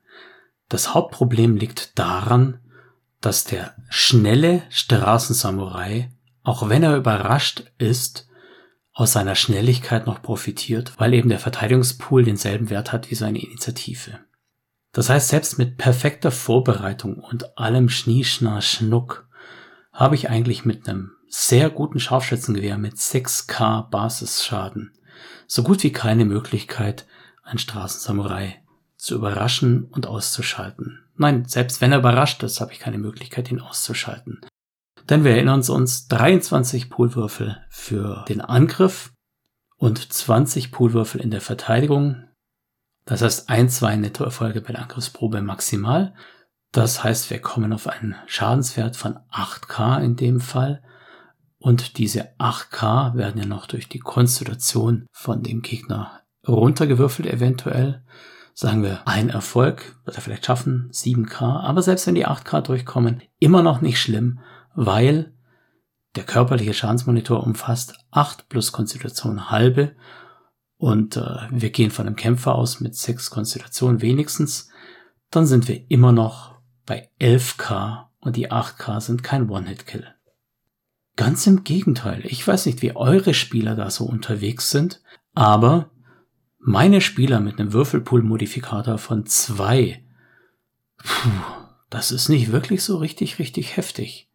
Das 0.70 0.94
Hauptproblem 0.94 1.58
liegt 1.58 2.00
daran, 2.00 2.60
dass 3.22 3.44
der 3.44 3.76
schnelle 3.90 4.64
Straßensamurai, 4.70 6.10
auch 6.44 6.70
wenn 6.70 6.84
er 6.84 6.96
überrascht 6.96 7.72
ist, 7.78 8.28
aus 8.94 9.14
seiner 9.14 9.36
Schnelligkeit 9.36 10.06
noch 10.06 10.22
profitiert, 10.22 10.94
weil 10.98 11.14
eben 11.14 11.30
der 11.30 11.40
Verteidigungspool 11.40 12.24
denselben 12.24 12.70
Wert 12.70 12.92
hat 12.92 13.10
wie 13.10 13.16
seine 13.16 13.42
Initiative. 13.42 14.20
Das 14.92 15.10
heißt, 15.10 15.30
selbst 15.30 15.58
mit 15.58 15.78
perfekter 15.78 16.30
Vorbereitung 16.30 17.18
und 17.18 17.58
allem 17.58 17.90
Schnieschna 17.90 18.62
Schnuck 18.62 19.28
habe 19.92 20.14
ich 20.16 20.30
eigentlich 20.30 20.66
mit 20.66 20.88
einem 20.88 21.14
sehr 21.28 21.72
guten 21.72 22.00
Scharfschützengewehr 22.00 22.78
mit 22.78 22.96
6k 22.96 23.90
Basisschaden 23.90 24.92
so 25.48 25.64
gut 25.64 25.84
wie 25.84 25.92
keine 25.92 26.26
Möglichkeit, 26.26 27.06
ein 27.44 27.58
Straßensamurai 27.58 28.62
zu 28.98 29.16
überraschen 29.16 29.86
und 29.86 30.08
auszuschalten. 30.08 31.04
Nein, 31.16 31.46
selbst 31.46 31.82
wenn 31.82 31.92
er 31.92 32.00
überrascht 32.00 32.42
ist, 32.44 32.62
habe 32.62 32.74
ich 32.74 32.80
keine 32.80 32.98
Möglichkeit, 32.98 33.52
ihn 33.52 33.60
auszuschalten. 33.60 34.42
Denn 35.10 35.24
wir 35.24 35.32
erinnern 35.32 35.62
uns, 35.62 36.08
23 36.08 36.90
Poolwürfel 36.90 37.58
für 37.70 38.26
den 38.30 38.42
Angriff 38.42 39.12
und 39.78 40.14
20 40.14 40.72
Poolwürfel 40.72 41.20
in 41.20 41.32
der 41.32 41.42
Verteidigung 41.42 42.24
das 43.06 43.22
heißt, 43.22 43.50
ein, 43.50 43.70
zwei 43.70 43.96
Nettoerfolge 43.96 44.62
bei 44.62 44.74
der 44.74 44.84
Angriffsprobe 44.84 45.42
maximal. 45.42 46.14
Das 46.72 47.04
heißt, 47.04 47.30
wir 47.30 47.40
kommen 47.40 47.74
auf 47.74 47.88
einen 47.88 48.16
Schadenswert 48.26 48.96
von 48.96 49.20
8k 49.32 50.02
in 50.02 50.16
dem 50.16 50.40
Fall. 50.40 50.82
Und 51.60 51.98
diese 51.98 52.30
8k 52.40 53.16
werden 53.16 53.40
ja 53.40 53.46
noch 53.46 53.68
durch 53.68 53.88
die 53.88 54.00
Konstitution 54.00 55.06
von 55.12 55.44
dem 55.44 55.62
Gegner 55.62 56.22
runtergewürfelt 56.48 57.28
eventuell. 57.32 58.04
Sagen 58.54 58.84
wir, 58.84 59.08
ein 59.08 59.30
Erfolg 59.30 59.96
wird 60.06 60.18
er 60.18 60.22
vielleicht 60.22 60.46
schaffen, 60.46 60.90
7k. 60.92 61.42
Aber 61.42 61.82
selbst 61.82 62.08
wenn 62.08 62.16
die 62.16 62.28
8k 62.28 62.62
durchkommen, 62.62 63.22
immer 63.40 63.64
noch 63.64 63.82
nicht 63.82 64.00
schlimm, 64.00 64.40
weil 64.76 65.34
der 66.16 66.24
körperliche 66.24 66.74
Schadensmonitor 66.74 67.44
umfasst 67.44 67.96
8 68.12 68.50
plus 68.50 68.72
Konstitution 68.72 69.50
halbe 69.50 69.96
und 70.78 71.18
äh, 71.18 71.48
wir 71.50 71.70
gehen 71.70 71.92
von 71.92 72.08
einem 72.08 72.16
Kämpfer 72.16 72.56
aus 72.56 72.80
mit 72.80 72.96
sechs 72.96 73.30
Konstellationen 73.30 74.02
wenigstens, 74.02 74.70
dann 75.32 75.46
sind 75.46 75.68
wir 75.68 75.90
immer 75.90 76.12
noch 76.12 76.56
bei 76.86 77.10
11k 77.20 78.06
und 78.20 78.36
die 78.36 78.52
8k 78.52 79.00
sind 79.02 79.24
kein 79.24 79.50
One-Hit-Kill. 79.50 80.08
Ganz 81.16 81.48
im 81.48 81.64
Gegenteil, 81.64 82.24
ich 82.26 82.46
weiß 82.48 82.66
nicht, 82.66 82.82
wie 82.82 82.96
eure 82.96 83.34
Spieler 83.34 83.76
da 83.76 83.90
so 83.90 84.06
unterwegs 84.06 84.72
sind, 84.72 85.02
aber 85.34 85.92
meine 86.60 87.02
Spieler 87.02 87.40
mit 87.40 87.60
einem 87.60 87.74
Würfelpool-Modifikator 87.74 88.98
von 88.98 89.26
zwei, 89.26 90.04
puh, 90.98 91.30
das 91.90 92.12
ist 92.12 92.30
nicht 92.30 92.52
wirklich 92.52 92.84
so 92.84 92.98
richtig, 92.98 93.40
richtig 93.40 93.78
heftig. 93.78 94.30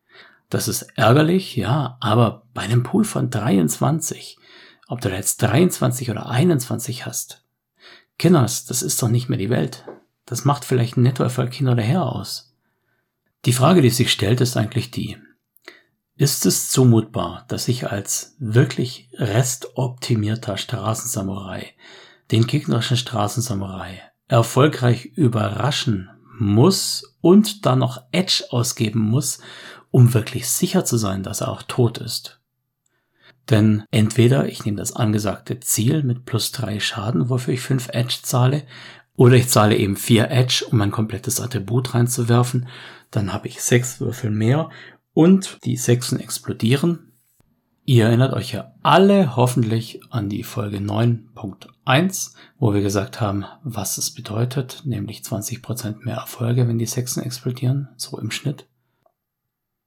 Das 0.50 0.68
ist 0.68 0.82
ärgerlich, 0.96 1.56
ja, 1.56 1.96
aber 2.00 2.46
bei 2.54 2.62
einem 2.62 2.82
Pool 2.82 3.04
von 3.04 3.30
23 3.30 4.38
ob 4.88 5.02
du 5.02 5.10
da 5.10 5.16
jetzt 5.16 5.42
23 5.42 6.10
oder 6.10 6.28
21 6.28 7.06
hast. 7.06 7.44
Kinders, 8.18 8.64
das 8.64 8.82
ist 8.82 9.00
doch 9.00 9.08
nicht 9.08 9.28
mehr 9.28 9.38
die 9.38 9.50
Welt. 9.50 9.84
Das 10.24 10.44
macht 10.44 10.64
vielleicht 10.64 10.96
ein 10.96 11.02
Nettoerfolg 11.02 11.54
hin 11.54 11.68
oder 11.68 11.82
her 11.82 12.04
aus. 12.04 12.56
Die 13.44 13.52
Frage, 13.52 13.82
die 13.82 13.90
sich 13.90 14.10
stellt, 14.10 14.40
ist 14.40 14.56
eigentlich 14.56 14.90
die. 14.90 15.18
Ist 16.16 16.46
es 16.46 16.70
zumutbar, 16.70 17.44
dass 17.48 17.68
ich 17.68 17.88
als 17.88 18.34
wirklich 18.40 19.10
restoptimierter 19.14 20.56
Straßensamurai 20.56 21.74
den 22.32 22.46
gegnerischen 22.46 22.96
Straßensamurai 22.96 24.02
erfolgreich 24.26 25.06
überraschen 25.14 26.10
muss 26.38 27.16
und 27.20 27.66
dann 27.66 27.78
noch 27.78 28.02
Edge 28.10 28.44
ausgeben 28.50 29.00
muss, 29.00 29.38
um 29.90 30.14
wirklich 30.14 30.48
sicher 30.48 30.84
zu 30.84 30.96
sein, 30.96 31.22
dass 31.22 31.40
er 31.40 31.48
auch 31.48 31.62
tot 31.62 31.98
ist? 31.98 32.40
Denn 33.50 33.84
entweder 33.90 34.46
ich 34.46 34.64
nehme 34.64 34.76
das 34.76 34.94
angesagte 34.94 35.58
Ziel 35.60 36.02
mit 36.02 36.24
plus 36.24 36.52
drei 36.52 36.80
Schaden, 36.80 37.30
wofür 37.30 37.54
ich 37.54 37.60
fünf 37.60 37.88
Edge 37.92 38.18
zahle, 38.22 38.64
oder 39.16 39.34
ich 39.34 39.48
zahle 39.48 39.76
eben 39.76 39.96
vier 39.96 40.30
Edge, 40.30 40.64
um 40.70 40.78
mein 40.78 40.92
komplettes 40.92 41.40
Attribut 41.40 41.92
reinzuwerfen. 41.92 42.68
Dann 43.10 43.32
habe 43.32 43.48
ich 43.48 43.60
sechs 43.60 44.00
Würfel 44.00 44.30
mehr 44.30 44.70
und 45.12 45.58
die 45.64 45.76
Sechsen 45.76 46.20
explodieren. 46.20 47.12
Ihr 47.84 48.04
erinnert 48.04 48.32
euch 48.32 48.52
ja 48.52 48.74
alle 48.84 49.34
hoffentlich 49.34 50.00
an 50.10 50.28
die 50.28 50.44
Folge 50.44 50.78
9.1, 50.78 52.34
wo 52.60 52.72
wir 52.72 52.82
gesagt 52.82 53.20
haben, 53.20 53.44
was 53.64 53.98
es 53.98 54.14
bedeutet, 54.14 54.82
nämlich 54.84 55.22
20% 55.22 56.04
mehr 56.04 56.18
Erfolge, 56.18 56.68
wenn 56.68 56.78
die 56.78 56.86
Sechsen 56.86 57.24
explodieren, 57.24 57.88
so 57.96 58.18
im 58.18 58.30
Schnitt. 58.30 58.67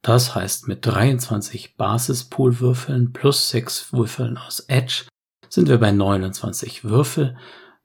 Das 0.01 0.33
heißt, 0.33 0.67
mit 0.67 0.85
23 0.85 1.75
Basispoolwürfeln 1.77 3.13
plus 3.13 3.49
6 3.49 3.93
Würfeln 3.93 4.37
aus 4.37 4.61
Edge 4.61 5.05
sind 5.49 5.69
wir 5.69 5.79
bei 5.79 5.91
29 5.91 6.83
Würfel. 6.83 7.37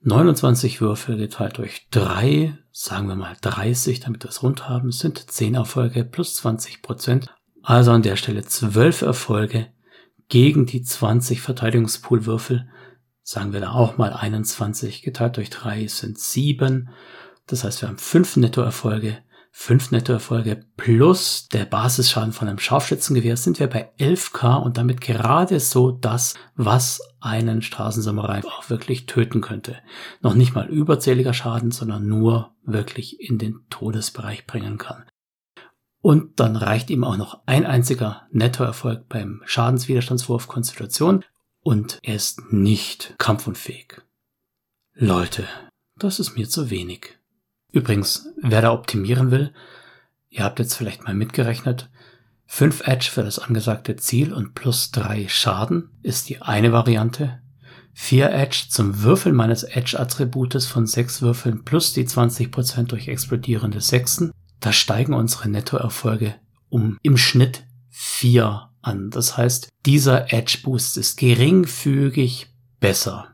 29 0.03 0.81
Würfel 0.81 1.17
geteilt 1.17 1.59
durch 1.59 1.89
3, 1.91 2.57
sagen 2.71 3.09
wir 3.09 3.17
mal 3.17 3.37
30, 3.41 4.01
damit 4.01 4.23
wir 4.23 4.31
es 4.31 4.43
rund 4.43 4.69
haben, 4.69 4.93
sind 4.93 5.31
10 5.31 5.57
Erfolge 5.57 6.05
plus 6.05 6.37
20 6.37 6.81
Prozent. 6.81 7.35
Also 7.63 7.91
an 7.91 8.03
der 8.03 8.17
Stelle 8.17 8.45
12 8.45 9.03
Erfolge 9.03 9.67
gegen 10.29 10.67
die 10.67 10.83
20 10.83 11.41
Verteidigungspoolwürfel. 11.41 12.69
Sagen 13.23 13.53
wir 13.53 13.61
da 13.61 13.73
auch 13.73 13.97
mal 13.99 14.13
21 14.13 15.03
geteilt 15.03 15.37
durch 15.37 15.51
3 15.51 15.89
sind 15.89 16.19
7. 16.19 16.89
Das 17.47 17.65
heißt, 17.65 17.83
wir 17.83 17.89
haben 17.89 17.99
5 17.99 18.37
Nettoerfolge 18.37 19.19
fünf 19.59 19.91
Nettoerfolge 19.91 20.65
plus 20.77 21.49
der 21.49 21.65
Basisschaden 21.65 22.33
von 22.33 22.47
einem 22.47 22.59
Scharfschützengewehr 22.59 23.39
sind 23.39 23.59
wir 23.59 23.69
bei 23.69 23.91
11k 23.99 24.63
und 24.63 24.77
damit 24.77 25.01
gerade 25.01 25.59
so 25.61 25.91
das, 25.91 26.35
was 26.57 27.01
einen 27.21 27.63
Straßensamurai 27.63 28.45
auch 28.45 28.69
wirklich 28.69 29.07
töten 29.07 29.41
könnte. 29.41 29.79
Noch 30.21 30.35
nicht 30.35 30.55
mal 30.55 30.69
überzähliger 30.69 31.33
Schaden, 31.33 31.71
sondern 31.71 32.07
nur 32.07 32.55
wirklich 32.65 33.19
in 33.19 33.39
den 33.39 33.65
Todesbereich 33.71 34.47
bringen 34.47 34.77
kann. 34.77 35.07
Und 36.03 36.39
dann 36.39 36.55
reicht 36.55 36.91
ihm 36.91 37.03
auch 37.03 37.17
noch 37.17 37.41
ein 37.47 37.65
einziger 37.65 38.29
Nettoerfolg 38.31 39.09
beim 39.09 39.43
Schadenswiderstandswurf 39.47 40.49
Konstitution 40.49 41.25
und 41.63 41.99
er 42.03 42.15
ist 42.17 42.53
nicht 42.53 43.15
kampfunfähig. 43.19 44.03
Leute, 44.93 45.49
das 45.99 46.21
ist 46.21 46.37
mir 46.37 46.49
zu 46.49 46.69
wenig. 46.71 47.19
Übrigens, 47.73 48.29
wer 48.43 48.63
da 48.63 48.73
optimieren 48.73 49.31
will, 49.31 49.53
Ihr 50.37 50.45
habt 50.45 50.59
jetzt 50.59 50.75
vielleicht 50.75 51.05
mal 51.05 51.15
mitgerechnet. 51.15 51.89
5 52.45 52.87
Edge 52.87 53.09
für 53.11 53.23
das 53.23 53.39
angesagte 53.39 53.97
Ziel 53.97 54.35
und 54.35 54.55
plus 54.55 54.91
3 54.91 55.29
Schaden 55.29 55.89
ist 56.03 56.29
die 56.29 56.43
eine 56.43 56.73
Variante. 56.73 57.41
4 57.95 58.31
Edge 58.31 58.67
zum 58.69 59.03
Würfeln 59.03 59.35
meines 59.35 59.63
Edge-Attributes 59.63 60.67
von 60.67 60.87
6 60.87 61.23
Würfeln 61.23 61.65
plus 61.65 61.95
die 61.95 62.07
20% 62.07 62.85
durch 62.85 63.09
explodierende 63.09 63.81
Sechsen. 63.81 64.31
Da 64.61 64.73
steigen 64.73 65.15
unsere 65.15 65.49
Nettoerfolge 65.49 66.35
um 66.69 66.99
im 67.03 67.17
Schnitt 67.17 67.65
4 67.89 68.69
an. 68.83 69.09
Das 69.11 69.39
heißt, 69.39 69.71
dieser 69.87 70.35
Edge-Boost 70.35 70.99
ist 70.99 71.17
geringfügig 71.17 72.49
besser. 72.79 73.29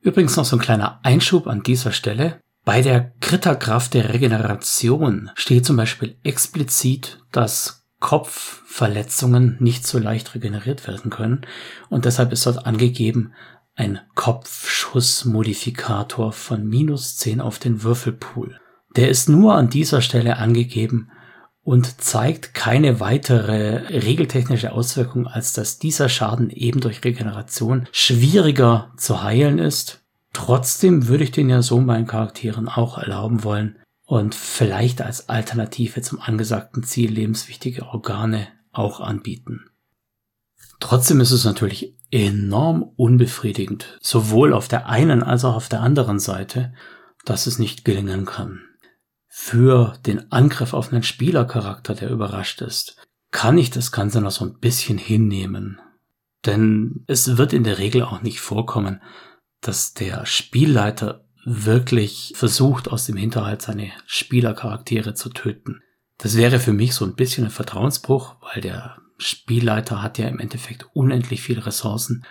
Übrigens 0.00 0.36
noch 0.36 0.44
so 0.44 0.54
ein 0.54 0.62
kleiner 0.62 1.00
Einschub 1.02 1.48
an 1.48 1.64
dieser 1.64 1.90
Stelle. 1.90 2.40
Bei 2.66 2.82
der 2.82 3.12
Kritterkraft 3.20 3.94
der 3.94 4.12
Regeneration 4.12 5.30
steht 5.36 5.64
zum 5.64 5.76
Beispiel 5.76 6.16
explizit, 6.24 7.20
dass 7.30 7.86
Kopfverletzungen 8.00 9.56
nicht 9.60 9.86
so 9.86 10.00
leicht 10.00 10.34
regeneriert 10.34 10.88
werden 10.88 11.12
können 11.12 11.42
und 11.90 12.06
deshalb 12.06 12.32
ist 12.32 12.44
dort 12.44 12.66
angegeben 12.66 13.34
ein 13.76 14.00
Kopfschussmodifikator 14.16 16.32
von 16.32 16.66
minus 16.66 17.16
10 17.18 17.40
auf 17.40 17.60
den 17.60 17.84
Würfelpool. 17.84 18.58
Der 18.96 19.10
ist 19.10 19.28
nur 19.28 19.54
an 19.54 19.70
dieser 19.70 20.02
Stelle 20.02 20.38
angegeben 20.38 21.12
und 21.62 22.00
zeigt 22.00 22.52
keine 22.52 22.98
weitere 22.98 23.96
regeltechnische 23.96 24.72
Auswirkung, 24.72 25.28
als 25.28 25.52
dass 25.52 25.78
dieser 25.78 26.08
Schaden 26.08 26.50
eben 26.50 26.80
durch 26.80 27.04
Regeneration 27.04 27.86
schwieriger 27.92 28.90
zu 28.96 29.22
heilen 29.22 29.60
ist. 29.60 30.02
Trotzdem 30.36 31.08
würde 31.08 31.24
ich 31.24 31.30
den 31.30 31.48
ja 31.48 31.62
so 31.62 31.80
meinen 31.80 32.06
Charakteren 32.06 32.68
auch 32.68 32.98
erlauben 32.98 33.42
wollen 33.42 33.78
und 34.04 34.34
vielleicht 34.34 35.00
als 35.00 35.30
Alternative 35.30 36.02
zum 36.02 36.20
angesagten 36.20 36.82
Ziel 36.82 37.10
lebenswichtige 37.10 37.86
Organe 37.86 38.46
auch 38.70 39.00
anbieten. 39.00 39.70
Trotzdem 40.78 41.20
ist 41.20 41.30
es 41.30 41.46
natürlich 41.46 41.96
enorm 42.10 42.82
unbefriedigend, 42.82 43.98
sowohl 44.02 44.52
auf 44.52 44.68
der 44.68 44.90
einen 44.90 45.22
als 45.22 45.46
auch 45.46 45.54
auf 45.54 45.70
der 45.70 45.80
anderen 45.80 46.18
Seite, 46.18 46.74
dass 47.24 47.46
es 47.46 47.58
nicht 47.58 47.86
gelingen 47.86 48.26
kann. 48.26 48.60
Für 49.28 49.94
den 50.04 50.30
Angriff 50.32 50.74
auf 50.74 50.92
einen 50.92 51.02
Spielercharakter, 51.02 51.94
der 51.94 52.10
überrascht 52.10 52.60
ist, 52.60 52.98
kann 53.30 53.56
ich 53.56 53.70
das 53.70 53.90
Ganze 53.90 54.20
noch 54.20 54.32
so 54.32 54.44
ein 54.44 54.58
bisschen 54.58 54.98
hinnehmen. 54.98 55.80
Denn 56.44 57.04
es 57.06 57.38
wird 57.38 57.54
in 57.54 57.64
der 57.64 57.78
Regel 57.78 58.02
auch 58.02 58.20
nicht 58.20 58.40
vorkommen, 58.40 59.00
dass 59.60 59.94
der 59.94 60.26
Spielleiter 60.26 61.24
wirklich 61.44 62.32
versucht, 62.34 62.88
aus 62.88 63.06
dem 63.06 63.16
Hinterhalt 63.16 63.62
seine 63.62 63.92
Spielercharaktere 64.06 65.14
zu 65.14 65.30
töten. 65.30 65.82
Das 66.18 66.36
wäre 66.36 66.58
für 66.58 66.72
mich 66.72 66.94
so 66.94 67.04
ein 67.04 67.14
bisschen 67.14 67.44
ein 67.44 67.50
Vertrauensbruch, 67.50 68.36
weil 68.42 68.62
der 68.62 68.98
Spielleiter 69.18 70.02
hat 70.02 70.18
ja 70.18 70.28
im 70.28 70.40
Endeffekt 70.40 70.86
unendlich 70.94 71.42
viele 71.42 71.64
Ressourcen. 71.64 72.24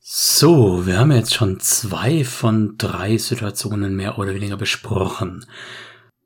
So, 0.00 0.86
wir 0.86 0.98
haben 0.98 1.12
jetzt 1.12 1.34
schon 1.34 1.60
zwei 1.60 2.24
von 2.24 2.76
drei 2.76 3.16
Situationen 3.16 3.96
mehr 3.96 4.18
oder 4.18 4.34
weniger 4.34 4.56
besprochen. 4.56 5.46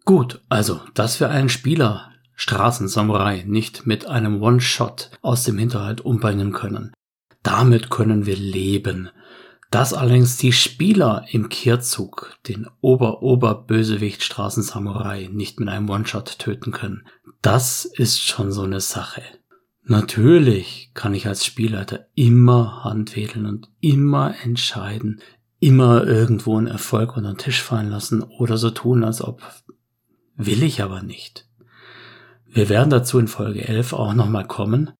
Gut, 0.04 0.40
also, 0.48 0.80
dass 0.94 1.20
wir 1.20 1.30
einen 1.30 1.48
Spieler 1.48 2.10
Straßensamurai 2.41 3.43
nicht 3.49 3.84
mit 3.84 4.07
einem 4.07 4.41
One-Shot 4.41 5.11
aus 5.22 5.43
dem 5.43 5.59
Hinterhalt 5.59 6.01
umbringen 6.03 6.53
können. 6.53 6.93
Damit 7.43 7.91
können 7.91 8.26
wir 8.26 8.36
leben. 8.36 9.11
Dass 9.72 9.93
allerdings 9.93 10.36
die 10.36 10.53
Spieler 10.53 11.26
im 11.32 11.49
Kehrzug 11.49 12.36
den 12.47 12.68
Ober-Ober-Bösewicht 12.80 14.22
Straßensamurai 14.22 15.28
nicht 15.32 15.59
mit 15.59 15.68
einem 15.68 15.91
One-Shot 15.91 16.39
töten 16.39 16.70
können, 16.70 17.09
das 17.43 17.84
ist 17.84 18.20
schon 18.20 18.53
so 18.53 18.62
eine 18.62 18.80
Sache. 18.80 19.22
Natürlich 19.82 20.93
kann 20.95 21.14
ich 21.14 21.26
als 21.26 21.45
Spielleiter 21.45 22.07
immer 22.14 22.84
handwedeln 22.84 23.47
und 23.47 23.68
immer 23.80 24.32
entscheiden, 24.45 25.20
immer 25.59 26.07
irgendwo 26.07 26.57
einen 26.57 26.68
Erfolg 26.68 27.16
unter 27.16 27.32
den 27.32 27.39
Tisch 27.39 27.62
fallen 27.62 27.91
lassen 27.91 28.22
oder 28.22 28.59
so 28.59 28.70
tun, 28.70 29.03
als 29.03 29.22
ob. 29.22 29.43
Will 30.36 30.62
ich 30.62 30.82
aber 30.82 31.03
nicht. 31.03 31.47
Wir 32.51 32.68
werden 32.68 32.90
dazu 32.90 33.18
in 33.18 33.28
Folge 33.28 33.66
11 33.66 33.92
auch 33.92 34.14
nochmal 34.14 34.46
kommen. 34.46 34.90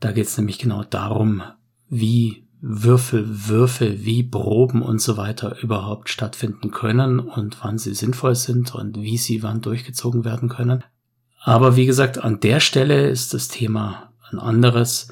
Da 0.00 0.12
geht 0.12 0.26
es 0.26 0.36
nämlich 0.36 0.58
genau 0.58 0.84
darum, 0.84 1.42
wie 1.88 2.44
Würfel, 2.60 3.26
Würfel 3.28 4.04
wie 4.06 4.22
Proben 4.22 4.80
und 4.80 5.00
so 5.00 5.18
weiter 5.18 5.62
überhaupt 5.62 6.08
stattfinden 6.08 6.70
können 6.70 7.20
und 7.20 7.62
wann 7.62 7.76
sie 7.76 7.94
sinnvoll 7.94 8.34
sind 8.34 8.74
und 8.74 8.96
wie 8.96 9.18
sie 9.18 9.42
wann 9.42 9.60
durchgezogen 9.60 10.24
werden 10.24 10.48
können. 10.48 10.82
Aber 11.42 11.76
wie 11.76 11.84
gesagt, 11.84 12.16
an 12.16 12.40
der 12.40 12.60
Stelle 12.60 13.10
ist 13.10 13.34
das 13.34 13.48
Thema 13.48 14.14
ein 14.30 14.38
anderes. 14.38 15.08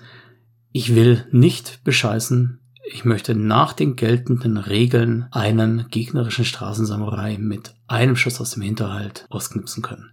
Ich 0.72 0.95
will 0.95 1.26
nicht 1.30 1.84
bescheißen. 1.84 2.59
Ich 2.90 3.05
möchte 3.05 3.34
nach 3.34 3.74
den 3.74 3.97
geltenden 3.97 4.57
Regeln 4.57 5.26
einen 5.30 5.88
gegnerischen 5.90 6.47
Straßensamurai 6.47 7.36
mit 7.36 7.74
einem 7.86 8.16
Schuss 8.16 8.40
aus 8.40 8.53
dem 8.53 8.62
Hinterhalt 8.62 9.26
ausknipsen 9.28 9.82
können. 9.82 10.11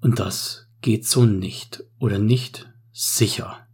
Und 0.00 0.20
das 0.20 0.69
geht 0.80 1.06
so 1.06 1.24
nicht 1.24 1.84
oder 1.98 2.18
nicht 2.18 2.70
sicher. 2.92 3.66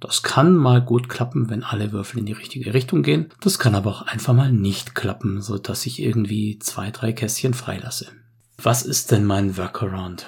Das 0.00 0.22
kann 0.22 0.54
mal 0.56 0.80
gut 0.80 1.08
klappen, 1.10 1.50
wenn 1.50 1.62
alle 1.62 1.92
Würfel 1.92 2.20
in 2.20 2.26
die 2.26 2.32
richtige 2.32 2.72
Richtung 2.72 3.02
gehen. 3.02 3.28
Das 3.40 3.58
kann 3.58 3.74
aber 3.74 3.90
auch 3.90 4.02
einfach 4.02 4.32
mal 4.32 4.50
nicht 4.50 4.94
klappen, 4.94 5.42
so 5.42 5.58
dass 5.58 5.84
ich 5.84 6.00
irgendwie 6.00 6.58
zwei, 6.58 6.90
drei 6.90 7.12
Kästchen 7.12 7.52
freilasse. 7.52 8.08
Was 8.56 8.82
ist 8.82 9.10
denn 9.10 9.24
mein 9.24 9.56
Workaround? 9.58 10.26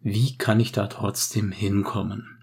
Wie 0.00 0.36
kann 0.36 0.60
ich 0.60 0.70
da 0.70 0.86
trotzdem 0.86 1.50
hinkommen? 1.50 2.38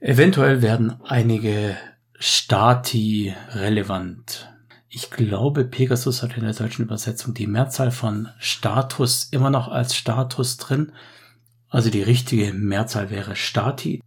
Eventuell 0.00 0.62
werden 0.62 0.96
einige 1.04 1.76
Stati 2.18 3.34
relevant. 3.52 4.52
Ich 4.88 5.10
glaube, 5.10 5.64
Pegasus 5.64 6.22
hat 6.22 6.36
in 6.36 6.42
der 6.42 6.52
deutschen 6.52 6.84
Übersetzung 6.84 7.32
die 7.32 7.46
Mehrzahl 7.46 7.92
von 7.92 8.28
Status 8.38 9.28
immer 9.30 9.50
noch 9.50 9.68
als 9.68 9.94
Status 9.94 10.56
drin. 10.56 10.92
Also 11.70 11.88
die 11.88 12.02
richtige 12.02 12.52
Mehrzahl 12.52 13.10
wäre 13.10 13.36
Stati. 13.36 14.02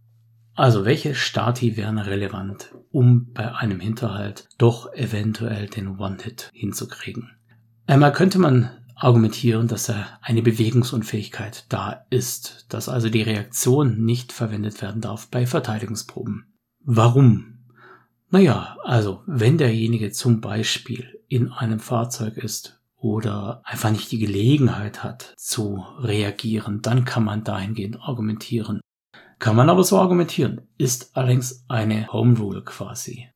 Also 0.54 0.84
welche 0.84 1.14
Stati 1.14 1.76
wären 1.76 1.98
relevant, 1.98 2.72
um 2.92 3.32
bei 3.32 3.52
einem 3.52 3.80
Hinterhalt 3.80 4.46
doch 4.58 4.92
eventuell 4.92 5.66
den 5.66 5.98
One-Hit 5.98 6.50
hinzukriegen? 6.52 7.30
Einmal 7.86 8.12
könnte 8.12 8.38
man 8.38 8.70
argumentieren, 8.94 9.66
dass 9.66 9.88
er 9.88 10.06
eine 10.22 10.42
Bewegungsunfähigkeit 10.42 11.66
da 11.70 12.04
ist, 12.10 12.66
dass 12.68 12.88
also 12.88 13.08
die 13.08 13.22
Reaktion 13.22 14.04
nicht 14.04 14.32
verwendet 14.32 14.80
werden 14.80 15.00
darf 15.00 15.28
bei 15.28 15.46
Verteidigungsproben. 15.46 16.54
Warum? 16.80 17.58
Naja, 18.30 18.76
also 18.84 19.22
wenn 19.26 19.58
derjenige 19.58 20.12
zum 20.12 20.40
Beispiel 20.40 21.20
in 21.28 21.50
einem 21.50 21.80
Fahrzeug 21.80 22.36
ist 22.36 22.80
oder 23.04 23.60
einfach 23.64 23.90
nicht 23.90 24.10
die 24.12 24.18
Gelegenheit 24.18 25.04
hat 25.04 25.34
zu 25.36 25.84
reagieren, 25.98 26.80
dann 26.80 27.04
kann 27.04 27.22
man 27.22 27.44
dahingehend 27.44 28.00
argumentieren. 28.00 28.80
Kann 29.38 29.56
man 29.56 29.68
aber 29.68 29.84
so 29.84 29.98
argumentieren, 29.98 30.62
ist 30.78 31.14
allerdings 31.14 31.66
eine 31.68 32.10
Home 32.14 32.38
Rule 32.38 32.62
quasi. 32.64 33.28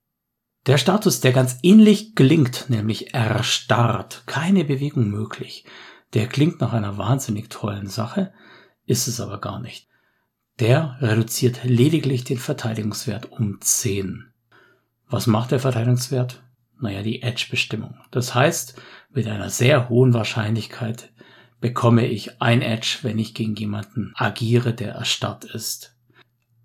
Der 0.64 0.78
Status, 0.78 1.20
der 1.20 1.32
ganz 1.32 1.58
ähnlich 1.62 2.14
klingt, 2.14 2.70
nämlich 2.70 3.12
erstarrt, 3.12 4.22
keine 4.24 4.64
Bewegung 4.64 5.10
möglich, 5.10 5.66
der 6.14 6.28
klingt 6.28 6.62
nach 6.62 6.72
einer 6.72 6.96
wahnsinnig 6.96 7.50
tollen 7.50 7.88
Sache, 7.88 8.32
ist 8.86 9.06
es 9.06 9.20
aber 9.20 9.38
gar 9.38 9.60
nicht. 9.60 9.86
Der 10.60 10.96
reduziert 11.02 11.64
lediglich 11.64 12.24
den 12.24 12.38
Verteidigungswert 12.38 13.30
um 13.32 13.60
10. 13.60 14.32
Was 15.10 15.26
macht 15.26 15.50
der 15.50 15.60
Verteidigungswert? 15.60 16.42
Naja, 16.80 17.02
die 17.02 17.22
Edge-Bestimmung. 17.22 17.96
Das 18.10 18.34
heißt, 18.34 18.80
mit 19.10 19.26
einer 19.26 19.50
sehr 19.50 19.88
hohen 19.88 20.14
Wahrscheinlichkeit 20.14 21.10
bekomme 21.60 22.06
ich 22.06 22.40
ein 22.40 22.62
Edge, 22.62 22.98
wenn 23.02 23.18
ich 23.18 23.34
gegen 23.34 23.56
jemanden 23.56 24.12
agiere, 24.14 24.72
der 24.72 24.92
erstarrt 24.92 25.44
ist. 25.44 25.94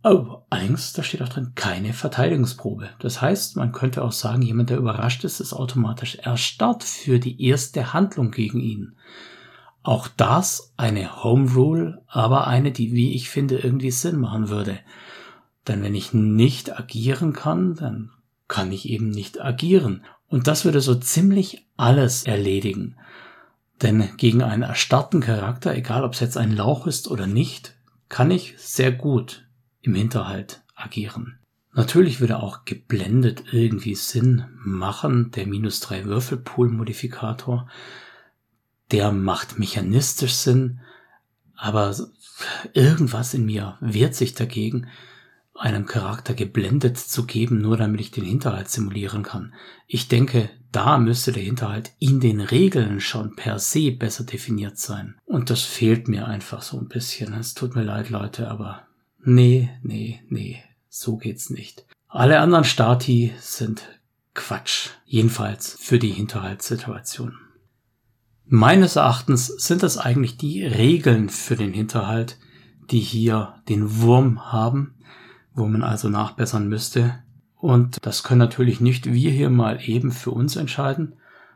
Oh, 0.04 0.40
allerdings, 0.50 0.92
da 0.92 1.02
steht 1.02 1.22
auch 1.22 1.30
drin, 1.30 1.54
keine 1.56 1.94
Verteidigungsprobe. 1.94 2.90
Das 3.00 3.22
heißt, 3.22 3.56
man 3.56 3.72
könnte 3.72 4.04
auch 4.04 4.12
sagen, 4.12 4.42
jemand, 4.42 4.70
der 4.70 4.78
überrascht 4.78 5.24
ist, 5.24 5.40
ist 5.40 5.54
automatisch 5.54 6.16
erstarrt 6.16 6.84
für 6.84 7.20
die 7.20 7.42
erste 7.42 7.94
Handlung 7.94 8.32
gegen 8.32 8.60
ihn. 8.60 8.98
Auch 9.82 10.10
das 10.10 10.74
eine 10.76 11.24
Home 11.24 11.54
Rule, 11.54 12.02
aber 12.08 12.48
eine, 12.48 12.72
die, 12.72 12.92
wie 12.94 13.14
ich 13.14 13.30
finde, 13.30 13.58
irgendwie 13.60 13.92
Sinn 13.92 14.20
machen 14.20 14.50
würde. 14.50 14.78
Denn 15.68 15.82
wenn 15.82 15.96
ich 15.96 16.14
nicht 16.14 16.78
agieren 16.78 17.32
kann, 17.32 17.76
dann 17.76 18.12
kann 18.50 18.74
ich 18.74 18.90
eben 18.90 19.10
nicht 19.10 19.42
agieren. 19.42 20.04
Und 20.34 20.48
das 20.48 20.66
würde 20.66 20.82
so 20.82 20.96
ziemlich 20.96 21.68
alles 21.78 22.24
erledigen. 22.24 22.96
Denn 23.84 24.18
gegen 24.18 24.42
einen 24.42 24.64
erstarrten 24.64 25.22
Charakter, 25.22 25.76
egal 25.76 26.04
ob 26.04 26.14
es 26.14 26.22
jetzt 26.22 26.38
ein 26.38 26.52
Lauch 26.52 26.88
ist 26.88 27.08
oder 27.08 27.28
nicht, 27.28 27.76
kann 28.10 28.32
ich 28.32 28.56
sehr 28.58 28.92
gut 28.92 29.48
im 29.82 29.94
Hinterhalt 29.94 30.64
agieren. 30.74 31.38
Natürlich 31.74 32.20
würde 32.20 32.42
auch 32.42 32.66
geblendet 32.66 33.44
irgendwie 33.52 33.94
Sinn 33.94 34.46
machen, 34.56 35.30
der 35.30 35.46
minus 35.46 35.82
3 35.82 36.06
Würfelpool-Modifikator. 36.06 37.68
der 38.94 39.12
macht 39.12 39.60
mechanistisch 39.60 40.34
Sinn, 40.34 40.80
aber 41.56 41.96
irgendwas 42.74 43.34
in 43.34 43.46
mir 43.46 43.78
wehrt 43.82 44.16
sich 44.16 44.34
dagegen, 44.34 44.88
einem 45.56 45.86
Charakter 45.86 46.34
geblendet 46.34 46.98
zu 46.98 47.26
geben, 47.26 47.62
nur 47.62 47.78
damit 47.78 48.02
ich 48.02 48.12
den 48.12 48.26
Hinterhalt 48.26 48.70
simulieren 48.70 49.24
kann. 49.24 49.54
Ich 49.88 50.08
denke, 50.08 50.50
da 50.72 50.98
müsste 50.98 51.32
der 51.32 51.44
Hinterhalt 51.44 51.92
in 52.00 52.20
den 52.20 52.42
Regeln 52.42 53.00
schon 53.00 53.36
per 53.36 53.60
se 53.60 53.92
besser 53.92 54.24
definiert 54.24 54.78
sein. 54.78 55.16
Und 55.26 55.50
das 55.50 55.62
fehlt 55.62 56.08
mir 56.08 56.28
einfach 56.28 56.64
so 56.64 56.80
ein 56.80 56.88
bisschen. 56.88 57.34
Es 57.34 57.54
tut 57.54 57.76
mir 57.76 57.84
leid, 57.84 58.10
Leute, 58.10 58.50
aber 58.50 58.88
nee, 59.24 59.70
nee, 59.84 60.22
nee, 60.30 60.64
so 60.90 61.18
geht's 61.18 61.52
nicht. 61.52 61.86
Alle 62.08 62.40
anderen 62.40 62.64
Stati 62.64 63.34
sind 63.40 63.88
Quatsch. 64.34 64.90
Jedenfalls 65.06 65.78
für 65.80 66.00
die 66.00 66.12
Hinterhaltssituation. 66.12 67.38
Meines 68.46 68.96
Erachtens 68.96 69.48
sind 69.48 69.84
das 69.84 69.98
eigentlich 69.98 70.38
die 70.38 70.66
Regeln 70.66 71.30
für 71.30 71.56
den 71.56 71.74
Hinterhalt, 71.74 72.38
die 72.92 73.00
hier 73.00 73.62
den 73.70 74.02
Wurm 74.02 74.52
haben, 74.52 74.96
wo 75.54 75.66
man 75.66 75.84
also 75.84 76.10
nachbessern 76.10 76.68
müsste. 76.68 77.20
Und 77.58 77.98
das 78.06 78.24
können 78.24 78.40
natürlich 78.40 78.82
nicht 78.82 79.06
wir 79.06 79.32
hier 79.32 79.50
mal 79.50 79.80
eben 79.82 80.12
für 80.12 80.32
uns 80.32 80.56
entscheiden. 80.56 81.16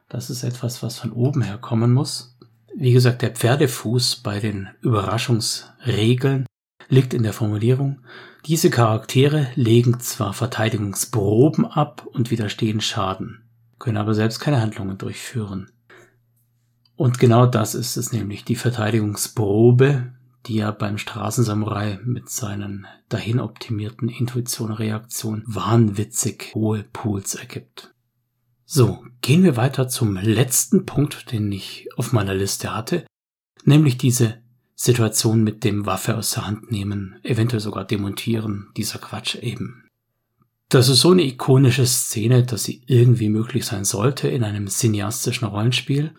Das 0.10 0.30
ist 0.30 0.43
etwas, 0.43 0.82
was 0.82 0.98
von 0.98 1.12
oben 1.12 1.41
her 1.41 1.58
kommen 1.58 1.93
muss. 1.93 2.38
Wie 2.76 2.93
gesagt, 2.93 3.22
der 3.22 3.32
Pferdefuß 3.32 4.18
bei 4.18 4.39
den 4.39 4.70
Überraschungsregeln 4.82 6.45
liegt 6.89 7.14
in 7.14 7.24
der 7.24 7.34
Formulierung, 7.34 8.00
diese 8.45 8.70
Charaktere 8.70 9.48
legen 9.56 10.00
zwar 10.00 10.34
Verteidigungsproben 10.34 11.66
ab 11.66 12.06
und 12.06 12.32
widerstehen 12.32 12.80
Schaden, 12.80 13.43
können 13.80 13.98
aber 13.98 14.14
selbst 14.14 14.39
keine 14.39 14.62
Handlungen 14.62 14.98
durchführen. 14.98 15.70
Und 16.95 17.20
genau 17.20 17.45
das 17.45 17.76
ist 17.76 17.98
es 17.98 18.14
nämlich, 18.14 18.45
die 18.45 18.56
Verteidigungsprobe, 18.56 20.14
die 20.48 20.60
er 20.60 20.72
beim 20.72 20.98
Straßensamurai 20.98 22.00
mit 22.04 22.30
seinen 22.30 22.88
dahin 23.10 23.39
optimierten 23.39 24.10
Intuition-Reaktionen 24.10 25.43
wahnwitzig 25.45 26.52
hohe 26.54 26.84
Pools 26.93 27.36
ergibt. 27.36 27.93
So, 28.66 29.06
gehen 29.22 29.43
wir 29.43 29.56
weiter 29.56 29.88
zum 29.88 30.16
letzten 30.18 30.86
Punkt, 30.86 31.32
den 31.32 31.52
ich 31.52 31.88
auf 31.95 32.12
meiner 32.14 32.34
Liste 32.34 32.76
hatte, 32.76 33.06
nämlich 33.64 33.98
diese 33.98 34.41
Situation 34.76 35.43
mit 35.43 35.64
dem 35.64 35.86
Waffe 35.86 36.16
aus 36.16 36.32
der 36.32 36.45
Hand 36.45 36.72
nehmen, 36.72 37.20
eventuell 37.24 37.62
sogar 37.62 37.86
demontieren, 37.86 38.68
dieser 38.78 39.00
Quatsch 39.00 39.36
eben. 39.36 39.84
Das 40.70 40.89
ist 40.89 41.00
so 41.00 41.12
eine 41.12 41.24
ikonische 41.24 41.86
Szene, 41.86 42.43
dass 42.43 42.66
sie 42.66 42.84
irgendwie 42.88 43.30
möglich 43.30 43.66
sein 43.66 43.86
sollte 43.86 44.28
in 44.28 44.43
einem 44.43 44.68
cineastischen 44.68 45.48
Rollenspiel, 45.48 46.14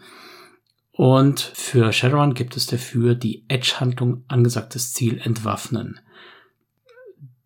und 0.99 1.39
für 1.39 1.93
Shadowrun 1.93 2.35
gibt 2.35 2.57
es 2.57 2.67
dafür 2.67 3.15
die 3.15 3.45
Edge-Handlung 3.47 4.25
angesagtes 4.27 4.95
Ziel 4.95 5.21
entwaffnen. 5.23 6.01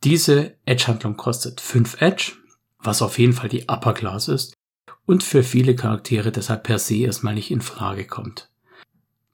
Diese 0.05 0.55
Edge-Handlung 0.65 1.19
kostet 1.19 1.61
5 1.61 2.01
Edge, 2.01 2.33
was 2.79 3.03
auf 3.03 3.19
jeden 3.19 3.35
Fall 3.35 3.51
die 3.51 3.69
Upper 3.69 3.93
Class 3.93 4.29
ist 4.29 4.55
und 5.05 5.23
für 5.23 5.43
viele 5.43 5.77
Charaktere 5.77 6.33
deshalb 6.33 6.63
per 6.63 6.79
se 6.79 7.01
erstmal 7.01 7.35
nicht 7.35 7.51
in 7.51 7.61
Frage 7.61 8.07
kommt. 8.07 8.49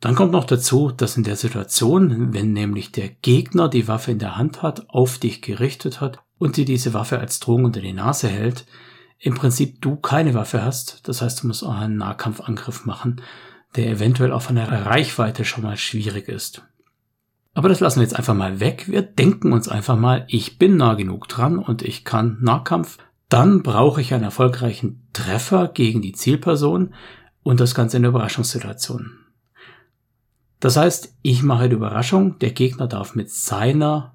Dann 0.00 0.16
kommt 0.16 0.32
noch 0.32 0.46
dazu, 0.46 0.90
dass 0.90 1.16
in 1.16 1.22
der 1.22 1.36
Situation, 1.36 2.34
wenn 2.34 2.52
nämlich 2.52 2.90
der 2.90 3.10
Gegner 3.10 3.68
die 3.68 3.86
Waffe 3.86 4.10
in 4.10 4.18
der 4.18 4.36
Hand 4.36 4.62
hat, 4.62 4.90
auf 4.90 5.18
dich 5.18 5.42
gerichtet 5.42 6.00
hat 6.00 6.18
und 6.38 6.56
dir 6.56 6.64
diese 6.64 6.92
Waffe 6.92 7.20
als 7.20 7.38
Drohung 7.38 7.66
unter 7.66 7.80
die 7.80 7.92
Nase 7.92 8.26
hält, 8.26 8.66
im 9.20 9.34
Prinzip 9.36 9.80
du 9.80 9.94
keine 9.94 10.34
Waffe 10.34 10.64
hast. 10.64 11.06
Das 11.06 11.22
heißt, 11.22 11.44
du 11.44 11.46
musst 11.46 11.62
auch 11.62 11.76
einen 11.76 11.98
Nahkampfangriff 11.98 12.84
machen 12.84 13.22
der 13.76 13.88
eventuell 13.88 14.32
auch 14.32 14.42
von 14.42 14.56
der 14.56 14.70
Reichweite 14.70 15.44
schon 15.44 15.64
mal 15.64 15.76
schwierig 15.76 16.28
ist. 16.28 16.62
Aber 17.54 17.68
das 17.68 17.80
lassen 17.80 17.98
wir 18.00 18.04
jetzt 18.04 18.16
einfach 18.16 18.34
mal 18.34 18.60
weg. 18.60 18.84
Wir 18.88 19.02
denken 19.02 19.52
uns 19.52 19.68
einfach 19.68 19.96
mal, 19.96 20.24
ich 20.28 20.58
bin 20.58 20.76
nah 20.76 20.94
genug 20.94 21.28
dran 21.28 21.58
und 21.58 21.82
ich 21.82 22.04
kann 22.04 22.38
Nahkampf. 22.40 22.98
Dann 23.28 23.62
brauche 23.62 24.00
ich 24.00 24.14
einen 24.14 24.24
erfolgreichen 24.24 25.06
Treffer 25.12 25.68
gegen 25.68 26.00
die 26.00 26.12
Zielperson 26.12 26.94
und 27.42 27.60
das 27.60 27.74
Ganze 27.74 27.96
in 27.96 28.04
der 28.04 28.10
Überraschungssituation. 28.10 29.18
Das 30.60 30.76
heißt, 30.76 31.16
ich 31.22 31.42
mache 31.42 31.68
die 31.68 31.76
Überraschung, 31.76 32.38
der 32.38 32.50
Gegner 32.50 32.86
darf 32.86 33.14
mit 33.14 33.30
seiner 33.30 34.14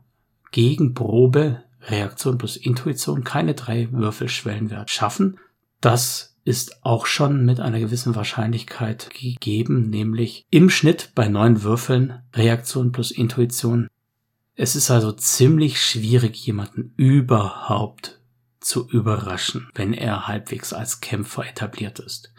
Gegenprobe 0.51 1.63
Reaktion 1.87 2.37
plus 2.37 2.55
Intuition 2.55 3.23
keine 3.23 3.55
drei 3.55 3.91
Würfelschwellenwert 3.91 4.89
schaffen. 4.89 5.37
Das 5.81 6.32
ist 6.45 6.83
auch 6.85 7.05
schon 7.05 7.45
mit 7.45 7.59
einer 7.59 7.79
gewissen 7.79 8.15
Wahrscheinlichkeit 8.15 9.09
gegeben, 9.11 9.89
nämlich 9.89 10.45
im 10.49 10.69
Schnitt 10.69 11.11
bei 11.15 11.27
neun 11.27 11.63
Würfeln 11.63 12.21
Reaktion 12.33 12.91
plus 12.91 13.11
Intuition. 13.11 13.87
Es 14.55 14.75
ist 14.75 14.91
also 14.91 15.11
ziemlich 15.11 15.81
schwierig, 15.81 16.45
jemanden 16.45 16.93
überhaupt 16.97 18.19
zu 18.59 18.87
überraschen, 18.89 19.69
wenn 19.73 19.93
er 19.93 20.27
halbwegs 20.27 20.73
als 20.73 21.01
Kämpfer 21.01 21.45
etabliert 21.47 21.99
ist. 21.99 22.33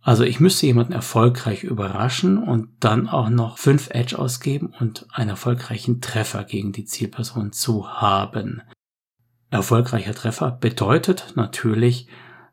Also 0.00 0.24
ich 0.24 0.40
müsste 0.40 0.66
jemanden 0.66 0.92
erfolgreich 0.92 1.62
überraschen 1.62 2.38
und 2.42 2.68
dann 2.80 3.08
auch 3.08 3.28
noch 3.28 3.58
fünf 3.58 3.88
Edge 3.90 4.18
ausgeben 4.18 4.74
und 4.80 5.06
einen 5.12 5.30
erfolgreichen 5.30 6.00
Treffer 6.00 6.42
gegen 6.42 6.72
die 6.72 6.84
Zielperson 6.84 7.52
zu 7.52 7.88
haben. 7.88 8.62
Erfolgreicher 9.50 10.14
Treffer 10.14 10.50
bedeutet 10.50 11.34
natürlich, 11.36 12.08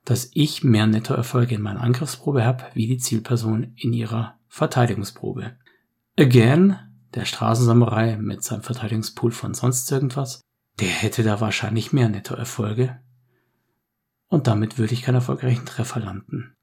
dass 0.09 0.31
ich 0.33 0.63
mehr 0.63 0.87
Nettoerfolge 0.87 1.53
in 1.53 1.61
meiner 1.61 1.81
Angriffsprobe 1.81 2.43
habe, 2.43 2.65
wie 2.73 2.87
die 2.87 2.97
Zielperson 2.97 3.73
in 3.75 3.93
ihrer 3.93 4.39
Verteidigungsprobe. 4.47 5.55
Again, 6.17 6.79
der 7.13 7.25
Straßensamurai 7.25 8.17
mit 8.17 8.43
seinem 8.43 8.63
Verteidigungspool 8.63 9.31
von 9.31 9.53
sonst 9.53 9.91
irgendwas, 9.91 10.41
der 10.79 10.87
hätte 10.87 11.21
da 11.21 11.41
wahrscheinlich 11.41 11.93
mehr 11.93 12.09
Nettoerfolge. 12.09 12.99
Und 14.29 14.47
damit 14.47 14.79
würde 14.79 14.95
ich 14.95 15.03
keinen 15.03 15.15
erfolgreichen 15.15 15.67
Treffer 15.67 15.99
landen. 15.99 16.55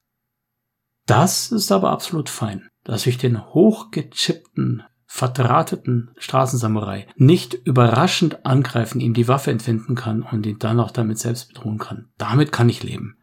Das 1.06 1.52
ist 1.52 1.70
aber 1.70 1.90
absolut 1.90 2.28
fein, 2.28 2.68
dass 2.82 3.06
ich 3.06 3.16
den 3.16 3.46
hochgechippten, 3.46 4.82
verdrahteten 5.06 6.10
Straßensamurai 6.18 7.06
nicht 7.14 7.54
überraschend 7.54 8.44
angreifen, 8.44 9.00
ihm 9.00 9.14
die 9.14 9.28
Waffe 9.28 9.52
entwinden 9.52 9.94
kann 9.94 10.22
und 10.22 10.46
ihn 10.46 10.58
dann 10.58 10.80
auch 10.80 10.90
damit 10.90 11.20
selbst 11.20 11.46
bedrohen 11.46 11.78
kann. 11.78 12.08
Damit 12.18 12.50
kann 12.50 12.68
ich 12.68 12.82
leben. 12.82 13.15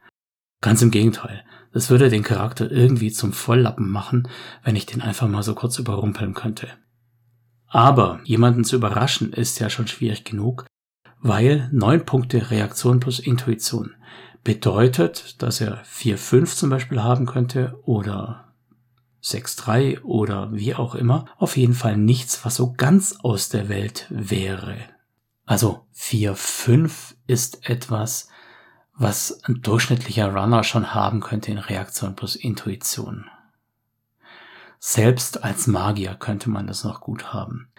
Ganz 0.64 0.82
im 0.82 0.92
Gegenteil. 0.92 1.44
Das 1.74 1.90
würde 1.90 2.10
den 2.10 2.24
Charakter 2.24 2.72
irgendwie 2.72 3.12
zum 3.12 3.34
Volllappen 3.34 3.90
machen, 3.90 4.30
wenn 4.64 4.78
ich 4.78 4.86
den 4.86 5.02
einfach 5.02 5.28
mal 5.28 5.44
so 5.44 5.56
kurz 5.56 5.78
überrumpeln 5.78 6.34
könnte. 6.34 6.70
Aber 7.68 8.22
jemanden 8.24 8.64
zu 8.64 8.78
überraschen 8.78 9.34
ist 9.34 9.60
ja 9.60 9.70
schon 9.70 9.88
schwierig 9.88 10.24
genug, 10.24 10.66
weil 11.20 11.68
neun 11.74 12.06
Punkte 12.06 12.50
Reaktion 12.50 13.02
plus 13.02 13.20
Intuition 13.20 13.96
bedeutet, 14.46 15.42
dass 15.44 15.60
er 15.60 15.84
4-5 15.84 16.56
zum 16.56 16.70
Beispiel 16.70 17.04
haben 17.04 17.26
könnte 17.26 17.78
oder 17.84 18.54
6-3 19.22 20.04
oder 20.04 20.54
wie 20.54 20.76
auch 20.76 20.96
immer. 20.96 21.26
Auf 21.38 21.58
jeden 21.58 21.74
Fall 21.74 21.98
nichts, 21.98 22.46
was 22.46 22.56
so 22.56 22.72
ganz 22.72 23.18
aus 23.22 23.50
der 23.50 23.68
Welt 23.68 24.08
wäre. 24.10 24.78
Also 25.46 25.86
4-5 25.94 27.16
ist 27.28 27.70
etwas, 27.70 28.30
was 28.96 29.44
ein 29.44 29.62
durchschnittlicher 29.62 30.34
Runner 30.34 30.64
schon 30.64 30.94
haben 30.94 31.20
könnte 31.20 31.52
in 31.52 31.58
Reaktion 31.58 32.16
plus 32.16 32.36
Intuition. 32.36 33.30
Selbst 34.80 35.44
als 35.44 35.68
Magier 35.68 36.16
könnte 36.16 36.50
man 36.50 36.68
das 36.68 36.84
noch 36.84 37.02
gut 37.02 37.34
haben. 37.34 37.70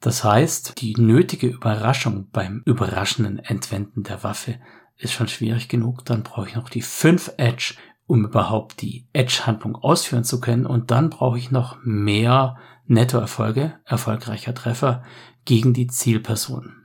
Das 0.00 0.22
heißt, 0.22 0.80
die 0.82 0.94
nötige 0.94 1.46
Überraschung 1.46 2.28
beim 2.30 2.62
überraschenden 2.66 3.38
Entwenden 3.38 4.02
der 4.02 4.22
Waffe 4.22 4.60
ist 4.96 5.14
schon 5.14 5.28
schwierig 5.28 5.68
genug. 5.68 6.04
Dann 6.04 6.22
brauche 6.22 6.48
ich 6.48 6.54
noch 6.54 6.68
die 6.68 6.82
5 6.82 7.32
Edge, 7.38 7.74
um 8.06 8.24
überhaupt 8.26 8.82
die 8.82 9.08
Edge-Handlung 9.14 9.76
ausführen 9.76 10.24
zu 10.24 10.40
können. 10.40 10.66
Und 10.66 10.90
dann 10.90 11.08
brauche 11.08 11.38
ich 11.38 11.50
noch 11.50 11.78
mehr 11.82 12.58
Nettoerfolge, 12.86 13.78
erfolgreicher 13.86 14.54
Treffer 14.54 15.02
gegen 15.46 15.72
die 15.72 15.86
Zielperson. 15.86 16.83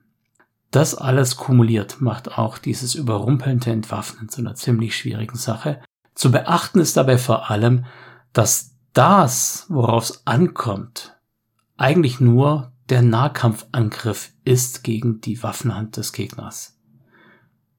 Das 0.71 0.93
alles 0.93 1.35
kumuliert 1.35 1.99
macht 1.99 2.37
auch 2.37 2.57
dieses 2.59 2.93
überrumpelnde 2.93 3.71
Entwaffnen 3.71 4.29
zu 4.29 4.41
einer 4.41 4.55
ziemlich 4.55 4.95
schwierigen 4.95 5.37
Sache. 5.37 5.81
Zu 6.13 6.31
beachten 6.31 6.79
ist 6.79 6.95
dabei 6.95 7.17
vor 7.17 7.49
allem, 7.49 7.85
dass 8.33 8.75
das, 8.93 9.65
worauf 9.69 10.03
es 10.03 10.27
ankommt, 10.27 11.17
eigentlich 11.77 12.19
nur 12.19 12.71
der 12.89 13.01
Nahkampfangriff 13.01 14.31
ist 14.43 14.83
gegen 14.83 15.21
die 15.21 15.41
Waffenhand 15.41 15.97
des 15.97 16.11
Gegners. 16.11 16.75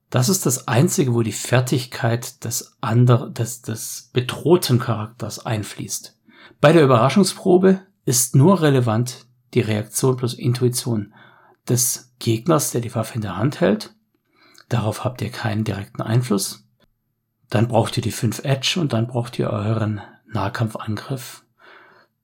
Das 0.09 0.27
ist 0.27 0.45
das 0.45 0.67
einzige, 0.67 1.13
wo 1.13 1.21
die 1.21 1.31
Fertigkeit 1.31 2.43
des 2.43 2.77
anderen, 2.81 3.33
des, 3.33 3.61
des 3.61 4.09
bedrohten 4.11 4.79
Charakters 4.79 5.45
einfließt. 5.45 6.17
Bei 6.59 6.73
der 6.73 6.83
Überraschungsprobe 6.83 7.81
ist 8.05 8.35
nur 8.35 8.61
relevant 8.61 9.25
die 9.53 9.61
Reaktion 9.61 10.17
plus 10.17 10.33
Intuition 10.33 11.13
des 11.67 12.13
Gegners, 12.19 12.71
der 12.71 12.81
die 12.81 12.93
Waffe 12.93 13.15
in 13.15 13.21
der 13.21 13.37
Hand 13.37 13.61
hält. 13.61 13.93
Darauf 14.69 15.03
habt 15.03 15.21
ihr 15.21 15.29
keinen 15.29 15.63
direkten 15.63 16.01
Einfluss. 16.01 16.65
Dann 17.49 17.67
braucht 17.67 17.97
ihr 17.97 18.03
die 18.03 18.11
5 18.11 18.45
Edge 18.45 18.79
und 18.79 18.93
dann 18.93 19.07
braucht 19.07 19.37
ihr 19.37 19.49
euren 19.49 20.01
Nahkampfangriff. 20.27 21.43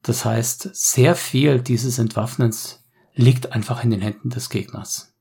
Das 0.01 0.23
heißt, 0.23 0.69
sehr 0.73 1.15
viel 1.15 1.59
dieses 1.59 1.99
Entwaffnens 1.99 2.83
liegt 3.13 3.51
einfach 3.51 3.83
in 3.83 3.89
den 3.89 4.01
Händen 4.01 4.29
des 4.29 4.49
Gegners. 4.49 5.13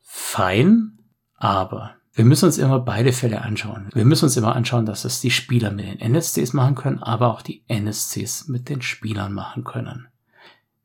Fein, 0.00 0.98
aber 1.36 1.96
wir 2.14 2.24
müssen 2.24 2.46
uns 2.46 2.58
immer 2.58 2.80
beide 2.80 3.12
Fälle 3.12 3.42
anschauen. 3.42 3.88
Wir 3.94 4.04
müssen 4.04 4.24
uns 4.24 4.36
immer 4.36 4.54
anschauen, 4.54 4.84
dass 4.84 5.04
es 5.04 5.20
die 5.20 5.30
Spieler 5.30 5.70
mit 5.70 5.86
den 5.86 6.00
NSCs 6.00 6.52
machen 6.52 6.74
können, 6.74 7.02
aber 7.02 7.32
auch 7.32 7.42
die 7.42 7.64
NSCs 7.68 8.48
mit 8.48 8.68
den 8.68 8.82
Spielern 8.82 9.32
machen 9.32 9.64
können. 9.64 10.08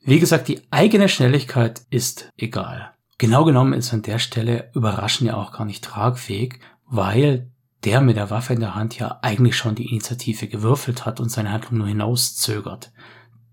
Wie 0.08 0.20
gesagt, 0.22 0.48
die 0.48 0.62
eigene 0.72 1.10
Schnelligkeit 1.10 1.82
ist 1.90 2.32
egal. 2.38 2.94
Genau 3.18 3.44
genommen 3.44 3.74
ist 3.74 3.92
an 3.92 4.04
der 4.04 4.20
Stelle 4.20 4.72
Überraschen 4.74 5.28
ja 5.28 5.36
auch 5.36 5.52
gar 5.52 5.66
nicht 5.66 5.84
tragfähig, 5.84 6.62
weil 6.86 7.52
der 7.84 8.00
mit 8.00 8.16
der 8.16 8.30
Waffe 8.30 8.54
in 8.54 8.62
der 8.62 8.74
Hand 8.74 8.98
ja 8.98 9.20
eigentlich 9.22 9.58
schon 9.58 9.76
die 9.76 9.90
Initiative 9.90 10.48
gewürfelt 10.48 11.06
hat 11.06 11.20
und 11.20 11.30
seine 11.30 11.52
Handlung 11.52 11.80
nur 11.80 11.88
hinauszögert. 11.88 12.94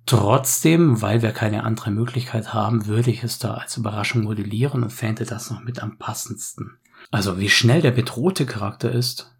Trotzdem, 0.06 1.02
weil 1.02 1.22
wir 1.22 1.32
keine 1.32 1.64
andere 1.64 1.90
Möglichkeit 1.90 2.54
haben, 2.54 2.86
würde 2.86 3.10
ich 3.10 3.24
es 3.24 3.40
da 3.40 3.54
als 3.54 3.76
Überraschung 3.76 4.22
modellieren 4.22 4.84
und 4.84 4.92
fände 4.92 5.24
das 5.24 5.50
noch 5.50 5.60
mit 5.64 5.82
am 5.82 5.98
passendsten. 5.98 6.78
Also 7.10 7.40
wie 7.40 7.50
schnell 7.50 7.82
der 7.82 7.90
bedrohte 7.90 8.46
Charakter 8.46 8.92
ist, 8.92 9.34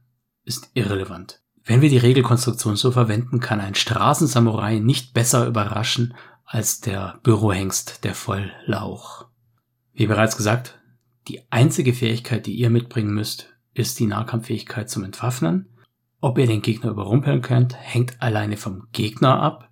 ist 0.44 0.68
irrelevant. 0.74 1.42
Wenn 1.64 1.80
wir 1.80 1.90
die 1.90 1.98
Regelkonstruktion 1.98 2.74
so 2.74 2.90
verwenden, 2.90 3.38
kann 3.38 3.60
ein 3.60 3.76
Straßensamurai 3.76 4.80
nicht 4.80 5.14
besser 5.14 5.46
überraschen 5.46 6.14
als 6.44 6.80
der 6.80 7.18
Bürohengst 7.22 8.04
der 8.04 8.14
Volllauch. 8.14 9.26
Wie 9.92 10.06
bereits 10.06 10.36
gesagt, 10.36 10.78
die 11.28 11.40
einzige 11.50 11.94
Fähigkeit, 11.94 12.46
die 12.46 12.54
ihr 12.54 12.70
mitbringen 12.70 13.14
müsst, 13.14 13.54
ist 13.72 13.98
die 13.98 14.06
Nahkampffähigkeit 14.06 14.90
zum 14.90 15.04
Entwaffnen. 15.04 15.68
Ob 16.20 16.38
ihr 16.38 16.46
den 16.46 16.62
Gegner 16.62 16.90
überrumpeln 16.90 17.42
könnt, 17.42 17.76
hängt 17.76 18.20
alleine 18.22 18.56
vom 18.56 18.88
Gegner 18.92 19.40
ab. 19.40 19.70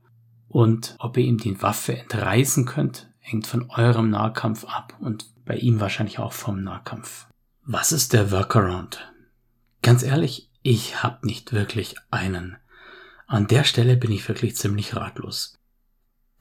Und 0.48 0.96
ob 0.98 1.16
ihr 1.16 1.24
ihm 1.24 1.38
die 1.38 1.62
Waffe 1.62 1.96
entreißen 1.96 2.66
könnt, 2.66 3.10
hängt 3.18 3.46
von 3.46 3.70
eurem 3.70 4.10
Nahkampf 4.10 4.64
ab 4.64 4.96
und 5.00 5.26
bei 5.44 5.56
ihm 5.56 5.80
wahrscheinlich 5.80 6.18
auch 6.18 6.32
vom 6.32 6.62
Nahkampf. 6.62 7.26
Was 7.64 7.92
ist 7.92 8.12
der 8.12 8.30
Workaround? 8.30 9.12
Ganz 9.82 10.02
ehrlich, 10.02 10.50
ich 10.62 11.02
hab 11.02 11.24
nicht 11.24 11.52
wirklich 11.52 11.96
einen. 12.10 12.56
An 13.26 13.46
der 13.46 13.64
Stelle 13.64 13.96
bin 13.96 14.12
ich 14.12 14.28
wirklich 14.28 14.56
ziemlich 14.56 14.94
ratlos. 14.94 15.58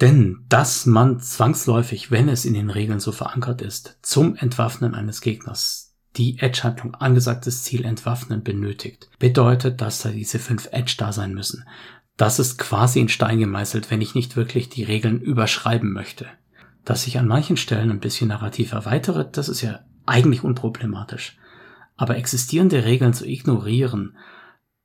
Denn 0.02 0.46
dass 0.50 0.88
man 0.88 1.20
zwangsläufig, 1.20 2.10
wenn 2.10 2.28
es 2.28 2.44
in 2.44 2.56
den 2.56 2.72
Regeln 2.72 3.00
so 3.00 3.12
verankert 3.12 3.62
ist, 3.62 4.00
zum 4.02 4.36
Entwaffnen 4.36 4.96
eines 4.96 5.22
Gegners 5.22 5.94
die 6.18 6.40
Edge-Handlung 6.40 6.96
angesagtes 6.96 7.64
Ziel 7.64 7.86
entwaffnen 7.86 8.44
benötigt, 8.44 9.10
bedeutet, 9.20 9.80
dass 9.80 10.02
da 10.02 10.10
diese 10.10 10.40
fünf 10.40 10.68
Edge 10.72 10.96
da 10.98 11.14
sein 11.14 11.34
müssen. 11.34 11.66
Das 12.18 12.40
ist 12.40 12.58
quasi 12.58 13.00
in 13.00 13.10
Stein 13.10 13.40
gemeißelt, 13.40 13.90
wenn 13.92 14.02
ich 14.02 14.16
nicht 14.16 14.36
wirklich 14.36 14.70
die 14.70 14.84
Regeln 14.84 15.22
überschreiben 15.22 15.94
möchte. 15.94 16.26
Dass 16.84 17.08
ich 17.08 17.20
an 17.20 17.28
manchen 17.28 17.56
Stellen 17.56 17.92
ein 17.92 18.00
bisschen 18.00 18.30
narrativ 18.30 18.74
erweitere, 18.74 19.30
das 19.32 19.50
ist 19.50 19.62
ja 19.62 19.82
eigentlich 20.06 20.44
unproblematisch. 20.44 21.38
Aber 21.96 22.18
existierende 22.18 22.84
Regeln 22.84 23.14
zu 23.14 23.26
ignorieren, 23.26 24.18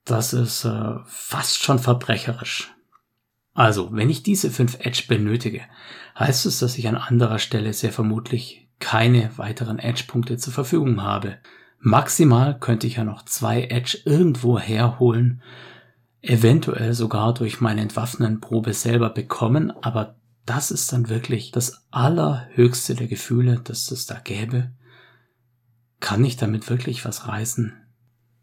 das 0.04 0.34
ist 0.34 0.64
äh, 0.64 0.94
fast 1.06 1.62
schon 1.62 1.78
verbrecherisch. 1.78 2.75
Also, 3.56 3.88
wenn 3.92 4.10
ich 4.10 4.22
diese 4.22 4.50
fünf 4.50 4.76
Edge 4.80 5.04
benötige, 5.08 5.62
heißt 6.18 6.44
es, 6.44 6.58
dass 6.58 6.76
ich 6.76 6.88
an 6.88 6.96
anderer 6.96 7.38
Stelle 7.38 7.72
sehr 7.72 7.90
vermutlich 7.90 8.68
keine 8.80 9.30
weiteren 9.38 9.78
Edge-Punkte 9.78 10.36
zur 10.36 10.52
Verfügung 10.52 11.02
habe. 11.02 11.38
Maximal 11.78 12.58
könnte 12.58 12.86
ich 12.86 12.96
ja 12.96 13.04
noch 13.04 13.24
zwei 13.24 13.62
Edge 13.62 13.96
irgendwo 14.04 14.58
herholen, 14.58 15.40
eventuell 16.20 16.92
sogar 16.92 17.32
durch 17.32 17.62
meine 17.62 17.80
Entwaffnenprobe 17.80 18.74
selber 18.74 19.08
bekommen, 19.08 19.72
aber 19.80 20.16
das 20.44 20.70
ist 20.70 20.92
dann 20.92 21.08
wirklich 21.08 21.50
das 21.50 21.86
allerhöchste 21.90 22.94
der 22.94 23.06
Gefühle, 23.06 23.60
dass 23.64 23.90
es 23.90 24.04
da 24.04 24.18
gäbe. 24.22 24.72
Kann 26.00 26.22
ich 26.26 26.36
damit 26.36 26.68
wirklich 26.68 27.06
was 27.06 27.26
reißen? 27.26 27.72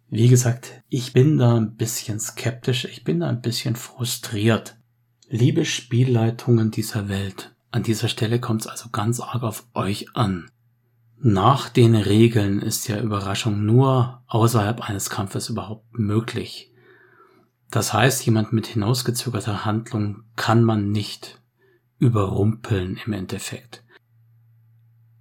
Wie 0.10 0.28
gesagt, 0.28 0.82
ich 0.90 1.14
bin 1.14 1.38
da 1.38 1.56
ein 1.56 1.76
bisschen 1.76 2.20
skeptisch, 2.20 2.86
ich 2.86 3.04
bin 3.04 3.20
da 3.20 3.30
ein 3.30 3.42
bisschen 3.42 3.76
frustriert. 3.76 4.80
Liebe 5.30 5.64
Spielleitungen 5.66 6.70
dieser 6.70 7.08
Welt, 7.08 7.56
an 7.72 7.82
dieser 7.82 8.08
Stelle 8.10 8.40
kommt 8.40 8.62
es 8.62 8.68
also 8.68 8.90
ganz 8.90 9.20
arg 9.20 9.44
auf 9.44 9.66
euch 9.74 10.16
an. 10.16 10.52
Nach 11.18 11.70
den 11.70 11.96
Regeln 11.96 12.62
ist 12.62 12.88
ja 12.90 13.00
Überraschung 13.00 13.66
nur 13.66 14.22
außerhalb 14.28 14.82
eines 14.82 15.10
Kampfes 15.10 15.50
überhaupt 15.50 15.98
möglich. 15.98 16.72
Das 17.72 17.94
heißt, 17.94 18.26
jemand 18.26 18.52
mit 18.52 18.68
hinausgezögerter 18.68 19.64
Handlung 19.66 20.24
kann 20.36 20.64
man 20.64 20.92
nicht 20.92 21.42
überrumpeln 22.00 23.00
im 23.06 23.14
Endeffekt. 23.14 23.84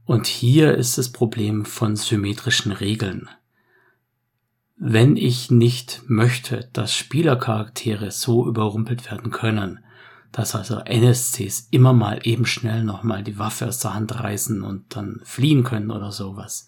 Und 0.04 0.26
hier 0.26 0.74
ist 0.74 0.98
das 0.98 1.12
Problem 1.12 1.64
von 1.64 1.94
symmetrischen 1.94 2.72
Regeln. 2.72 3.30
Wenn 4.76 5.16
ich 5.16 5.52
nicht 5.52 6.02
möchte, 6.08 6.68
dass 6.72 6.92
Spielercharaktere 6.92 8.10
so 8.10 8.48
überrumpelt 8.48 9.08
werden 9.10 9.30
können, 9.30 9.78
dass 10.32 10.54
also 10.54 10.78
NSCs 10.78 11.68
immer 11.70 11.92
mal 11.92 12.20
eben 12.24 12.46
schnell 12.46 12.82
nochmal 12.84 13.22
die 13.22 13.38
Waffe 13.38 13.68
aus 13.68 13.78
der 13.78 13.94
Hand 13.94 14.18
reißen 14.18 14.62
und 14.62 14.96
dann 14.96 15.20
fliehen 15.24 15.62
können 15.62 15.90
oder 15.90 16.10
sowas, 16.10 16.66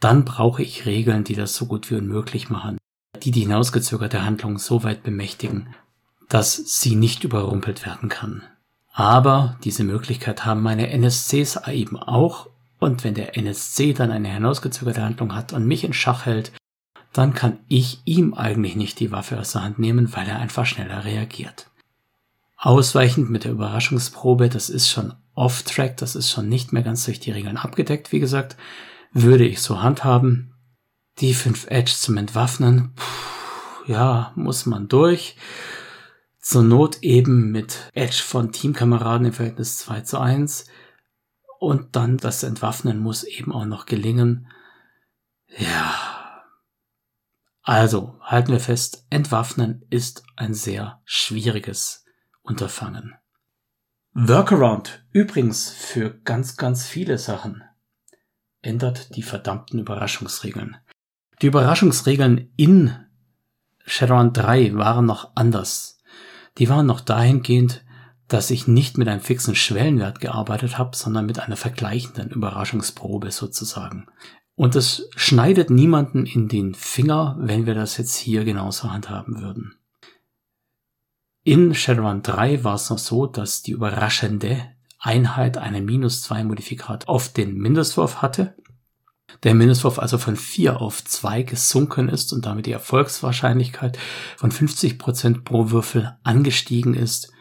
dann 0.00 0.24
brauche 0.24 0.62
ich 0.62 0.86
Regeln, 0.86 1.24
die 1.24 1.34
das 1.34 1.54
so 1.54 1.66
gut 1.66 1.90
wie 1.90 1.96
unmöglich 1.96 2.50
machen 2.50 2.78
die 3.22 3.30
die 3.30 3.40
hinausgezögerte 3.40 4.24
Handlung 4.24 4.58
so 4.58 4.82
weit 4.84 5.02
bemächtigen, 5.02 5.68
dass 6.28 6.56
sie 6.56 6.96
nicht 6.96 7.24
überrumpelt 7.24 7.84
werden 7.86 8.08
kann. 8.08 8.42
Aber 8.92 9.58
diese 9.64 9.84
Möglichkeit 9.84 10.44
haben 10.44 10.62
meine 10.62 10.90
NSCs 10.90 11.60
eben 11.68 11.98
auch, 11.98 12.48
und 12.78 13.04
wenn 13.04 13.14
der 13.14 13.36
NSC 13.36 13.94
dann 13.94 14.10
eine 14.10 14.28
hinausgezögerte 14.28 15.02
Handlung 15.02 15.34
hat 15.34 15.52
und 15.52 15.66
mich 15.66 15.84
in 15.84 15.92
Schach 15.92 16.26
hält, 16.26 16.52
dann 17.12 17.32
kann 17.32 17.58
ich 17.68 18.00
ihm 18.04 18.34
eigentlich 18.34 18.76
nicht 18.76 19.00
die 19.00 19.10
Waffe 19.10 19.38
aus 19.40 19.52
der 19.52 19.62
Hand 19.62 19.78
nehmen, 19.78 20.14
weil 20.14 20.28
er 20.28 20.38
einfach 20.38 20.66
schneller 20.66 21.04
reagiert. 21.04 21.70
Ausweichend 22.66 23.30
mit 23.30 23.44
der 23.44 23.52
Überraschungsprobe, 23.52 24.48
das 24.48 24.70
ist 24.70 24.88
schon 24.88 25.14
off-track, 25.36 25.98
das 25.98 26.16
ist 26.16 26.32
schon 26.32 26.48
nicht 26.48 26.72
mehr 26.72 26.82
ganz 26.82 27.04
durch 27.04 27.20
die 27.20 27.30
Regeln 27.30 27.58
abgedeckt, 27.58 28.10
wie 28.10 28.18
gesagt, 28.18 28.56
würde 29.12 29.46
ich 29.46 29.62
so 29.62 29.82
handhaben, 29.82 30.52
die 31.20 31.32
5 31.32 31.68
Edge 31.68 31.92
zum 31.96 32.16
Entwaffnen, 32.16 32.92
puh, 32.96 33.92
ja, 33.92 34.32
muss 34.34 34.66
man 34.66 34.88
durch. 34.88 35.36
Zur 36.40 36.64
Not 36.64 37.04
eben 37.04 37.52
mit 37.52 37.88
Edge 37.94 38.20
von 38.20 38.50
Teamkameraden 38.50 39.28
im 39.28 39.32
Verhältnis 39.32 39.78
2 39.78 40.00
zu 40.00 40.18
1. 40.18 40.66
Und 41.60 41.94
dann 41.94 42.16
das 42.16 42.42
Entwaffnen 42.42 42.98
muss 42.98 43.22
eben 43.22 43.52
auch 43.52 43.64
noch 43.64 43.86
gelingen. 43.86 44.48
Ja. 45.56 46.42
Also, 47.62 48.18
halten 48.22 48.50
wir 48.50 48.58
fest, 48.58 49.06
Entwaffnen 49.08 49.84
ist 49.88 50.24
ein 50.34 50.52
sehr 50.52 51.00
schwieriges 51.04 52.05
Unterfangen. 52.46 53.14
Workaround, 54.14 55.04
übrigens 55.12 55.68
für 55.68 56.10
ganz, 56.24 56.56
ganz 56.56 56.86
viele 56.86 57.18
Sachen, 57.18 57.64
ändert 58.62 59.16
die 59.16 59.22
verdammten 59.22 59.80
Überraschungsregeln. 59.80 60.76
Die 61.42 61.48
Überraschungsregeln 61.48 62.52
in 62.56 62.96
Shadowrun 63.84 64.32
3 64.32 64.74
waren 64.74 65.06
noch 65.06 65.32
anders. 65.34 65.98
Die 66.58 66.68
waren 66.68 66.86
noch 66.86 67.00
dahingehend, 67.00 67.84
dass 68.28 68.50
ich 68.50 68.66
nicht 68.66 68.96
mit 68.96 69.08
einem 69.08 69.20
fixen 69.20 69.54
Schwellenwert 69.54 70.20
gearbeitet 70.20 70.78
habe, 70.78 70.96
sondern 70.96 71.26
mit 71.26 71.38
einer 71.38 71.56
vergleichenden 71.56 72.30
Überraschungsprobe 72.30 73.32
sozusagen. 73.32 74.06
Und 74.54 74.74
es 74.76 75.10
schneidet 75.16 75.68
niemanden 75.68 76.24
in 76.26 76.48
den 76.48 76.74
Finger, 76.74 77.36
wenn 77.38 77.66
wir 77.66 77.74
das 77.74 77.98
jetzt 77.98 78.16
hier 78.16 78.44
genauso 78.44 78.90
handhaben 78.92 79.40
würden. 79.40 79.74
In 81.46 81.74
Shadowrun 81.74 82.22
3 82.22 82.64
war 82.64 82.74
es 82.74 82.90
noch 82.90 82.98
so, 82.98 83.26
dass 83.26 83.62
die 83.62 83.70
überraschende 83.70 84.62
Einheit 84.98 85.56
einen 85.56 85.84
minus 85.84 86.22
2 86.22 86.44
Modifikat 86.44 87.08
auf 87.08 87.32
den 87.32 87.56
Mindestwurf 87.56 88.20
hatte 88.20 88.56
der 89.42 89.54
Mindestwurf 89.54 89.98
also 89.98 90.18
von 90.18 90.36
4 90.36 90.80
auf 90.80 91.04
2 91.04 91.42
gesunken 91.42 92.08
ist 92.08 92.32
und 92.32 92.46
damit 92.46 92.66
die 92.66 92.72
Erfolgswahrscheinlichkeit 92.72 93.98
von 94.36 94.50
50 94.50 94.98
Prozent 94.98 95.44
pro 95.44 95.70
Würfel 95.70 96.16
angestiegen 96.22 96.94
ist 96.94 97.32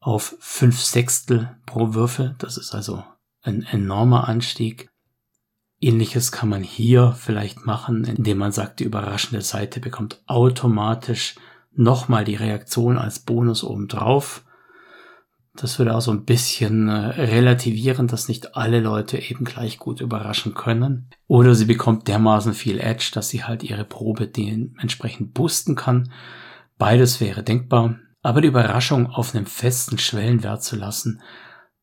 auf 0.00 0.36
5 0.40 0.80
Sechstel 0.80 1.56
pro 1.66 1.94
Würfel. 1.94 2.34
Das 2.38 2.56
ist 2.56 2.74
also 2.74 3.02
ein 3.42 3.62
enormer 3.62 4.28
Anstieg. 4.28 4.90
Ähnliches 5.80 6.32
kann 6.32 6.48
man 6.48 6.62
hier 6.62 7.12
vielleicht 7.18 7.64
machen, 7.64 8.04
indem 8.04 8.38
man 8.38 8.52
sagt, 8.52 8.80
die 8.80 8.84
überraschende 8.84 9.42
Seite 9.42 9.80
bekommt 9.80 10.22
automatisch 10.26 11.36
nochmal 11.78 12.24
die 12.24 12.34
Reaktion 12.34 12.98
als 12.98 13.20
Bonus 13.20 13.62
obendrauf. 13.62 14.44
Das 15.54 15.78
würde 15.78 15.94
auch 15.94 16.00
so 16.00 16.10
ein 16.10 16.24
bisschen 16.24 16.88
äh, 16.88 16.92
relativieren, 16.92 18.06
dass 18.06 18.28
nicht 18.28 18.56
alle 18.56 18.80
Leute 18.80 19.18
eben 19.18 19.44
gleich 19.44 19.78
gut 19.78 20.00
überraschen 20.00 20.54
können. 20.54 21.10
Oder 21.26 21.54
sie 21.54 21.64
bekommt 21.64 22.06
dermaßen 22.08 22.52
viel 22.52 22.78
Edge, 22.78 23.10
dass 23.14 23.28
sie 23.28 23.44
halt 23.44 23.62
ihre 23.62 23.84
Probe 23.84 24.28
dementsprechend 24.28 25.34
boosten 25.34 25.74
kann. 25.74 26.12
Beides 26.78 27.20
wäre 27.20 27.42
denkbar. 27.42 27.98
Aber 28.22 28.40
die 28.40 28.48
Überraschung 28.48 29.06
auf 29.06 29.34
einem 29.34 29.46
festen 29.46 29.98
Schwellenwert 29.98 30.62
zu 30.62 30.76
lassen, 30.76 31.22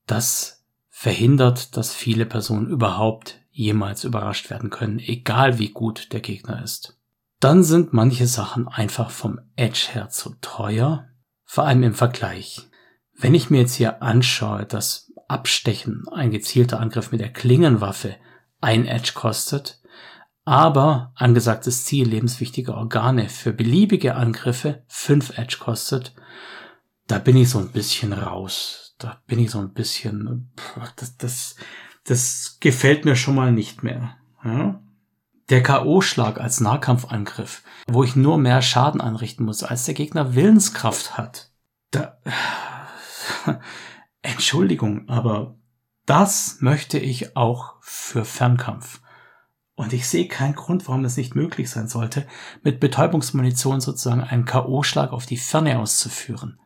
das 0.05 0.65
verhindert, 0.89 1.75
dass 1.75 1.93
viele 1.93 2.25
Personen 2.25 2.67
überhaupt 2.67 3.39
jemals 3.51 4.03
überrascht 4.03 4.49
werden 4.49 4.69
können, 4.69 4.99
egal 4.99 5.59
wie 5.59 5.69
gut 5.69 6.11
der 6.11 6.19
Gegner 6.19 6.61
ist. 6.63 6.97
Dann 7.39 7.63
sind 7.63 7.93
manche 7.93 8.27
Sachen 8.27 8.67
einfach 8.67 9.11
vom 9.11 9.39
Edge 9.55 9.89
her 9.91 10.09
zu 10.09 10.35
teuer, 10.41 11.07
vor 11.43 11.65
allem 11.65 11.83
im 11.83 11.93
Vergleich. 11.93 12.69
Wenn 13.13 13.33
ich 13.33 13.49
mir 13.49 13.61
jetzt 13.61 13.75
hier 13.75 14.01
anschaue, 14.01 14.65
dass 14.65 15.11
Abstechen, 15.27 16.03
ein 16.11 16.31
gezielter 16.31 16.79
Angriff 16.79 17.11
mit 17.11 17.21
der 17.21 17.33
Klingenwaffe, 17.33 18.15
ein 18.61 18.85
Edge 18.85 19.11
kostet, 19.13 19.81
aber 20.43 21.11
angesagtes 21.15 21.85
Ziel 21.85 22.07
lebenswichtige 22.07 22.75
Organe 22.75 23.29
für 23.29 23.51
beliebige 23.51 24.15
Angriffe 24.15 24.83
fünf 24.87 25.37
Edge 25.37 25.57
kostet, 25.59 26.13
da 27.07 27.19
bin 27.19 27.35
ich 27.35 27.49
so 27.49 27.59
ein 27.59 27.71
bisschen 27.71 28.13
raus. 28.13 28.95
Da 28.99 29.21
bin 29.27 29.39
ich 29.39 29.51
so 29.51 29.59
ein 29.59 29.73
bisschen, 29.73 30.51
das, 30.95 31.17
das, 31.17 31.55
das 32.05 32.57
gefällt 32.59 33.05
mir 33.05 33.15
schon 33.15 33.35
mal 33.35 33.51
nicht 33.51 33.83
mehr. 33.83 34.15
Ja? 34.43 34.81
Der 35.49 35.61
K.O.-Schlag 35.61 36.39
als 36.39 36.59
Nahkampfangriff, 36.59 37.61
wo 37.87 38.03
ich 38.03 38.15
nur 38.15 38.37
mehr 38.39 38.63
Schaden 38.63 38.99
anrichten 38.99 39.45
muss, 39.45 39.63
als 39.63 39.85
der 39.85 39.93
Gegner 39.93 40.33
Willenskraft 40.33 41.17
hat. 41.17 41.51
Da, 41.91 42.17
Entschuldigung, 44.23 45.07
aber 45.07 45.55
das 46.07 46.57
möchte 46.61 46.97
ich 46.97 47.37
auch 47.37 47.75
für 47.81 48.25
Fernkampf. 48.25 49.01
Und 49.75 49.93
ich 49.93 50.07
sehe 50.07 50.27
keinen 50.27 50.55
Grund, 50.55 50.87
warum 50.87 51.03
es 51.05 51.17
nicht 51.17 51.35
möglich 51.35 51.69
sein 51.69 51.87
sollte, 51.87 52.25
mit 52.63 52.79
Betäubungsmunition 52.79 53.81
sozusagen 53.81 54.21
einen 54.21 54.45
K.O.-Schlag 54.45 55.09
auf 55.09 55.25
die 55.25 55.37
Ferne 55.37 55.79
auszuführen. 55.79 56.59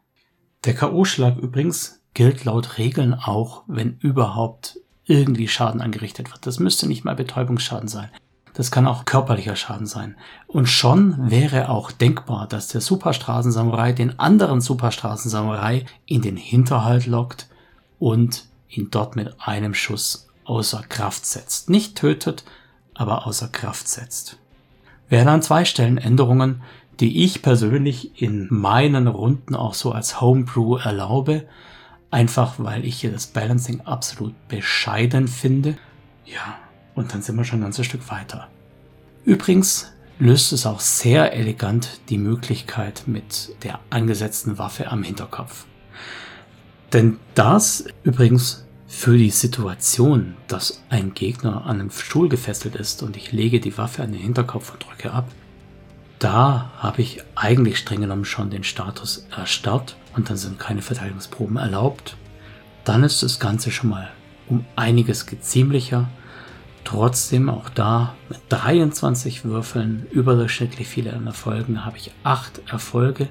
Der 0.64 0.76
K.O.-Schlag 0.76 1.38
übrigens 1.38 2.02
gilt 2.14 2.46
laut 2.46 2.78
Regeln 2.78 3.14
auch, 3.14 3.64
wenn 3.68 3.98
überhaupt 3.98 4.80
irgendwie 5.04 5.48
Schaden 5.48 5.82
angerichtet 5.82 6.32
wird. 6.32 6.46
Das 6.46 6.60
müsste 6.60 6.88
nicht 6.88 7.04
mal 7.04 7.16
Betäubungsschaden 7.16 7.88
sein. 7.88 8.10
Das 8.54 8.72
kann 8.72 8.88
auch 8.88 9.06
körperlicher 9.06 9.56
Schaden 9.56 9.86
sein. 9.86 10.16
Und 10.48 10.68
schon 10.68 11.30
wäre 11.30 11.70
auch 11.70 11.92
denkbar, 11.92 12.48
dass 12.48 12.68
der 12.68 12.82
Superstraßensamurai 12.82 13.94
den 13.94 14.20
anderen 14.20 14.62
Superstraßensamurai 14.62 15.86
in 16.06 16.22
den 16.22 16.38
Hinterhalt 16.38 17.06
lockt 17.06 17.48
und 18.00 18.46
ihn 18.70 18.90
dort 18.92 19.16
mit 19.16 19.36
einem 19.40 19.74
Schuss 19.74 20.28
außer 20.46 20.84
Kraft 20.90 21.26
setzt. 21.26 21.70
Nicht 21.70 21.96
tötet, 21.96 22.44
aber 22.94 23.28
außer 23.28 23.48
Kraft 23.48 23.88
setzt. 23.88 24.38
Wären 25.08 25.28
an 25.28 25.42
zwei 25.42 25.66
Stellen 25.66 25.98
Änderungen, 25.98 26.62
die 27.00 27.24
ich 27.24 27.42
persönlich 27.42 28.22
in 28.22 28.48
meinen 28.50 29.08
Runden 29.08 29.56
auch 29.56 29.74
so 29.74 29.92
als 29.92 30.20
Homebrew 30.20 30.76
erlaube, 30.76 31.46
einfach 32.12 32.56
weil 32.58 32.84
ich 32.86 33.00
hier 33.00 33.12
das 33.12 33.28
Balancing 33.28 33.82
absolut 33.82 34.34
bescheiden 34.48 35.28
finde. 35.28 35.78
Ja, 36.26 36.58
und 37.00 37.14
dann 37.14 37.22
sind 37.22 37.38
wir 37.38 37.46
schon 37.46 37.60
ein 37.60 37.64
ganzes 37.64 37.86
Stück 37.86 38.12
weiter. 38.12 38.50
Übrigens 39.24 39.90
löst 40.20 40.52
es 40.52 40.66
auch 40.66 40.82
sehr 40.82 41.32
elegant 41.34 42.02
die 42.10 42.18
Möglichkeit 42.18 43.04
mit 43.06 43.56
der 43.64 43.80
angesetzten 43.90 44.58
Waffe 44.58 44.92
am 44.92 45.02
Hinterkopf. 45.02 45.66
Denn 46.92 47.18
das 47.36 47.86
übrigens 48.04 48.66
für 48.86 49.18
die 49.18 49.30
Situation, 49.30 50.36
dass 50.50 50.84
ein 50.90 51.14
Gegner 51.14 51.66
an 51.66 51.80
einem 51.80 51.90
Stuhl 51.90 52.28
gefesselt 52.28 52.76
ist 52.76 53.02
und 53.02 53.16
ich 53.16 53.32
lege 53.32 53.62
die 53.62 53.78
Waffe 53.78 54.04
an 54.04 54.12
den 54.12 54.22
Hinterkopf 54.22 54.74
und 54.74 54.86
drücke 54.86 55.14
ab, 55.14 55.30
da 56.18 56.74
habe 56.80 57.02
ich 57.02 57.24
eigentlich 57.36 57.78
streng 57.78 58.02
genommen 58.02 58.26
schon 58.26 58.50
den 58.50 58.66
Status 58.66 59.26
erstarrt 59.34 59.96
und 60.18 60.30
dann 60.30 60.36
sind 60.36 60.60
keine 60.60 60.82
Verteidigungsproben 60.82 61.56
erlaubt. 61.56 62.18
Dann 62.84 63.06
ist 63.06 63.24
das 63.24 63.40
Ganze 63.40 63.72
schon 63.72 63.90
mal 63.90 64.12
um 64.50 64.66
einiges 64.76 65.28
geziemlicher. 65.28 66.10
Trotzdem 66.84 67.50
auch 67.50 67.70
da 67.70 68.16
mit 68.30 68.40
23 68.50 69.46
Würfeln 69.46 70.08
überdurchschnittlich 70.12 70.88
viele 70.88 71.12
Erfolgen 71.12 71.86
habe 71.86 71.98
ich 71.98 72.12
8 72.24 72.72
Erfolge 72.72 73.28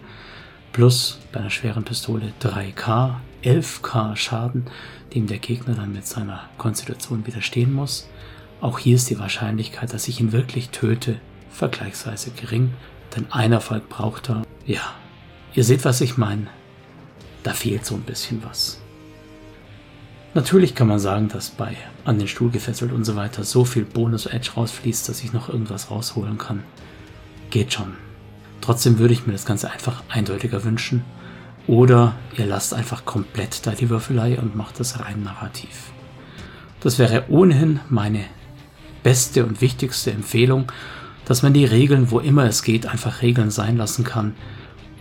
plus 0.72 1.18
bei 1.32 1.40
einer 1.40 1.50
schweren 1.50 1.84
Pistole 1.84 2.32
3K, 2.40 3.14
11K 3.42 4.16
Schaden, 4.16 4.66
dem 5.14 5.26
der 5.26 5.38
Gegner 5.38 5.74
dann 5.74 5.92
mit 5.92 6.06
seiner 6.06 6.44
Konstitution 6.58 7.26
widerstehen 7.26 7.72
muss. 7.72 8.08
Auch 8.60 8.78
hier 8.78 8.96
ist 8.96 9.10
die 9.10 9.18
Wahrscheinlichkeit, 9.18 9.92
dass 9.92 10.08
ich 10.08 10.20
ihn 10.20 10.32
wirklich 10.32 10.70
töte, 10.70 11.20
vergleichsweise 11.50 12.30
gering, 12.30 12.74
denn 13.16 13.26
ein 13.30 13.52
Erfolg 13.52 13.88
braucht 13.88 14.28
er. 14.30 14.42
Ja, 14.66 14.94
ihr 15.54 15.64
seht, 15.64 15.84
was 15.84 16.00
ich 16.00 16.16
meine. 16.16 16.48
Da 17.42 17.52
fehlt 17.54 17.86
so 17.86 17.94
ein 17.94 18.02
bisschen 18.02 18.42
was. 18.44 18.80
Natürlich 20.38 20.76
kann 20.76 20.86
man 20.86 21.00
sagen, 21.00 21.26
dass 21.26 21.50
bei 21.50 21.76
an 22.04 22.20
den 22.20 22.28
Stuhl 22.28 22.48
gefesselt 22.50 22.92
und 22.92 23.02
so 23.02 23.16
weiter 23.16 23.42
so 23.42 23.64
viel 23.64 23.84
Bonus-Edge 23.84 24.52
rausfließt, 24.56 25.08
dass 25.08 25.24
ich 25.24 25.32
noch 25.32 25.48
irgendwas 25.48 25.90
rausholen 25.90 26.38
kann. 26.38 26.62
Geht 27.50 27.72
schon. 27.72 27.94
Trotzdem 28.60 29.00
würde 29.00 29.14
ich 29.14 29.26
mir 29.26 29.32
das 29.32 29.46
Ganze 29.46 29.68
einfach 29.68 30.04
eindeutiger 30.08 30.62
wünschen. 30.62 31.02
Oder 31.66 32.14
ihr 32.36 32.46
lasst 32.46 32.72
einfach 32.72 33.04
komplett 33.04 33.66
da 33.66 33.72
die 33.72 33.90
Würfelei 33.90 34.38
und 34.38 34.54
macht 34.54 34.78
das 34.78 35.00
rein 35.00 35.24
narrativ. 35.24 35.90
Das 36.78 37.00
wäre 37.00 37.24
ohnehin 37.30 37.80
meine 37.88 38.24
beste 39.02 39.44
und 39.44 39.60
wichtigste 39.60 40.12
Empfehlung 40.12 40.70
dass 41.24 41.42
man 41.42 41.52
die 41.52 41.66
Regeln, 41.66 42.10
wo 42.10 42.20
immer 42.20 42.44
es 42.44 42.62
geht, 42.62 42.86
einfach 42.86 43.20
Regeln 43.20 43.50
sein 43.50 43.76
lassen 43.76 44.02
kann 44.02 44.34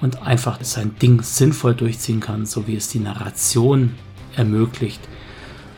und 0.01 0.23
einfach 0.23 0.59
sein 0.61 0.95
Ding 1.01 1.21
sinnvoll 1.21 1.73
durchziehen 1.73 2.19
kann, 2.19 2.45
so 2.45 2.67
wie 2.67 2.75
es 2.75 2.89
die 2.89 2.99
Narration 2.99 3.95
ermöglicht, 4.35 4.99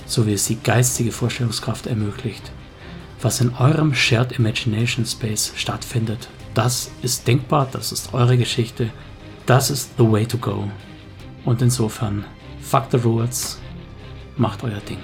so 0.10 0.26
wie 0.26 0.34
es 0.34 0.47
die 0.47 0.60
geistige 0.62 1.12
Vorstellungskraft 1.12 1.86
ermöglicht. 1.86 2.51
Was 3.22 3.41
in 3.41 3.53
eurem 3.53 3.93
Shared 3.93 4.32
Imagination 4.32 5.05
Space 5.05 5.53
stattfindet, 5.55 6.30
das 6.55 6.89
ist 7.03 7.28
denkbar, 7.28 7.70
das 7.72 7.91
ist 7.91 8.14
eure 8.14 8.38
Geschichte, 8.38 8.89
das 9.45 9.70
ist 9.70 9.91
the 9.97 10.12
way 10.12 10.26
to 10.26 10.38
go. 10.38 10.70
Und 11.45 11.62
insofern, 11.62 12.26
fuck 12.60 12.86
the 12.91 12.97
rules, 12.97 13.60
macht 14.36 14.64
euer 14.64 14.80
Ding. 14.80 14.97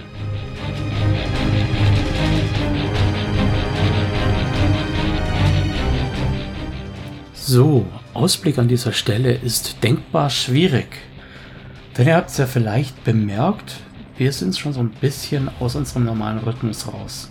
So, 7.33 7.85
Ausblick 8.15 8.57
an 8.57 8.67
dieser 8.67 8.91
Stelle 8.91 9.33
ist 9.33 9.83
denkbar 9.83 10.31
schwierig. 10.31 10.97
Denn 11.95 12.07
ihr 12.07 12.15
habt 12.15 12.31
es 12.31 12.37
ja 12.37 12.47
vielleicht 12.47 13.03
bemerkt, 13.03 13.84
wir 14.17 14.31
sind 14.31 14.57
schon 14.57 14.73
so 14.73 14.79
ein 14.79 14.89
bisschen 14.89 15.49
aus 15.59 15.75
unserem 15.75 16.05
normalen 16.05 16.39
Rhythmus 16.39 16.87
raus. 16.87 17.29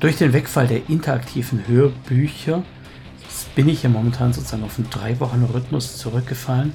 Durch 0.00 0.16
den 0.16 0.32
Wegfall 0.32 0.66
der 0.66 0.88
interaktiven 0.88 1.66
Hörbücher 1.66 2.62
bin 3.54 3.68
ich 3.68 3.82
ja 3.82 3.88
momentan 3.88 4.32
sozusagen 4.32 4.64
auf 4.64 4.78
einen 4.78 4.90
drei 4.90 5.18
Wochen 5.20 5.44
Rhythmus 5.44 5.96
zurückgefallen, 5.96 6.74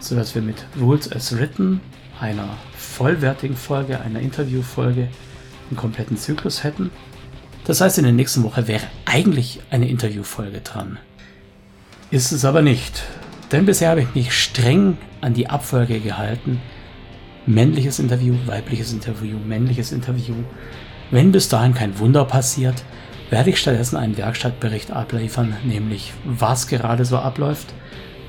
sodass 0.00 0.34
wir 0.34 0.42
mit 0.42 0.64
Rules 0.80 1.10
as 1.12 1.36
Written, 1.36 1.80
einer 2.20 2.48
vollwertigen 2.76 3.56
Folge, 3.56 4.00
einer 4.00 4.20
Interviewfolge, 4.20 5.08
einen 5.68 5.76
kompletten 5.76 6.16
Zyklus 6.16 6.64
hätten. 6.64 6.90
Das 7.64 7.80
heißt, 7.80 7.98
in 7.98 8.04
der 8.04 8.12
nächsten 8.12 8.42
Woche 8.42 8.68
wäre 8.68 8.86
eigentlich 9.04 9.60
eine 9.70 9.88
Interviewfolge 9.88 10.60
dran. 10.60 10.98
Ist 12.10 12.32
es 12.32 12.44
aber 12.44 12.62
nicht. 12.62 13.02
Denn 13.52 13.66
bisher 13.66 13.90
habe 13.90 14.02
ich 14.02 14.14
mich 14.14 14.32
streng 14.32 14.96
an 15.20 15.34
die 15.34 15.48
Abfolge 15.48 16.00
gehalten. 16.00 16.60
Männliches 17.46 17.98
Interview, 17.98 18.34
weibliches 18.46 18.92
Interview, 18.92 19.36
männliches 19.38 19.90
Interview. 19.90 20.34
Wenn 21.10 21.32
bis 21.32 21.48
dahin 21.48 21.74
kein 21.74 21.98
Wunder 21.98 22.24
passiert, 22.24 22.84
werde 23.30 23.50
ich 23.50 23.58
stattdessen 23.58 23.96
einen 23.96 24.16
Werkstattbericht 24.16 24.92
abliefern, 24.92 25.56
nämlich 25.64 26.12
was 26.24 26.68
gerade 26.68 27.04
so 27.04 27.18
abläuft 27.18 27.72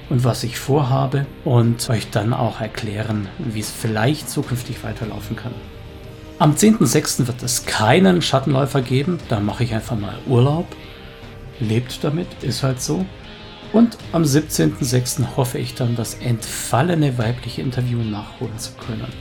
und 0.09 0.23
was 0.23 0.43
ich 0.43 0.57
vorhabe 0.57 1.25
und 1.43 1.89
euch 1.89 2.09
dann 2.09 2.33
auch 2.33 2.59
erklären, 2.59 3.27
wie 3.37 3.59
es 3.59 3.69
vielleicht 3.69 4.29
zukünftig 4.29 4.83
weiterlaufen 4.83 5.35
kann. 5.35 5.53
Am 6.39 6.55
10.06. 6.55 7.27
wird 7.27 7.43
es 7.43 7.65
keinen 7.65 8.21
Schattenläufer 8.21 8.81
geben, 8.81 9.19
da 9.29 9.39
mache 9.39 9.63
ich 9.63 9.73
einfach 9.73 9.97
mal 9.97 10.17
Urlaub. 10.27 10.65
Lebt 11.59 12.03
damit, 12.03 12.27
ist 12.41 12.63
halt 12.63 12.81
so. 12.81 13.05
Und 13.73 13.97
am 14.11 14.21
17.06. 14.21 15.35
hoffe 15.35 15.57
ich 15.57 15.73
dann, 15.73 15.95
das 15.95 16.13
entfallene 16.13 17.17
weibliche 17.17 17.61
Interview 17.61 17.97
nachholen 17.97 18.57
zu 18.59 18.71
können. 18.73 19.11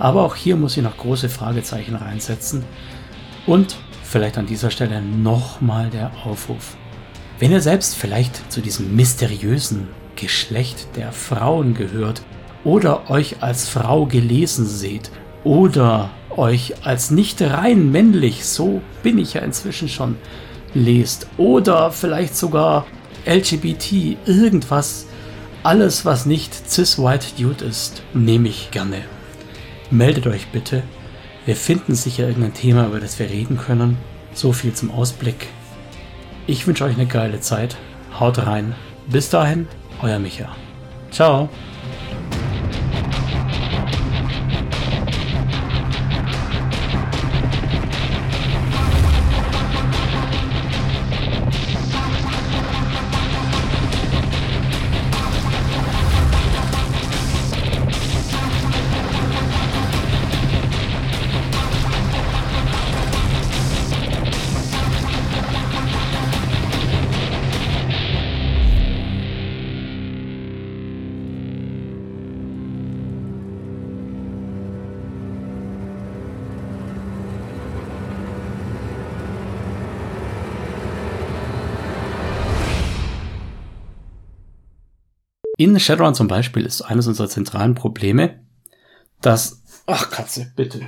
Aber 0.00 0.24
auch 0.24 0.34
hier 0.34 0.56
muss 0.56 0.76
ich 0.76 0.82
noch 0.82 0.96
große 0.96 1.28
Fragezeichen 1.28 1.94
reinsetzen. 1.94 2.64
Und 3.46 3.76
vielleicht 4.02 4.38
an 4.38 4.46
dieser 4.46 4.70
Stelle 4.70 5.00
nochmal 5.00 5.88
der 5.88 6.10
Aufruf. 6.24 6.76
Wenn 7.38 7.52
ihr 7.52 7.60
selbst 7.60 7.94
vielleicht 7.94 8.52
zu 8.52 8.60
diesem 8.60 8.94
mysteriösen 8.96 9.88
Geschlecht 10.16 10.88
der 10.96 11.12
Frauen 11.12 11.74
gehört 11.74 12.22
oder 12.64 13.08
euch 13.08 13.36
als 13.40 13.68
Frau 13.68 14.06
gelesen 14.06 14.66
seht 14.66 15.10
oder 15.44 16.10
euch 16.30 16.74
als 16.84 17.10
nicht 17.10 17.40
rein 17.40 17.92
männlich, 17.92 18.44
so 18.44 18.82
bin 19.02 19.18
ich 19.18 19.34
ja 19.34 19.42
inzwischen 19.42 19.88
schon, 19.88 20.16
lest 20.74 21.28
oder 21.36 21.90
vielleicht 21.92 22.36
sogar 22.36 22.86
LGBT, 23.26 24.16
irgendwas 24.26 25.06
Alles, 25.62 26.04
was 26.04 26.26
nicht 26.26 26.52
cis-white 26.68 27.26
Dude 27.38 27.64
ist, 27.64 28.02
nehme 28.14 28.48
ich 28.48 28.72
gerne. 28.72 29.02
Meldet 29.90 30.26
euch 30.26 30.48
bitte. 30.48 30.82
Wir 31.46 31.54
finden 31.54 31.94
sicher 31.94 32.26
irgendein 32.26 32.54
Thema, 32.54 32.86
über 32.86 32.98
das 32.98 33.18
wir 33.20 33.30
reden 33.30 33.58
können. 33.58 33.96
So 34.34 34.52
viel 34.52 34.72
zum 34.72 34.90
Ausblick. 34.90 35.46
Ich 36.48 36.66
wünsche 36.66 36.84
euch 36.84 36.94
eine 36.94 37.06
geile 37.06 37.40
Zeit. 37.40 37.76
Haut 38.18 38.38
rein. 38.44 38.74
Bis 39.06 39.30
dahin, 39.30 39.68
euer 40.02 40.18
Micha. 40.18 40.48
Ciao. 41.12 41.48
In 85.62 85.78
Shadowrun 85.78 86.16
zum 86.16 86.26
Beispiel 86.26 86.66
ist 86.66 86.82
eines 86.82 87.06
unserer 87.06 87.28
zentralen 87.28 87.76
Probleme, 87.76 88.44
dass... 89.20 89.62
Ach, 89.86 90.10
Katze, 90.10 90.52
bitte. 90.56 90.84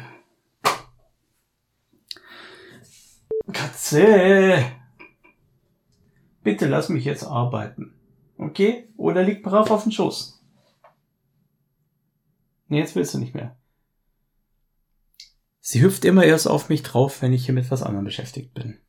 Katze! 3.52 4.64
Bitte 6.42 6.66
lass 6.66 6.88
mich 6.88 7.04
jetzt 7.04 7.22
arbeiten. 7.22 7.94
Okay? 8.36 8.88
Oder 8.96 9.22
liegt 9.22 9.44
brav 9.44 9.70
auf 9.70 9.84
dem 9.84 9.92
Schoß. 9.92 10.44
Nee, 12.66 12.80
jetzt 12.80 12.96
willst 12.96 13.14
du 13.14 13.18
nicht 13.18 13.36
mehr. 13.36 13.56
Sie 15.60 15.82
hüpft 15.82 16.04
immer 16.04 16.24
erst 16.24 16.48
auf 16.48 16.68
mich 16.68 16.82
drauf, 16.82 17.22
wenn 17.22 17.32
ich 17.32 17.44
hier 17.44 17.54
mit 17.54 17.70
was 17.70 17.84
anderem 17.84 18.06
beschäftigt 18.06 18.54
bin. 18.54 18.80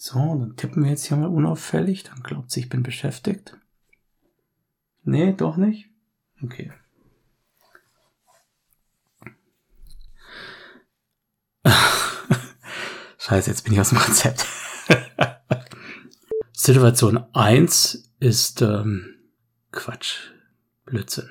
So, 0.00 0.20
dann 0.20 0.54
tippen 0.54 0.84
wir 0.84 0.90
jetzt 0.92 1.06
hier 1.06 1.16
mal 1.16 1.26
unauffällig. 1.26 2.04
Dann 2.04 2.22
glaubt 2.22 2.52
sie, 2.52 2.60
ich 2.60 2.68
bin 2.68 2.84
beschäftigt. 2.84 3.56
Nee, 5.02 5.32
doch 5.32 5.56
nicht? 5.56 5.88
Okay. 6.40 6.72
Scheiße, 13.18 13.50
jetzt 13.50 13.64
bin 13.64 13.72
ich 13.72 13.80
aus 13.80 13.88
dem 13.88 13.98
Konzept. 13.98 14.46
Situation 16.52 17.24
1 17.34 18.12
ist 18.20 18.62
ähm, 18.62 19.16
Quatsch. 19.72 20.30
Blödsinn. 20.84 21.28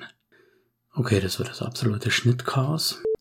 Okay, 0.92 1.20
das 1.20 1.38
wird 1.38 1.48
das 1.48 1.62
absolute 1.62 2.10
Schnittchaos. 2.10 3.02